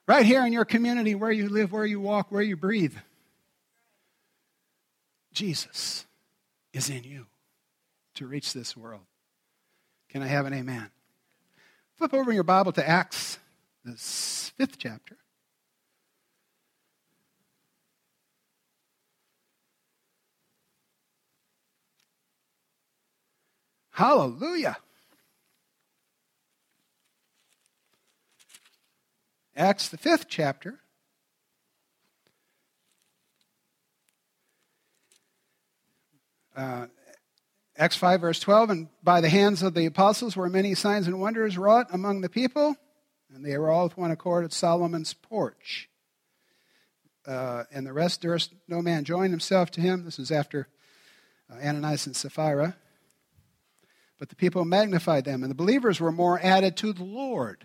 Right 0.07 0.23
here 0.23 0.45
in 0.45 0.53
your 0.53 0.65
community, 0.65 1.15
where 1.15 1.31
you 1.31 1.49
live, 1.49 1.71
where 1.71 1.83
you 1.83 1.99
walk, 1.99 2.31
where 2.31 2.43
you 2.43 2.55
breathe. 2.55 2.93
Jesus 5.33 6.05
is 6.71 6.91
in 6.91 7.03
you 7.03 7.25
to 8.13 8.27
reach 8.27 8.53
this 8.53 8.77
world. 8.77 9.01
Can 10.09 10.21
I 10.21 10.27
have 10.27 10.45
an 10.45 10.53
amen? 10.53 10.91
Flip 11.95 12.13
over 12.13 12.31
your 12.31 12.43
Bible 12.43 12.71
to 12.73 12.87
Acts, 12.87 13.39
the 13.83 13.93
fifth 13.95 14.77
chapter. 14.77 15.17
Hallelujah. 23.95 24.75
Acts, 29.55 29.87
the 29.87 29.95
fifth 29.97 30.25
chapter. 30.27 30.81
Uh, 36.57 36.87
Acts 37.77 37.95
5, 37.95 38.19
verse 38.19 38.41
12, 38.41 38.69
and 38.69 38.87
by 39.01 39.21
the 39.21 39.29
hands 39.29 39.63
of 39.63 39.73
the 39.73 39.85
apostles 39.85 40.35
were 40.35 40.49
many 40.49 40.75
signs 40.75 41.07
and 41.07 41.21
wonders 41.21 41.57
wrought 41.57 41.87
among 41.93 42.19
the 42.19 42.27
people, 42.27 42.75
and 43.33 43.45
they 43.45 43.57
were 43.57 43.69
all 43.69 43.85
with 43.85 43.97
one 43.97 44.11
accord 44.11 44.43
at 44.43 44.51
Solomon's 44.51 45.13
porch. 45.13 45.87
Uh, 47.25 47.63
and 47.71 47.87
the 47.87 47.93
rest 47.93 48.21
durst 48.21 48.53
no 48.67 48.81
man 48.81 49.05
join 49.05 49.31
himself 49.31 49.71
to 49.71 49.79
him. 49.79 50.03
This 50.03 50.19
is 50.19 50.31
after 50.31 50.67
uh, 51.49 51.65
Ananias 51.65 52.05
and 52.07 52.15
Sapphira. 52.15 52.75
But 54.17 54.29
the 54.29 54.35
people 54.35 54.63
magnified 54.63 55.25
them, 55.25 55.43
and 55.43 55.51
the 55.51 55.55
believers 55.55 55.99
were 55.99 56.11
more 56.11 56.39
added 56.41 56.77
to 56.77 56.93
the 56.93 57.03
Lord. 57.03 57.63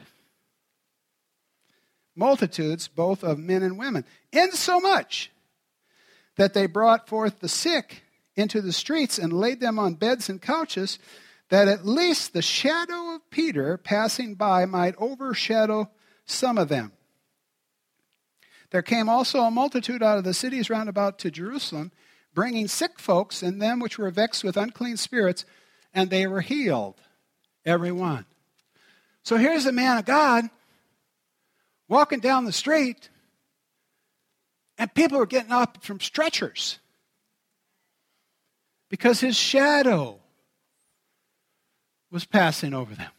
Multitudes, 2.17 2.89
both 2.89 3.23
of 3.23 3.39
men 3.39 3.63
and 3.63 3.79
women, 3.79 4.05
insomuch 4.33 5.31
that 6.37 6.55
they 6.55 6.67
brought 6.67 7.09
forth 7.09 7.41
the 7.41 7.49
sick 7.49 8.03
into 8.35 8.61
the 8.61 8.73
streets 8.73 9.19
and 9.19 9.33
laid 9.33 9.61
them 9.61 9.79
on 9.79 9.95
beds 9.95 10.29
and 10.29 10.43
couches, 10.43 10.99
that 11.51 11.69
at 11.69 11.87
least 11.87 12.33
the 12.33 12.43
shadow 12.43 13.15
of 13.15 13.31
Peter 13.31 13.77
passing 13.77 14.35
by 14.35 14.65
might 14.65 14.95
overshadow 14.99 15.91
some 16.25 16.59
of 16.59 16.69
them. 16.69 16.93
There 18.71 18.83
came 18.83 19.09
also 19.09 19.41
a 19.41 19.51
multitude 19.51 20.03
out 20.03 20.19
of 20.19 20.25
the 20.25 20.35
cities 20.35 20.71
round 20.71 20.89
about 20.89 21.19
to 21.21 21.31
Jerusalem, 21.31 21.91
bringing 22.35 22.69
sick 22.69 22.99
folks 23.01 23.43
and 23.43 23.61
them 23.61 23.81
which 23.81 23.99
were 23.99 24.11
vexed 24.11 24.45
with 24.45 24.57
unclean 24.57 24.97
spirits 24.97 25.45
and 25.93 26.11
they 26.11 26.26
were 26.26 26.41
healed, 26.41 27.01
every 27.64 27.93
one. 27.93 28.24
So 29.22 29.36
here's 29.36 29.66
a 29.66 29.72
man 29.72 29.99
of 29.99 30.05
God 30.05 30.45
walking 31.88 32.20
down 32.20 32.45
the 32.45 32.53
street, 32.53 33.09
And 34.78 34.95
people 34.95 35.18
were 35.18 35.26
getting 35.26 35.53
up 35.53 35.84
from 35.84 36.01
stretchers 36.01 36.78
because 38.88 39.20
his 39.20 39.36
shadow 39.36 40.18
was 42.11 42.24
passing 42.24 42.72
over 42.72 42.95
them. 42.95 43.11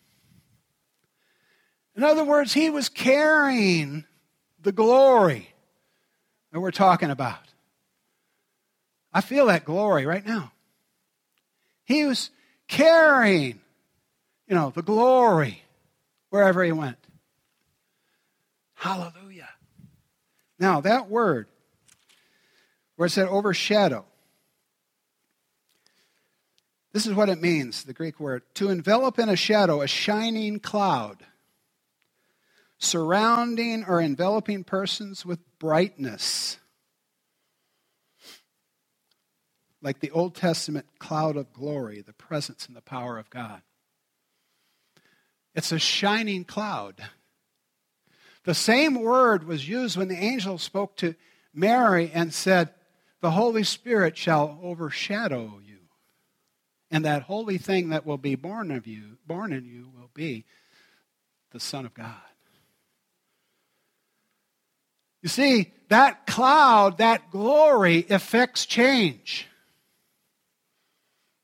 In 1.96 2.04
other 2.04 2.24
words, 2.24 2.54
he 2.54 2.72
was 2.72 2.90
carrying 2.90 4.06
the 4.60 4.72
glory 4.72 5.54
that 6.52 6.60
we're 6.60 6.72
talking 6.72 7.12
about. 7.12 7.48
I 9.14 9.22
feel 9.22 9.46
that 9.48 9.66
glory 9.66 10.06
right 10.06 10.26
now. 10.26 10.54
He 11.84 12.06
was 12.06 12.32
carrying, 12.72 13.60
you 14.48 14.56
know, 14.56 14.72
the 14.72 14.82
glory 14.82 15.62
wherever 16.30 16.64
he 16.64 16.72
went. 16.72 16.98
Hallelujah. 18.74 19.50
Now, 20.58 20.82
that 20.82 21.10
word, 21.10 21.48
where 22.96 23.08
it 23.08 23.12
said 23.12 23.28
overshadow, 23.28 24.06
this 26.94 27.06
is 27.06 27.14
what 27.14 27.30
it 27.30 27.42
means, 27.42 27.84
the 27.84 27.94
Greek 27.94 28.20
word 28.20 28.44
to 28.56 28.70
envelop 28.70 29.20
in 29.20 29.30
a 29.30 29.36
shadow, 29.36 29.82
a 29.82 29.88
shining 29.88 30.60
cloud, 30.60 31.18
surrounding 32.80 33.84
or 33.86 34.00
enveloping 34.02 34.64
persons 34.64 35.26
with 35.26 35.40
brightness. 35.60 36.58
Like 39.82 40.00
the 40.00 40.12
Old 40.12 40.36
Testament 40.36 40.86
cloud 41.00 41.36
of 41.36 41.54
glory, 41.54 42.02
the 42.02 42.14
presence 42.14 42.68
and 42.68 42.76
the 42.76 42.82
power 42.82 43.18
of 43.18 43.30
God. 43.30 43.62
It's 45.56 45.72
a 45.72 45.80
shining 45.80 46.46
cloud. 46.46 47.02
The 48.44 48.54
same 48.54 48.96
word 48.96 49.46
was 49.46 49.68
used 49.68 49.98
when 49.98 50.08
the 50.08 50.16
angel 50.16 50.58
spoke 50.58 50.96
to 50.98 51.16
Mary 51.54 52.12
and 52.14 52.34
said, 52.34 52.70
The 53.22 53.32
Holy 53.32 53.64
Spirit 53.64 54.18
shall 54.18 54.60
overshadow 54.64 55.60
you. 55.66 55.78
And 56.90 57.06
that 57.06 57.24
holy 57.24 57.58
thing 57.58 57.90
that 57.90 58.06
will 58.06 58.18
be 58.18 58.36
born 58.36 58.72
of 58.72 58.88
you, 58.88 59.18
born 59.26 59.54
in 59.54 59.66
you, 59.66 59.90
will 59.96 60.10
be 60.14 60.46
the 61.52 61.60
Son 61.60 61.86
of 61.86 61.94
God. 61.94 62.16
You 65.22 65.30
see, 65.30 65.72
that 65.90 66.26
cloud, 66.26 66.98
that 66.98 67.30
glory 67.30 68.08
affects 68.10 68.66
change. 68.66 69.48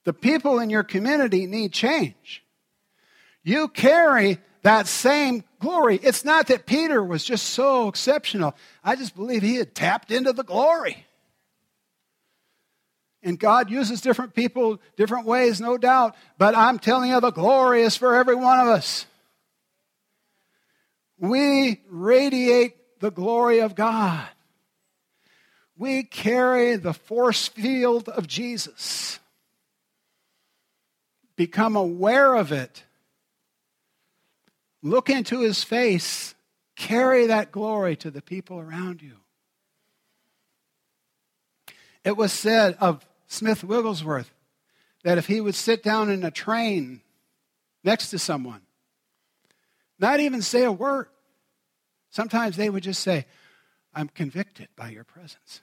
The 0.08 0.14
people 0.14 0.60
in 0.60 0.70
your 0.70 0.84
community 0.84 1.48
need 1.48 1.74
change. 1.74 2.42
You 3.44 3.68
carry 3.68 4.38
that 4.62 4.88
same 4.88 5.44
glory. 5.60 6.00
It's 6.02 6.24
not 6.24 6.48
that 6.48 6.66
Peter 6.66 7.04
was 7.04 7.26
just 7.26 7.48
so 7.50 7.90
exceptional. 7.90 8.56
I 8.86 8.96
just 8.96 9.18
believe 9.18 9.42
he 9.42 9.56
had 9.56 9.76
tapped 9.76 10.10
into 10.10 10.32
the 10.32 10.46
glory. 10.46 11.06
And 13.22 13.38
God 13.38 13.70
uses 13.70 14.00
different 14.00 14.34
people 14.34 14.80
different 14.96 15.26
ways, 15.26 15.60
no 15.60 15.78
doubt. 15.78 16.16
But 16.38 16.56
I'm 16.56 16.80
telling 16.80 17.10
you, 17.10 17.20
the 17.20 17.32
glory 17.32 17.82
is 17.82 17.98
for 17.98 18.16
every 18.16 18.36
one 18.36 18.62
of 18.62 18.68
us. 18.70 19.06
We 21.20 21.82
radiate 21.90 23.02
the 23.02 23.12
glory 23.12 23.60
of 23.60 23.76
God. 23.76 24.26
We 25.76 26.04
carry 26.04 26.78
the 26.78 26.94
force 26.94 27.50
field 27.50 28.08
of 28.08 28.26
Jesus. 28.26 29.20
Become 31.38 31.78
aware 31.78 32.36
of 32.36 32.52
it 32.52 32.84
Look 34.82 35.10
into 35.10 35.42
his 35.42 35.64
face. 35.64 36.36
Carry 36.76 37.28
that 37.28 37.52
glory 37.52 37.96
to 37.98 38.12
the 38.12 38.22
people 38.22 38.60
around 38.60 39.02
you. 39.02 39.18
It 42.04 42.16
was 42.16 42.32
said 42.32 42.78
of 42.80 43.06
Smith 43.28 43.64
Wigglesworth 43.64 44.32
that 45.04 45.18
if 45.18 45.28
he 45.28 45.42
would 45.42 45.56
sit 45.56 45.84
down 45.84 46.10
in 46.10 46.24
a 46.24 46.32
train 46.32 47.02
next 47.84 48.12
to 48.12 48.20
someone, 48.20 48.62
not 50.00 50.20
even 50.20 50.42
say 50.42 50.64
a 50.64 50.72
word, 50.72 51.08
sometimes 52.12 52.56
they 52.56 52.70
would 52.70 52.84
just 52.84 53.02
say, 53.02 53.26
I'm 53.94 54.08
convicted 54.08 54.70
by 54.76 54.90
your 54.90 55.04
presence. 55.04 55.62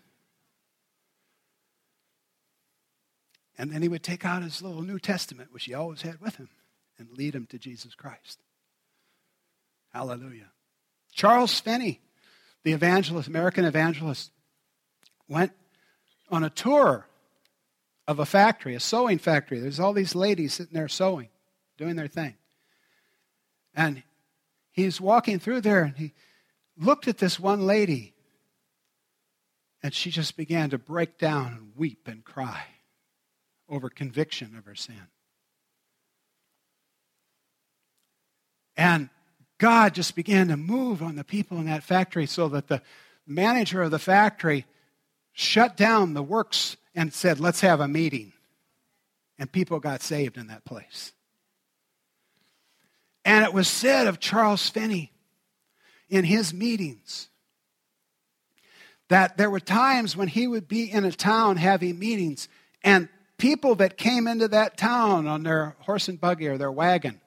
And 3.57 3.71
then 3.71 3.83
he 3.83 3.89
would 3.89 4.03
take 4.03 4.25
out 4.25 4.43
his 4.43 4.63
little 4.63 4.83
New 4.83 4.99
Testament, 4.99 5.53
which 5.53 5.65
he 5.65 5.75
always 5.75 6.03
had 6.03 6.21
with 6.21 6.37
him, 6.37 6.49
and 6.99 7.09
lead 7.13 7.35
him 7.35 7.47
to 7.47 7.59
Jesus 7.59 7.95
Christ. 7.95 8.41
Hallelujah. 9.93 10.51
Charles 11.13 11.61
Finney, 11.61 12.01
the 12.65 12.73
evangelist, 12.73 13.29
American 13.29 13.65
evangelist, 13.65 14.33
went 15.29 15.53
on 16.31 16.43
a 16.43 16.51
tour 16.51 17.07
of 18.09 18.19
a 18.19 18.27
factory, 18.27 18.75
a 18.75 18.81
sewing 18.81 19.19
factory. 19.19 19.61
There's 19.61 19.79
all 19.79 19.93
these 19.93 20.17
ladies 20.17 20.55
sitting 20.55 20.75
there 20.75 20.89
sewing, 20.89 21.29
doing 21.79 21.95
their 21.95 22.09
thing. 22.09 22.35
And 23.75 24.03
he's 24.73 25.01
walking 25.01 25.39
through 25.39 25.61
there 25.61 25.85
and 25.85 25.97
he 25.97 26.13
looked 26.77 27.07
at 27.07 27.19
this 27.19 27.39
one 27.39 27.67
lady 27.67 28.15
and 29.83 29.95
she 29.95 30.11
just 30.11 30.37
began 30.37 30.71
to 30.71 30.79
break 30.79 31.19
down 31.19 31.53
and 31.53 31.73
weep 31.77 32.09
and 32.09 32.25
cry 32.25 32.65
over 33.75 33.91
conviction 33.91 34.57
of 34.57 34.65
her 34.65 34.75
sin. 34.75 35.09
And 38.77 39.09
God 39.59 39.95
just 39.95 40.17
began 40.17 40.49
to 40.49 40.57
move 40.57 41.03
on 41.03 41.17
the 41.17 41.25
people 41.25 41.59
in 41.59 41.67
that 41.67 41.85
factory 41.85 42.27
so 42.27 42.49
that 42.49 42.69
the 42.69 42.83
manager 43.27 43.83
of 43.83 43.91
the 43.91 43.99
factory 43.99 44.67
shut 45.33 45.77
down 45.77 46.15
the 46.15 46.23
works 46.23 46.77
and 46.95 47.13
said, 47.13 47.41
Let's 47.41 47.61
have 47.61 47.81
a 47.81 47.89
meeting. 47.89 48.33
And 49.39 49.51
people 49.51 49.81
got 49.81 50.03
saved 50.03 50.37
in 50.37 50.49
that 50.49 50.65
place. 50.65 51.13
And 53.25 53.45
it 53.45 53.53
was 53.53 53.69
said 53.69 54.07
of 54.07 54.21
Charles 54.21 54.69
Finney 54.69 55.13
in 56.09 56.25
his 56.25 56.53
meetings 56.53 57.29
that 59.09 59.37
there 59.37 59.51
were 59.51 59.61
times 59.61 60.17
when 60.17 60.29
he 60.29 60.47
would 60.47 60.69
be 60.69 60.91
in 60.91 61.05
a 61.05 61.13
town 61.13 61.57
having 61.57 61.99
meetings, 61.99 62.49
and 62.83 63.09
people 63.39 63.75
that 63.77 63.97
came 63.97 64.27
into 64.27 64.49
that 64.49 64.77
town 64.77 65.27
on 65.27 65.43
their 65.43 65.77
horse 65.81 66.09
and 66.09 66.21
buggy 66.21 66.49
or 66.49 66.59
their 66.59 66.73
wagon 66.73 67.21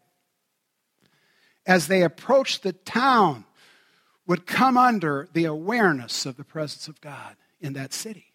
as 1.68 1.88
they 1.88 2.02
approached 2.02 2.64
the 2.64 2.72
town, 2.72 3.44
would 4.26 4.46
come 4.46 4.78
under 4.78 5.28
the 5.34 5.46
awareness 5.46 6.26
of 6.26 6.38
the 6.38 6.44
presence 6.44 6.88
of 6.88 7.00
God 7.02 7.36
in 7.60 7.74
that 7.74 7.94
city. 7.94 8.26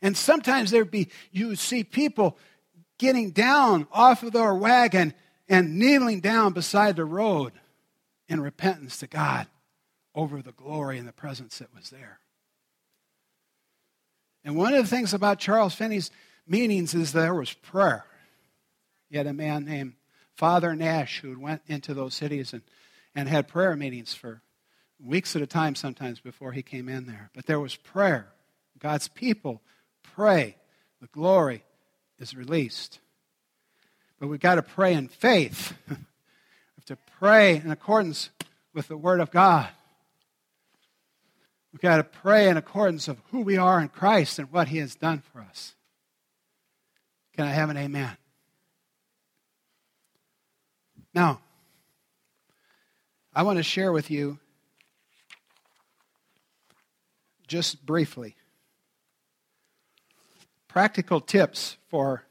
And 0.00 0.16
sometimes 0.16 0.70
there'd 0.70 0.90
be, 0.90 1.08
you 1.32 1.48
would 1.48 1.58
see 1.58 1.84
people 1.84 2.38
getting 2.98 3.30
down 3.30 3.86
off 3.92 4.22
of 4.22 4.32
their 4.32 4.54
wagon 4.54 5.12
and 5.48 5.78
kneeling 5.78 6.20
down 6.20 6.52
beside 6.52 6.96
the 6.96 7.04
road 7.04 7.52
in 8.28 8.40
repentance 8.40 8.98
to 8.98 9.06
God 9.06 9.46
over 10.14 10.42
the 10.42 10.52
glory 10.52 10.98
and 10.98 11.06
the 11.06 11.12
presence 11.12 11.58
that 11.58 11.74
was 11.74 11.90
there. 11.90 12.20
And 14.44 14.56
one 14.56 14.74
of 14.74 14.82
the 14.82 14.88
things 14.88 15.14
about 15.14 15.38
Charles 15.38 15.74
Finney's 15.74 16.10
meetings 16.48 16.94
is 16.94 17.12
there 17.12 17.34
was 17.34 17.52
prayer. 17.52 18.04
He 19.10 19.16
had 19.16 19.26
a 19.26 19.32
man 19.32 19.64
named 19.64 19.94
Father 20.34 20.74
Nash, 20.74 21.20
who 21.20 21.38
went 21.38 21.62
into 21.66 21.94
those 21.94 22.14
cities 22.14 22.52
and, 22.52 22.62
and 23.14 23.28
had 23.28 23.48
prayer 23.48 23.74
meetings 23.74 24.14
for 24.14 24.42
weeks 25.04 25.34
at 25.36 25.42
a 25.42 25.46
time 25.46 25.74
sometimes 25.74 26.20
before 26.20 26.52
he 26.52 26.62
came 26.62 26.88
in 26.88 27.06
there. 27.06 27.30
But 27.34 27.46
there 27.46 27.60
was 27.60 27.76
prayer. 27.76 28.28
God's 28.78 29.08
people 29.08 29.62
pray. 30.02 30.56
The 31.00 31.08
glory 31.08 31.64
is 32.18 32.34
released. 32.34 33.00
But 34.18 34.28
we've 34.28 34.40
got 34.40 34.56
to 34.56 34.62
pray 34.62 34.94
in 34.94 35.08
faith. 35.08 35.74
we 35.88 35.96
have 35.96 36.84
to 36.86 36.98
pray 37.18 37.56
in 37.56 37.70
accordance 37.70 38.30
with 38.74 38.88
the 38.88 38.96
Word 38.96 39.20
of 39.20 39.30
God. 39.30 39.68
We've 41.72 41.80
got 41.80 41.98
to 41.98 42.04
pray 42.04 42.48
in 42.48 42.56
accordance 42.56 43.08
of 43.08 43.20
who 43.30 43.40
we 43.40 43.56
are 43.56 43.80
in 43.80 43.88
Christ 43.88 44.38
and 44.38 44.50
what 44.52 44.68
He 44.68 44.78
has 44.78 44.94
done 44.94 45.22
for 45.32 45.40
us. 45.40 45.74
Can 47.38 47.46
I 47.46 47.52
have 47.52 47.70
an 47.70 47.76
amen? 47.76 48.16
Now, 51.14 51.40
I 53.32 53.44
want 53.44 53.58
to 53.58 53.62
share 53.62 53.92
with 53.92 54.10
you 54.10 54.40
just 57.46 57.86
briefly 57.86 58.34
practical 60.66 61.20
tips 61.20 61.76
for 61.86 62.24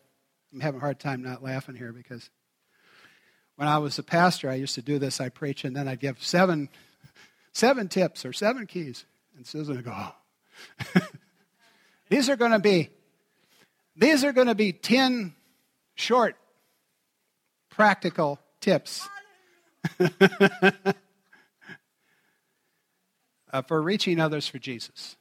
I'm 0.53 0.59
having 0.59 0.81
a 0.81 0.81
hard 0.81 0.99
time 0.99 1.23
not 1.23 1.41
laughing 1.41 1.75
here 1.75 1.93
because 1.93 2.29
when 3.55 3.69
I 3.69 3.77
was 3.77 3.97
a 3.97 4.03
pastor, 4.03 4.49
I 4.49 4.55
used 4.55 4.75
to 4.75 4.81
do 4.81 4.99
this. 4.99 5.21
I 5.21 5.29
preach, 5.29 5.63
and 5.63 5.73
then 5.73 5.87
I'd 5.87 6.01
give 6.01 6.21
seven, 6.21 6.67
seven 7.53 7.87
tips 7.87 8.25
or 8.25 8.33
seven 8.33 8.67
keys. 8.67 9.05
And 9.37 9.47
Susan 9.47 9.77
would 9.77 9.85
go, 9.85 9.95
oh. 9.95 11.01
these 12.09 12.29
are 12.29 12.35
going 12.35 12.51
to 12.51 12.59
be, 12.59 12.89
these 13.97 14.23
are 14.23 14.31
going 14.31 14.47
to 14.47 14.55
be 14.55 14.71
10 14.71 15.33
short, 15.95 16.37
practical 17.69 18.39
tips. 18.61 19.07
uh, 23.51 23.61
for 23.63 23.81
reaching 23.81 24.19
others 24.19 24.47
for 24.47 24.59
Jesus. 24.59 25.15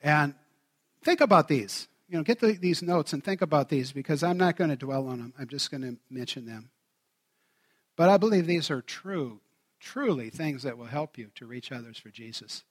And 0.00 0.34
think 1.02 1.20
about 1.20 1.48
these. 1.48 1.88
You 2.08 2.18
know, 2.18 2.22
get 2.22 2.38
the, 2.38 2.52
these 2.52 2.82
notes 2.82 3.12
and 3.12 3.24
think 3.24 3.42
about 3.42 3.68
these 3.68 3.90
because 3.90 4.22
I'm 4.22 4.36
not 4.36 4.56
going 4.56 4.70
to 4.70 4.76
dwell 4.76 5.08
on 5.08 5.18
them. 5.18 5.34
I'm 5.38 5.48
just 5.48 5.70
going 5.70 5.82
to 5.82 5.96
mention 6.08 6.46
them. 6.46 6.70
But 7.96 8.08
I 8.08 8.16
believe 8.18 8.46
these 8.46 8.70
are 8.70 8.82
true, 8.82 9.40
truly 9.80 10.30
things 10.30 10.62
that 10.62 10.78
will 10.78 10.86
help 10.86 11.18
you 11.18 11.30
to 11.34 11.46
reach 11.46 11.72
others 11.72 11.98
for 11.98 12.10
Jesus. 12.10 12.62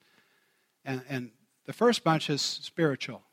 And, 0.85 1.01
and 1.09 1.31
the 1.65 1.73
first 1.73 2.03
bunch 2.03 2.29
is 2.29 2.41
spiritual 2.41 3.23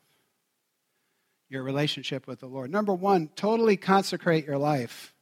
your 1.49 1.63
relationship 1.63 2.27
with 2.27 2.39
the 2.39 2.47
Lord. 2.47 2.71
Number 2.71 2.93
one, 2.93 3.29
totally 3.35 3.77
consecrate 3.77 4.45
your 4.45 4.57
life 4.57 5.13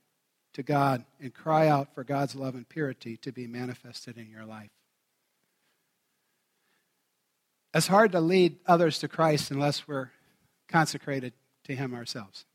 to 0.53 0.63
God 0.63 1.05
and 1.19 1.33
cry 1.33 1.67
out 1.67 1.93
for 1.93 2.03
God's 2.03 2.35
love 2.35 2.55
and 2.55 2.67
purity 2.67 3.17
to 3.17 3.31
be 3.31 3.47
manifested 3.47 4.17
in 4.17 4.29
your 4.29 4.45
life. 4.45 4.71
It's 7.73 7.87
hard 7.87 8.11
to 8.11 8.19
lead 8.19 8.57
others 8.65 8.99
to 8.99 9.07
Christ 9.07 9.51
unless 9.51 9.87
we're 9.87 10.11
consecrated 10.67 11.33
to 11.65 11.75
Him 11.75 11.93
ourselves. 11.93 12.45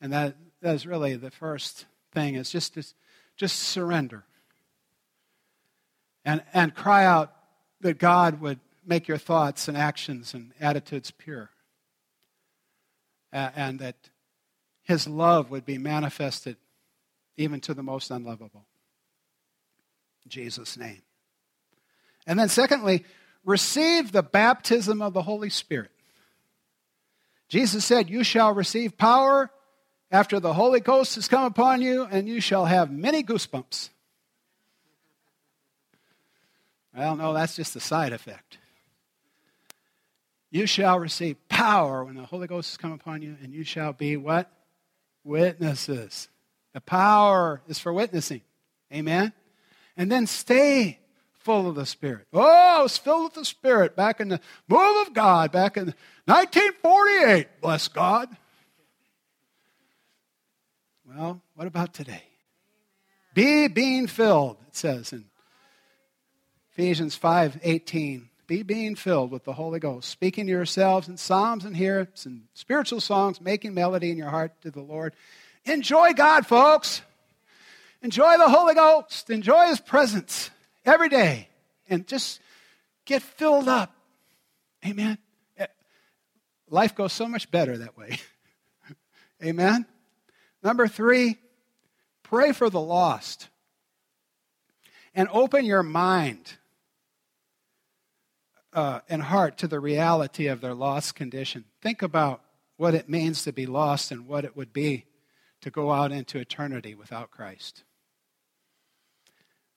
And 0.00 0.12
that, 0.12 0.36
that 0.60 0.74
is 0.74 0.86
really 0.86 1.14
the 1.14 1.30
first 1.30 1.86
thing 2.12 2.34
is 2.34 2.50
just, 2.50 2.74
just, 2.74 2.94
just 3.36 3.58
surrender. 3.58 4.24
And, 6.24 6.42
and 6.52 6.74
cry 6.74 7.04
out 7.04 7.32
that 7.80 7.98
God 7.98 8.40
would 8.40 8.58
make 8.84 9.06
your 9.06 9.18
thoughts 9.18 9.68
and 9.68 9.76
actions 9.76 10.34
and 10.34 10.52
attitudes 10.60 11.12
pure 11.12 11.50
and 13.36 13.78
that 13.80 13.96
his 14.82 15.06
love 15.06 15.50
would 15.50 15.66
be 15.66 15.78
manifested 15.78 16.56
even 17.36 17.60
to 17.60 17.74
the 17.74 17.82
most 17.82 18.10
unlovable. 18.10 18.64
In 20.24 20.30
Jesus' 20.30 20.76
name. 20.76 21.02
And 22.26 22.38
then, 22.38 22.48
secondly, 22.48 23.04
receive 23.44 24.10
the 24.10 24.22
baptism 24.22 25.02
of 25.02 25.12
the 25.12 25.22
Holy 25.22 25.50
Spirit. 25.50 25.90
Jesus 27.48 27.84
said, 27.84 28.10
You 28.10 28.24
shall 28.24 28.52
receive 28.52 28.96
power 28.96 29.50
after 30.10 30.40
the 30.40 30.54
Holy 30.54 30.80
Ghost 30.80 31.16
has 31.16 31.28
come 31.28 31.44
upon 31.44 31.82
you, 31.82 32.04
and 32.04 32.28
you 32.28 32.40
shall 32.40 32.64
have 32.64 32.90
many 32.90 33.22
goosebumps. 33.22 33.90
Well, 36.96 37.16
no, 37.16 37.34
that's 37.34 37.56
just 37.56 37.76
a 37.76 37.80
side 37.80 38.12
effect. 38.12 38.58
You 40.56 40.66
shall 40.66 40.98
receive 40.98 41.36
power 41.50 42.02
when 42.02 42.14
the 42.14 42.24
Holy 42.24 42.46
Ghost 42.46 42.70
has 42.70 42.76
come 42.78 42.92
upon 42.92 43.20
you, 43.20 43.36
and 43.42 43.52
you 43.52 43.62
shall 43.62 43.92
be 43.92 44.16
what? 44.16 44.50
Witnesses. 45.22 46.30
The 46.72 46.80
power 46.80 47.60
is 47.68 47.78
for 47.78 47.92
witnessing. 47.92 48.40
Amen? 48.90 49.34
And 49.98 50.10
then 50.10 50.26
stay 50.26 50.98
full 51.40 51.68
of 51.68 51.74
the 51.74 51.84
Spirit. 51.84 52.26
Oh, 52.32 52.78
I 52.78 52.82
was 52.82 52.96
filled 52.96 53.24
with 53.24 53.34
the 53.34 53.44
Spirit 53.44 53.94
back 53.96 54.18
in 54.18 54.28
the 54.28 54.40
move 54.66 55.06
of 55.06 55.12
God 55.12 55.52
back 55.52 55.76
in 55.76 55.92
1948. 56.24 57.60
Bless 57.60 57.88
God. 57.88 58.34
Well, 61.06 61.42
what 61.54 61.66
about 61.66 61.92
today? 61.92 62.22
Be 63.34 63.68
being 63.68 64.06
filled, 64.06 64.56
it 64.68 64.74
says 64.74 65.12
in 65.12 65.26
Ephesians 66.72 67.14
5 67.14 67.60
18. 67.62 68.30
Be 68.46 68.62
being 68.62 68.94
filled 68.94 69.30
with 69.30 69.44
the 69.44 69.52
Holy 69.52 69.80
Ghost, 69.80 70.08
speaking 70.08 70.46
to 70.46 70.52
yourselves 70.52 71.08
in 71.08 71.16
psalms 71.16 71.64
and 71.64 71.76
hymns 71.76 72.26
and 72.26 72.44
spiritual 72.54 73.00
songs, 73.00 73.40
making 73.40 73.74
melody 73.74 74.10
in 74.10 74.18
your 74.18 74.30
heart 74.30 74.52
to 74.62 74.70
the 74.70 74.82
Lord. 74.82 75.14
Enjoy 75.64 76.12
God, 76.12 76.46
folks. 76.46 77.02
Enjoy 78.02 78.38
the 78.38 78.48
Holy 78.48 78.74
Ghost. 78.74 79.30
Enjoy 79.30 79.66
His 79.66 79.80
presence 79.80 80.50
every 80.84 81.08
day. 81.08 81.48
And 81.88 82.06
just 82.06 82.40
get 83.04 83.22
filled 83.22 83.68
up. 83.68 83.94
Amen. 84.84 85.18
Life 86.68 86.94
goes 86.94 87.12
so 87.12 87.28
much 87.28 87.50
better 87.50 87.78
that 87.78 87.96
way. 87.96 88.18
Amen. 89.44 89.86
Number 90.62 90.88
three, 90.88 91.38
pray 92.22 92.52
for 92.52 92.70
the 92.70 92.80
lost. 92.80 93.48
And 95.14 95.28
open 95.32 95.64
your 95.64 95.82
mind 95.82 96.54
uh, 98.76 99.00
and 99.08 99.22
heart 99.22 99.56
to 99.56 99.66
the 99.66 99.80
reality 99.80 100.46
of 100.46 100.60
their 100.60 100.74
lost 100.74 101.14
condition. 101.14 101.64
Think 101.80 102.02
about 102.02 102.42
what 102.76 102.94
it 102.94 103.08
means 103.08 103.42
to 103.42 103.52
be 103.52 103.64
lost 103.64 104.12
and 104.12 104.28
what 104.28 104.44
it 104.44 104.54
would 104.54 104.74
be 104.74 105.06
to 105.62 105.70
go 105.70 105.90
out 105.90 106.12
into 106.12 106.38
eternity 106.38 106.94
without 106.94 107.30
Christ. 107.30 107.84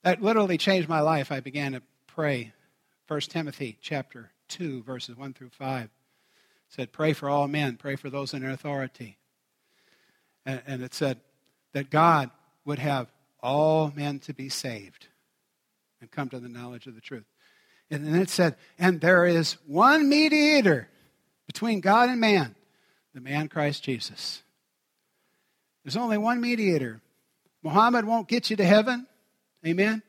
That 0.04 0.22
literally 0.22 0.58
changed 0.58 0.90
my 0.90 1.00
life. 1.00 1.32
I 1.32 1.40
began 1.40 1.72
to 1.72 1.82
pray. 2.08 2.52
1 3.08 3.22
Timothy 3.22 3.78
chapter 3.82 4.32
2, 4.50 4.84
verses 4.84 5.16
1 5.16 5.34
through 5.34 5.52
5 5.52 5.90
said, 6.68 6.92
Pray 6.92 7.14
for 7.14 7.30
all 7.30 7.48
men, 7.48 7.78
pray 7.78 7.96
for 7.96 8.10
those 8.10 8.34
in 8.34 8.46
authority. 8.46 9.18
And, 10.46 10.62
and 10.68 10.84
it 10.84 10.94
said 10.94 11.22
that 11.72 11.90
God 11.90 12.32
would 12.66 12.80
have 12.80 13.08
all 13.42 13.94
men 13.96 14.20
to 14.20 14.34
be 14.34 14.50
saved 14.50 15.08
and 16.02 16.12
come 16.12 16.28
to 16.30 16.40
the 16.40 16.50
knowledge 16.50 16.86
of 16.86 16.96
the 16.96 17.02
truth. 17.02 17.26
And 17.92 18.06
then 18.06 18.16
it 18.16 18.30
said, 18.30 18.56
and 18.78 19.02
there 19.02 19.26
is 19.26 19.54
one 19.66 20.08
mediator 20.10 20.88
between 21.48 21.80
God 21.80 22.10
and 22.10 22.22
man, 22.22 22.56
the 23.14 23.22
man 23.22 23.48
Christ 23.48 23.84
Jesus. 23.84 24.44
There's 25.84 25.98
only 25.98 26.18
one 26.18 26.40
mediator. 26.40 27.02
Muhammad 27.64 28.06
won't 28.06 28.28
get 28.28 28.50
you 28.50 28.56
to 28.58 28.66
heaven. 28.66 29.08
Amen. 29.66 30.04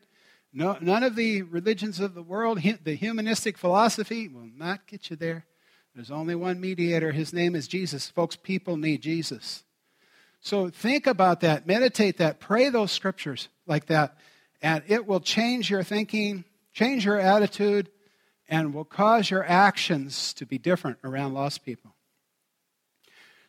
No, 0.52 0.76
none 0.80 1.02
of 1.02 1.16
the 1.16 1.42
religions 1.42 2.00
of 2.00 2.14
the 2.14 2.22
world, 2.22 2.60
the 2.84 2.94
humanistic 2.94 3.56
philosophy, 3.56 4.28
will 4.28 4.48
not 4.56 4.86
get 4.86 5.08
you 5.08 5.16
there. 5.16 5.46
There's 5.94 6.10
only 6.10 6.34
one 6.34 6.60
mediator. 6.60 7.12
His 7.12 7.32
name 7.32 7.54
is 7.54 7.66
Jesus. 7.66 8.10
Folks, 8.10 8.36
people 8.36 8.76
need 8.76 9.00
Jesus. 9.00 9.64
So 10.40 10.70
think 10.70 11.06
about 11.06 11.40
that, 11.40 11.66
meditate 11.66 12.18
that, 12.18 12.40
pray 12.40 12.68
those 12.68 12.92
scriptures 12.92 13.48
like 13.66 13.86
that, 13.86 14.16
and 14.62 14.82
it 14.88 15.06
will 15.06 15.20
change 15.20 15.70
your 15.70 15.82
thinking, 15.82 16.44
change 16.80 17.04
your 17.04 17.18
attitude, 17.18 17.90
and 18.48 18.72
will 18.72 18.86
cause 18.86 19.30
your 19.30 19.44
actions 19.44 20.32
to 20.32 20.46
be 20.46 20.56
different 20.56 20.96
around 21.04 21.34
lost 21.34 21.62
people. 21.62 21.94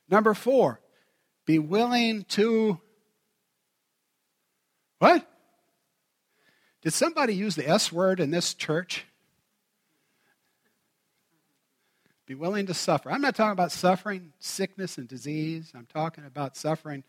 Number 0.10 0.34
four, 0.34 0.82
be 1.46 1.58
willing 1.58 2.26
to. 2.30 2.78
What? 5.00 5.26
Did 6.82 6.92
somebody 6.92 7.34
use 7.34 7.56
the 7.56 7.68
S 7.68 7.90
word 7.90 8.20
in 8.20 8.32
this 8.32 8.54
church? 8.54 9.06
Be 12.26 12.36
willing 12.36 12.66
to 12.66 12.74
suffer. 12.74 13.10
I'm 13.10 13.22
not 13.22 13.36
talking 13.36 13.54
about 13.54 13.72
suffering 13.72 14.34
sickness 14.40 14.98
and 14.98 15.08
disease. 15.08 15.72
I'm 15.74 15.88
talking 15.88 16.26
about 16.26 16.58
suffering 16.58 17.04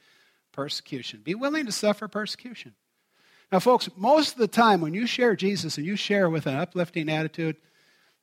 persecution. 0.53 1.21
Be 1.25 1.35
willing 1.35 1.67
to 1.67 1.73
suffer 1.73 2.07
persecution. 2.07 2.75
Now, 3.53 3.59
folks, 3.59 3.91
most 3.97 4.33
of 4.33 4.39
the 4.39 4.49
time 4.49 4.81
when 4.81 4.95
you 4.95 5.07
share 5.07 5.37
Jesus 5.37 5.77
and 5.77 5.87
you 5.87 5.95
share 5.95 6.31
with 6.31 6.47
an 6.47 6.57
uplifting 6.57 7.11
attitude, 7.11 7.57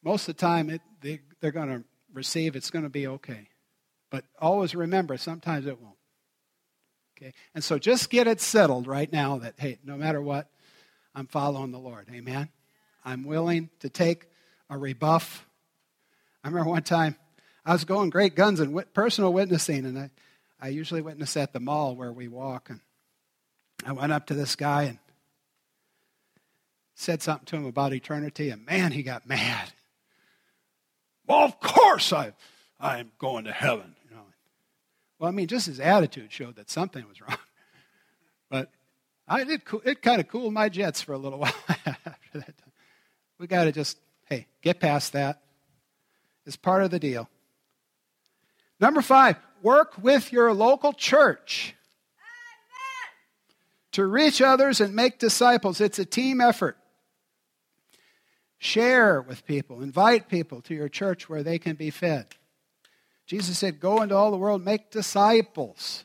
most 0.01 0.27
of 0.27 0.35
the 0.35 0.41
time 0.41 0.71
it, 0.71 0.81
they, 1.01 1.19
they're 1.39 1.51
going 1.51 1.69
to 1.69 1.83
receive, 2.11 2.55
it's 2.55 2.71
going 2.71 2.83
to 2.83 2.89
be 2.89 3.05
okay. 3.05 3.47
But 4.09 4.25
always 4.41 4.73
remember, 4.73 5.17
sometimes 5.17 5.67
it 5.67 5.79
won't. 5.79 5.95
Okay? 7.15 7.33
And 7.53 7.63
so 7.63 7.77
just 7.77 8.09
get 8.09 8.25
it 8.25 8.41
settled 8.41 8.87
right 8.87 9.11
now 9.13 9.37
that, 9.37 9.53
hey, 9.59 9.77
no 9.83 9.97
matter 9.97 10.19
what, 10.19 10.49
I'm 11.13 11.27
following 11.27 11.69
the 11.69 11.77
Lord. 11.77 12.07
Amen? 12.11 12.49
I'm 13.05 13.23
willing 13.23 13.69
to 13.81 13.89
take 13.89 14.25
a 14.67 14.79
rebuff. 14.79 15.45
I 16.43 16.47
remember 16.47 16.71
one 16.71 16.81
time 16.81 17.15
I 17.63 17.73
was 17.73 17.83
going 17.83 18.09
great 18.09 18.35
guns 18.35 18.59
and 18.59 18.83
personal 18.95 19.31
witnessing, 19.31 19.85
and 19.85 19.99
I, 19.99 20.09
I 20.59 20.69
usually 20.69 21.03
witness 21.03 21.37
at 21.37 21.53
the 21.53 21.59
mall 21.59 21.95
where 21.95 22.11
we 22.11 22.27
walk. 22.27 22.71
And 22.71 22.79
I 23.85 23.91
went 23.91 24.11
up 24.11 24.25
to 24.27 24.33
this 24.33 24.55
guy 24.55 24.83
and 24.83 24.97
said 26.99 27.21
something 27.21 27.45
to 27.45 27.55
him 27.55 27.65
about 27.65 27.93
eternity, 27.93 28.49
and 28.49 28.65
man, 28.65 28.91
he 28.91 29.03
got 29.03 29.25
mad. 29.25 29.71
Well, 31.25 31.39
of 31.39 31.57
course 31.61 32.11
I, 32.11 32.33
I'm 32.77 33.11
going 33.17 33.45
to 33.45 33.53
heaven. 33.53 33.95
You 34.09 34.17
know. 34.17 34.23
Well, 35.17 35.29
I 35.29 35.31
mean, 35.31 35.47
just 35.47 35.67
his 35.67 35.79
attitude 35.79 36.31
showed 36.31 36.57
that 36.57 36.69
something 36.69 37.07
was 37.07 37.21
wrong. 37.21 37.37
But 38.49 38.71
I, 39.27 39.41
it, 39.41 39.61
it 39.85 40.01
kind 40.01 40.19
of 40.19 40.27
cooled 40.27 40.53
my 40.53 40.69
jets 40.69 41.03
for 41.03 41.13
a 41.13 41.17
little 41.19 41.37
while 41.39 41.53
after 41.85 42.39
that. 42.39 42.55
We 43.37 43.45
got 43.45 43.65
to 43.65 43.71
just, 43.71 43.97
hey, 44.25 44.47
get 44.63 44.79
past 44.79 45.13
that. 45.13 45.39
It's 46.47 46.55
part 46.55 46.81
of 46.81 46.89
the 46.89 46.99
deal. 46.99 47.29
Number 48.79 49.03
five, 49.03 49.37
work 49.61 49.93
with 50.01 50.33
your 50.33 50.51
local 50.51 50.93
church 50.93 51.75
to 53.91 54.05
reach 54.05 54.41
others 54.41 54.81
and 54.81 54.95
make 54.95 55.19
disciples. 55.19 55.79
It's 55.79 55.99
a 55.99 56.05
team 56.05 56.41
effort. 56.41 56.75
Share 58.59 59.21
with 59.21 59.45
people, 59.45 59.81
invite 59.81 60.27
people 60.27 60.61
to 60.63 60.75
your 60.75 60.89
church 60.89 61.29
where 61.29 61.43
they 61.43 61.57
can 61.57 61.75
be 61.75 61.89
fed. 61.89 62.27
Jesus 63.25 63.57
said, 63.57 63.79
Go 63.79 64.01
into 64.01 64.15
all 64.15 64.31
the 64.31 64.37
world, 64.37 64.63
make 64.63 64.91
disciples. 64.91 66.03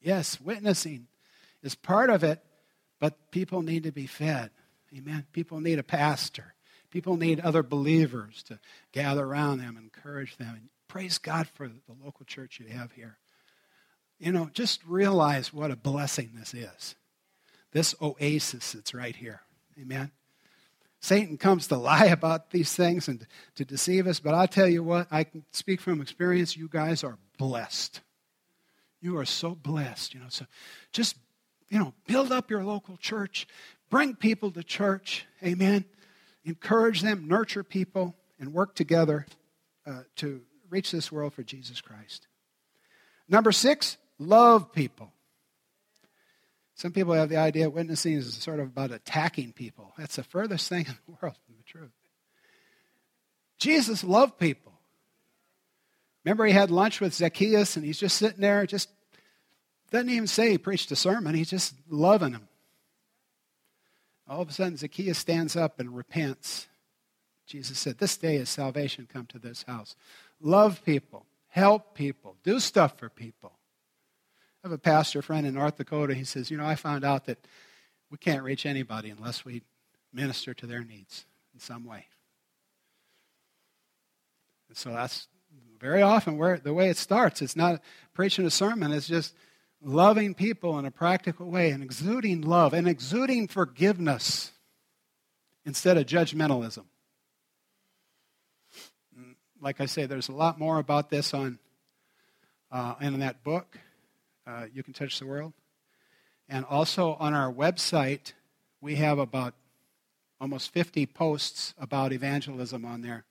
Yes, 0.00 0.40
witnessing 0.40 1.08
is 1.62 1.74
part 1.74 2.10
of 2.10 2.22
it, 2.22 2.40
but 3.00 3.32
people 3.32 3.62
need 3.62 3.82
to 3.82 3.92
be 3.92 4.06
fed. 4.06 4.50
Amen. 4.96 5.26
People 5.32 5.60
need 5.60 5.80
a 5.80 5.82
pastor. 5.82 6.54
People 6.90 7.16
need 7.16 7.40
other 7.40 7.64
believers 7.64 8.44
to 8.44 8.60
gather 8.92 9.24
around 9.24 9.58
them, 9.58 9.76
encourage 9.76 10.36
them. 10.36 10.54
And 10.54 10.68
praise 10.86 11.18
God 11.18 11.48
for 11.54 11.66
the 11.66 11.74
local 12.04 12.24
church 12.24 12.60
you 12.60 12.66
have 12.66 12.92
here. 12.92 13.18
You 14.18 14.32
know, 14.32 14.48
just 14.52 14.80
realize 14.86 15.52
what 15.52 15.70
a 15.70 15.76
blessing 15.76 16.30
this 16.34 16.54
is. 16.54 16.94
This 17.72 17.94
oasis 18.00 18.72
that's 18.72 18.94
right 18.94 19.16
here. 19.16 19.42
Amen. 19.78 20.12
Satan 21.00 21.36
comes 21.36 21.68
to 21.68 21.76
lie 21.76 22.06
about 22.06 22.50
these 22.50 22.74
things 22.74 23.08
and 23.08 23.26
to 23.54 23.64
deceive 23.64 24.06
us, 24.06 24.18
but 24.18 24.34
I'll 24.34 24.48
tell 24.48 24.68
you 24.68 24.82
what, 24.82 25.06
I 25.10 25.24
can 25.24 25.44
speak 25.52 25.80
from 25.80 26.00
experience. 26.00 26.56
You 26.56 26.68
guys 26.68 27.04
are 27.04 27.18
blessed. 27.38 28.00
You 29.00 29.18
are 29.18 29.24
so 29.24 29.54
blessed, 29.54 30.14
you 30.14 30.20
know. 30.20 30.26
So 30.30 30.46
just, 30.92 31.16
you 31.68 31.78
know, 31.78 31.92
build 32.06 32.32
up 32.32 32.50
your 32.50 32.64
local 32.64 32.96
church, 32.96 33.46
bring 33.90 34.14
people 34.14 34.50
to 34.52 34.62
church. 34.62 35.26
Amen. 35.44 35.84
Encourage 36.44 37.02
them, 37.02 37.28
nurture 37.28 37.62
people, 37.62 38.14
and 38.40 38.52
work 38.52 38.74
together 38.74 39.26
uh, 39.86 40.02
to 40.16 40.40
reach 40.70 40.90
this 40.90 41.12
world 41.12 41.34
for 41.34 41.42
Jesus 41.42 41.80
Christ. 41.80 42.26
Number 43.28 43.52
six, 43.52 43.96
love 44.18 44.72
people. 44.72 45.12
Some 46.76 46.92
people 46.92 47.14
have 47.14 47.30
the 47.30 47.38
idea 47.38 47.70
witnessing 47.70 48.12
is 48.12 48.34
sort 48.34 48.60
of 48.60 48.66
about 48.66 48.90
attacking 48.90 49.52
people. 49.52 49.94
That's 49.96 50.16
the 50.16 50.22
furthest 50.22 50.68
thing 50.68 50.86
in 50.88 50.94
the 51.06 51.16
world 51.20 51.34
from 51.46 51.56
the 51.56 51.64
truth. 51.64 51.90
Jesus 53.58 54.04
loved 54.04 54.38
people. 54.38 54.72
Remember, 56.24 56.44
he 56.44 56.52
had 56.52 56.70
lunch 56.70 57.00
with 57.00 57.14
Zacchaeus, 57.14 57.76
and 57.76 57.84
he's 57.84 57.98
just 57.98 58.18
sitting 58.18 58.40
there, 58.40 58.66
just 58.66 58.90
doesn't 59.90 60.10
even 60.10 60.26
say 60.26 60.50
he 60.50 60.58
preached 60.58 60.90
a 60.90 60.96
sermon. 60.96 61.34
He's 61.34 61.50
just 61.50 61.74
loving 61.88 62.32
him. 62.32 62.48
All 64.28 64.42
of 64.42 64.48
a 64.48 64.52
sudden, 64.52 64.76
Zacchaeus 64.76 65.18
stands 65.18 65.56
up 65.56 65.80
and 65.80 65.96
repents. 65.96 66.66
Jesus 67.46 67.78
said, 67.78 67.98
This 67.98 68.16
day 68.16 68.36
is 68.36 68.50
salvation 68.50 69.08
come 69.10 69.26
to 69.26 69.38
this 69.38 69.62
house. 69.62 69.94
Love 70.40 70.84
people, 70.84 71.24
help 71.48 71.94
people, 71.94 72.36
do 72.42 72.60
stuff 72.60 72.98
for 72.98 73.08
people. 73.08 73.52
I 74.66 74.68
have 74.68 74.72
a 74.72 74.78
pastor 74.78 75.22
friend 75.22 75.46
in 75.46 75.54
North 75.54 75.76
Dakota. 75.76 76.12
He 76.12 76.24
says, 76.24 76.50
You 76.50 76.56
know, 76.56 76.66
I 76.66 76.74
found 76.74 77.04
out 77.04 77.26
that 77.26 77.38
we 78.10 78.18
can't 78.18 78.42
reach 78.42 78.66
anybody 78.66 79.10
unless 79.10 79.44
we 79.44 79.62
minister 80.12 80.54
to 80.54 80.66
their 80.66 80.82
needs 80.82 81.24
in 81.54 81.60
some 81.60 81.84
way. 81.84 82.06
And 84.66 84.76
so 84.76 84.90
that's 84.90 85.28
very 85.78 86.02
often 86.02 86.36
where 86.36 86.58
the 86.58 86.74
way 86.74 86.88
it 86.88 86.96
starts. 86.96 87.42
It's 87.42 87.54
not 87.54 87.80
preaching 88.12 88.44
a 88.44 88.50
sermon, 88.50 88.90
it's 88.90 89.06
just 89.06 89.36
loving 89.80 90.34
people 90.34 90.80
in 90.80 90.84
a 90.84 90.90
practical 90.90 91.48
way 91.48 91.70
and 91.70 91.80
exuding 91.80 92.40
love 92.40 92.74
and 92.74 92.88
exuding 92.88 93.46
forgiveness 93.46 94.50
instead 95.64 95.96
of 95.96 96.06
judgmentalism. 96.06 96.86
Like 99.60 99.80
I 99.80 99.86
say, 99.86 100.06
there's 100.06 100.28
a 100.28 100.32
lot 100.32 100.58
more 100.58 100.80
about 100.80 101.08
this 101.08 101.32
on 101.34 101.60
uh, 102.72 102.96
in 103.00 103.20
that 103.20 103.44
book. 103.44 103.78
Uh, 104.46 104.66
you 104.72 104.82
can 104.82 104.92
touch 104.92 105.18
the 105.18 105.26
world, 105.26 105.52
and 106.48 106.64
also 106.64 107.14
on 107.14 107.34
our 107.34 107.52
website, 107.52 108.32
we 108.80 108.96
have 108.96 109.18
about 109.18 109.54
almost 110.40 110.72
50 110.72 111.06
posts 111.06 111.74
about 111.78 112.12
evangelism 112.12 112.84
on 112.84 113.00
there. 113.00 113.24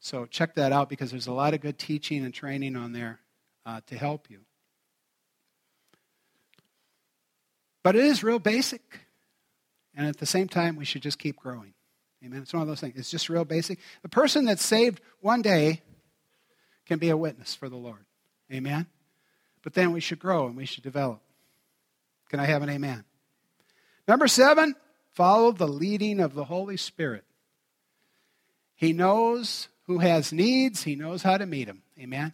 So 0.00 0.26
check 0.26 0.54
that 0.54 0.72
out 0.72 0.88
because 0.88 1.10
there's 1.10 1.26
a 1.26 1.32
lot 1.32 1.54
of 1.54 1.60
good 1.60 1.78
teaching 1.78 2.24
and 2.24 2.32
training 2.32 2.76
on 2.76 2.92
there 2.92 3.20
uh, 3.64 3.80
to 3.86 3.96
help 3.96 4.30
you. 4.30 4.40
But 7.82 7.96
it 7.96 8.04
is 8.04 8.22
real 8.22 8.38
basic. 8.38 8.82
And 9.94 10.06
at 10.06 10.18
the 10.18 10.26
same 10.26 10.48
time, 10.48 10.76
we 10.76 10.84
should 10.84 11.02
just 11.02 11.18
keep 11.18 11.36
growing. 11.36 11.74
Amen. 12.24 12.42
It's 12.42 12.52
one 12.52 12.62
of 12.62 12.68
those 12.68 12.80
things. 12.80 12.94
It's 12.96 13.10
just 13.10 13.28
real 13.28 13.44
basic. 13.44 13.78
The 14.02 14.08
person 14.08 14.44
that's 14.44 14.64
saved 14.64 15.00
one 15.20 15.42
day 15.42 15.82
can 16.86 16.98
be 16.98 17.08
a 17.08 17.16
witness 17.16 17.54
for 17.54 17.68
the 17.68 17.76
Lord. 17.76 18.04
Amen. 18.52 18.86
But 19.62 19.74
then 19.74 19.92
we 19.92 20.00
should 20.00 20.18
grow 20.18 20.46
and 20.46 20.56
we 20.56 20.66
should 20.66 20.82
develop. 20.82 21.20
Can 22.28 22.40
I 22.40 22.46
have 22.46 22.62
an 22.62 22.70
amen? 22.70 23.04
Number 24.08 24.28
seven, 24.28 24.74
follow 25.12 25.52
the 25.52 25.68
leading 25.68 26.20
of 26.20 26.34
the 26.34 26.44
Holy 26.44 26.76
Spirit. 26.76 27.24
He 28.74 28.92
knows 28.92 29.68
who 29.86 29.98
has 29.98 30.32
needs, 30.32 30.84
he 30.84 30.96
knows 30.96 31.22
how 31.22 31.36
to 31.36 31.46
meet 31.46 31.66
them. 31.66 31.82
Amen. 31.98 32.32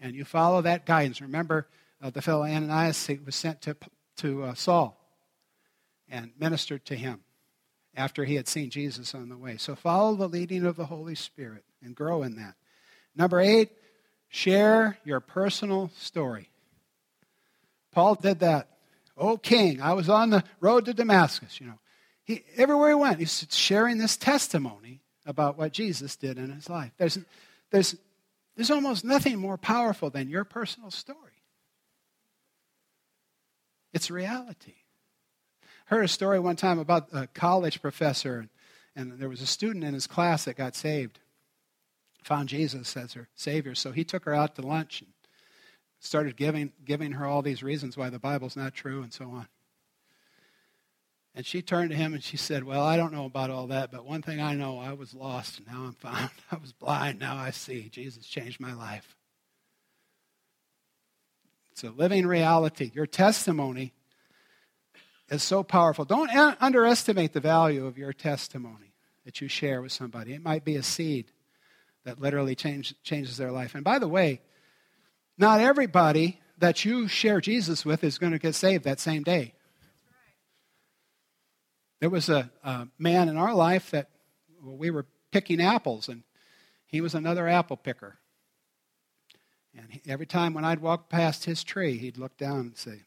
And 0.00 0.14
you 0.14 0.24
follow 0.24 0.60
that 0.62 0.84
guidance. 0.84 1.20
Remember, 1.20 1.66
uh, 2.02 2.10
the 2.10 2.20
fellow 2.20 2.42
Ananias 2.42 3.08
was 3.24 3.34
sent 3.34 3.62
to 3.62 3.76
to 4.16 4.44
uh, 4.44 4.54
Saul 4.54 4.98
and 6.08 6.30
ministered 6.38 6.84
to 6.86 6.96
him 6.96 7.20
after 7.94 8.24
he 8.24 8.34
had 8.34 8.48
seen 8.48 8.70
Jesus 8.70 9.14
on 9.14 9.28
the 9.28 9.36
way. 9.36 9.56
So 9.56 9.74
follow 9.74 10.14
the 10.14 10.28
leading 10.28 10.64
of 10.64 10.76
the 10.76 10.86
Holy 10.86 11.14
Spirit 11.14 11.64
and 11.82 11.94
grow 11.94 12.22
in 12.22 12.36
that. 12.36 12.54
Number 13.14 13.40
eight, 13.40 13.70
share 14.28 14.98
your 15.04 15.20
personal 15.20 15.90
story. 15.96 16.50
Paul 17.96 18.14
did 18.16 18.40
that. 18.40 18.68
Oh, 19.16 19.38
king, 19.38 19.80
I 19.80 19.94
was 19.94 20.10
on 20.10 20.28
the 20.28 20.44
road 20.60 20.84
to 20.84 20.92
Damascus, 20.92 21.58
you 21.58 21.66
know. 21.66 21.78
He, 22.24 22.44
everywhere 22.54 22.90
he 22.90 22.94
went, 22.94 23.18
he's 23.20 23.46
sharing 23.48 23.96
this 23.96 24.18
testimony 24.18 25.00
about 25.24 25.56
what 25.56 25.72
Jesus 25.72 26.14
did 26.14 26.36
in 26.36 26.50
his 26.50 26.68
life. 26.68 26.92
There's, 26.98 27.18
there's, 27.70 27.96
there's 28.54 28.70
almost 28.70 29.02
nothing 29.02 29.38
more 29.38 29.56
powerful 29.56 30.10
than 30.10 30.28
your 30.28 30.44
personal 30.44 30.90
story. 30.90 31.40
It's 33.94 34.10
reality. 34.10 34.74
I 35.90 35.94
Heard 35.94 36.04
a 36.04 36.08
story 36.08 36.38
one 36.38 36.56
time 36.56 36.78
about 36.78 37.08
a 37.14 37.28
college 37.28 37.80
professor, 37.80 38.46
and 38.94 39.12
there 39.12 39.30
was 39.30 39.40
a 39.40 39.46
student 39.46 39.84
in 39.84 39.94
his 39.94 40.06
class 40.06 40.44
that 40.44 40.58
got 40.58 40.76
saved, 40.76 41.18
found 42.22 42.50
Jesus 42.50 42.94
as 42.94 43.14
her 43.14 43.28
Savior. 43.34 43.74
So 43.74 43.92
he 43.92 44.04
took 44.04 44.26
her 44.26 44.34
out 44.34 44.54
to 44.56 44.60
lunch 44.60 45.00
and 45.00 45.08
started 46.00 46.36
giving, 46.36 46.72
giving 46.84 47.12
her 47.12 47.26
all 47.26 47.42
these 47.42 47.62
reasons 47.62 47.96
why 47.96 48.10
the 48.10 48.18
Bible's 48.18 48.56
not 48.56 48.74
true 48.74 49.02
and 49.02 49.12
so 49.12 49.24
on. 49.26 49.48
And 51.34 51.44
she 51.44 51.60
turned 51.60 51.90
to 51.90 51.96
him 51.96 52.14
and 52.14 52.22
she 52.22 52.38
said, 52.38 52.64
Well, 52.64 52.82
I 52.82 52.96
don't 52.96 53.12
know 53.12 53.26
about 53.26 53.50
all 53.50 53.66
that, 53.66 53.92
but 53.92 54.06
one 54.06 54.22
thing 54.22 54.40
I 54.40 54.54
know 54.54 54.78
I 54.78 54.94
was 54.94 55.14
lost 55.14 55.58
and 55.58 55.66
now 55.66 55.84
I'm 55.84 55.92
found. 55.92 56.30
I 56.50 56.56
was 56.56 56.72
blind, 56.72 57.18
now 57.18 57.36
I 57.36 57.50
see. 57.50 57.90
Jesus 57.90 58.26
changed 58.26 58.58
my 58.58 58.72
life. 58.72 59.16
It's 61.72 61.84
a 61.84 61.90
living 61.90 62.26
reality. 62.26 62.90
Your 62.94 63.04
testimony 63.04 63.92
is 65.28 65.42
so 65.42 65.62
powerful. 65.62 66.06
Don't 66.06 66.30
underestimate 66.30 67.34
the 67.34 67.40
value 67.40 67.84
of 67.84 67.98
your 67.98 68.14
testimony 68.14 68.94
that 69.26 69.42
you 69.42 69.48
share 69.48 69.82
with 69.82 69.92
somebody. 69.92 70.32
It 70.32 70.42
might 70.42 70.64
be 70.64 70.76
a 70.76 70.82
seed 70.82 71.32
that 72.04 72.18
literally 72.18 72.54
change, 72.54 72.94
changes 73.02 73.36
their 73.36 73.52
life. 73.52 73.74
And 73.74 73.84
by 73.84 73.98
the 73.98 74.08
way, 74.08 74.40
not 75.38 75.60
everybody 75.60 76.40
that 76.58 76.84
you 76.84 77.08
share 77.08 77.40
Jesus 77.40 77.84
with 77.84 78.02
is 78.02 78.18
going 78.18 78.32
to 78.32 78.38
get 78.38 78.54
saved 78.54 78.84
that 78.84 79.00
same 79.00 79.22
day. 79.22 79.52
There 82.00 82.10
was 82.10 82.28
a, 82.28 82.50
a 82.62 82.88
man 82.98 83.28
in 83.28 83.36
our 83.36 83.54
life 83.54 83.90
that 83.90 84.08
well, 84.62 84.76
we 84.76 84.90
were 84.90 85.06
picking 85.30 85.60
apples, 85.60 86.08
and 86.08 86.22
he 86.86 87.00
was 87.00 87.14
another 87.14 87.48
apple 87.48 87.76
picker. 87.76 88.18
And 89.76 89.90
he, 89.90 90.02
every 90.06 90.26
time 90.26 90.54
when 90.54 90.64
I'd 90.64 90.80
walk 90.80 91.08
past 91.08 91.44
his 91.44 91.62
tree, 91.64 91.98
he'd 91.98 92.18
look 92.18 92.36
down 92.36 92.60
and 92.60 92.76
say, 92.76 93.02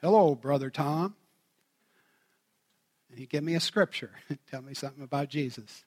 Hello, 0.00 0.34
Brother 0.34 0.70
Tom. 0.70 1.14
And 3.08 3.18
he'd 3.18 3.30
give 3.30 3.44
me 3.44 3.54
a 3.54 3.60
scripture, 3.60 4.10
and 4.28 4.38
tell 4.50 4.62
me 4.62 4.74
something 4.74 5.04
about 5.04 5.28
Jesus. 5.28 5.84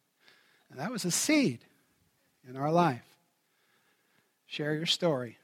And 0.69 0.79
that 0.79 0.91
was 0.91 1.05
a 1.05 1.11
seed 1.11 1.65
in 2.47 2.55
our 2.55 2.71
life. 2.71 3.05
Share 4.45 4.73
your 4.73 4.85
story. 4.85 5.37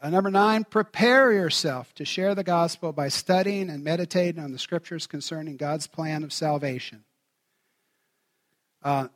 Uh, 0.00 0.10
number 0.10 0.30
nine, 0.30 0.64
prepare 0.64 1.32
yourself 1.32 1.94
to 1.94 2.04
share 2.04 2.34
the 2.34 2.44
gospel 2.44 2.92
by 2.92 3.08
studying 3.08 3.68
and 3.68 3.84
meditating 3.84 4.42
on 4.42 4.52
the 4.52 4.58
scriptures 4.58 5.06
concerning 5.06 5.56
God's 5.56 5.86
plan 5.86 6.24
of 6.24 6.32
salvation. 6.32 7.04
Uh, 8.82 9.08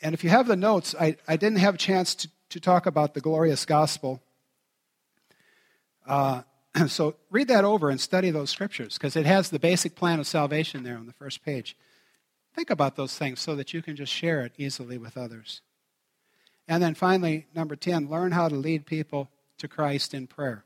and 0.00 0.14
if 0.14 0.22
you 0.22 0.30
have 0.30 0.46
the 0.46 0.54
notes, 0.56 0.94
I, 0.98 1.16
I 1.26 1.36
didn't 1.36 1.58
have 1.58 1.74
a 1.74 1.78
chance 1.78 2.14
to 2.16 2.28
to 2.50 2.60
talk 2.60 2.86
about 2.86 3.14
the 3.14 3.20
glorious 3.20 3.64
gospel. 3.64 4.22
Uh, 6.06 6.42
so 6.86 7.16
read 7.30 7.48
that 7.48 7.64
over 7.64 7.90
and 7.90 8.00
study 8.00 8.30
those 8.30 8.50
scriptures 8.50 8.94
because 8.94 9.16
it 9.16 9.26
has 9.26 9.50
the 9.50 9.58
basic 9.58 9.94
plan 9.94 10.18
of 10.18 10.26
salvation 10.26 10.82
there 10.82 10.96
on 10.96 11.06
the 11.06 11.12
first 11.12 11.44
page. 11.44 11.76
Think 12.54 12.70
about 12.70 12.96
those 12.96 13.16
things 13.16 13.40
so 13.40 13.54
that 13.56 13.74
you 13.74 13.82
can 13.82 13.96
just 13.96 14.12
share 14.12 14.42
it 14.42 14.52
easily 14.56 14.98
with 14.98 15.16
others. 15.16 15.60
And 16.66 16.82
then 16.82 16.94
finally, 16.94 17.46
number 17.54 17.76
10, 17.76 18.08
learn 18.08 18.32
how 18.32 18.48
to 18.48 18.54
lead 18.54 18.86
people 18.86 19.28
to 19.58 19.68
Christ 19.68 20.14
in 20.14 20.26
prayer. 20.26 20.64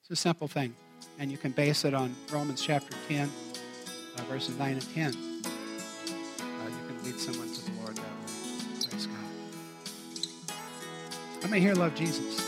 It's 0.00 0.10
a 0.10 0.16
simple 0.16 0.48
thing, 0.48 0.74
and 1.18 1.30
you 1.32 1.38
can 1.38 1.52
base 1.52 1.84
it 1.84 1.94
on 1.94 2.14
Romans 2.30 2.60
chapter 2.60 2.94
10, 3.08 3.30
uh, 4.18 4.22
verses 4.22 4.56
9 4.58 4.72
and 4.72 4.94
10. 4.94 5.06
Uh, 5.06 5.12
you 5.12 6.86
can 6.86 7.04
lead 7.04 7.18
someone 7.18 7.48
to 7.52 7.64
the 7.64 7.70
Lord 7.80 7.96
that 7.96 8.02
way. 8.02 8.32
Thanks 8.80 9.06
God. 9.06 9.16
I 11.42 11.46
may 11.48 11.60
hear 11.60 11.74
love 11.74 11.94
Jesus. 11.94 12.44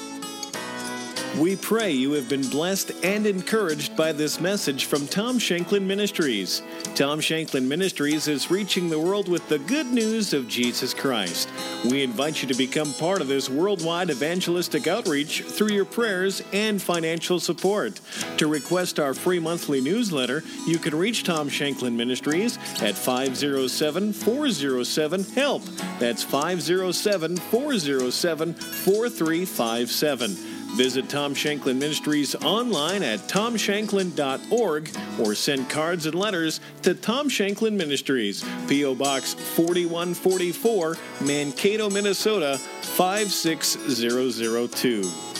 We 1.38 1.56
pray 1.56 1.90
you 1.90 2.12
have 2.12 2.30
been 2.30 2.48
blessed 2.48 2.92
and 3.04 3.26
encouraged 3.26 3.94
by 3.94 4.12
this 4.12 4.40
message 4.40 4.86
from 4.86 5.06
Tom 5.06 5.38
Shanklin 5.38 5.86
Ministries. 5.86 6.62
Tom 6.96 7.20
Shanklin 7.20 7.68
Ministries 7.68 8.26
is 8.26 8.50
reaching 8.50 8.88
the 8.88 8.98
world 8.98 9.28
with 9.28 9.46
the 9.50 9.58
good 9.58 9.84
news 9.84 10.32
of 10.32 10.48
Jesus 10.48 10.94
Christ. 10.94 11.46
We 11.84 12.02
invite 12.02 12.40
you 12.40 12.48
to 12.48 12.54
become 12.54 12.94
part 12.94 13.20
of 13.20 13.28
this 13.28 13.50
worldwide 13.50 14.08
evangelistic 14.08 14.86
outreach 14.86 15.42
through 15.42 15.72
your 15.72 15.84
prayers 15.84 16.42
and 16.54 16.80
financial 16.80 17.38
support. 17.38 18.00
To 18.38 18.46
request 18.46 18.98
our 18.98 19.12
free 19.12 19.38
monthly 19.38 19.82
newsletter, 19.82 20.42
you 20.66 20.78
can 20.78 20.94
reach 20.94 21.24
Tom 21.24 21.50
Shanklin 21.50 21.98
Ministries 21.98 22.56
at 22.80 22.94
507 22.94 24.14
407 24.14 25.24
HELP. 25.34 25.64
That's 25.98 26.22
507 26.22 27.36
407 27.36 28.54
4357. 28.54 30.55
Visit 30.74 31.08
Tom 31.08 31.34
Shanklin 31.34 31.78
Ministries 31.78 32.34
online 32.36 33.02
at 33.02 33.18
tomshanklin.org 33.20 34.90
or 35.18 35.34
send 35.34 35.70
cards 35.70 36.04
and 36.06 36.14
letters 36.14 36.60
to 36.82 36.94
Tom 36.94 37.28
Shanklin 37.28 37.76
Ministries, 37.76 38.44
P.O. 38.68 38.94
Box 38.94 39.34
4144, 39.34 40.96
Mankato, 41.22 41.90
Minnesota 41.90 42.60
56002. 42.82 45.35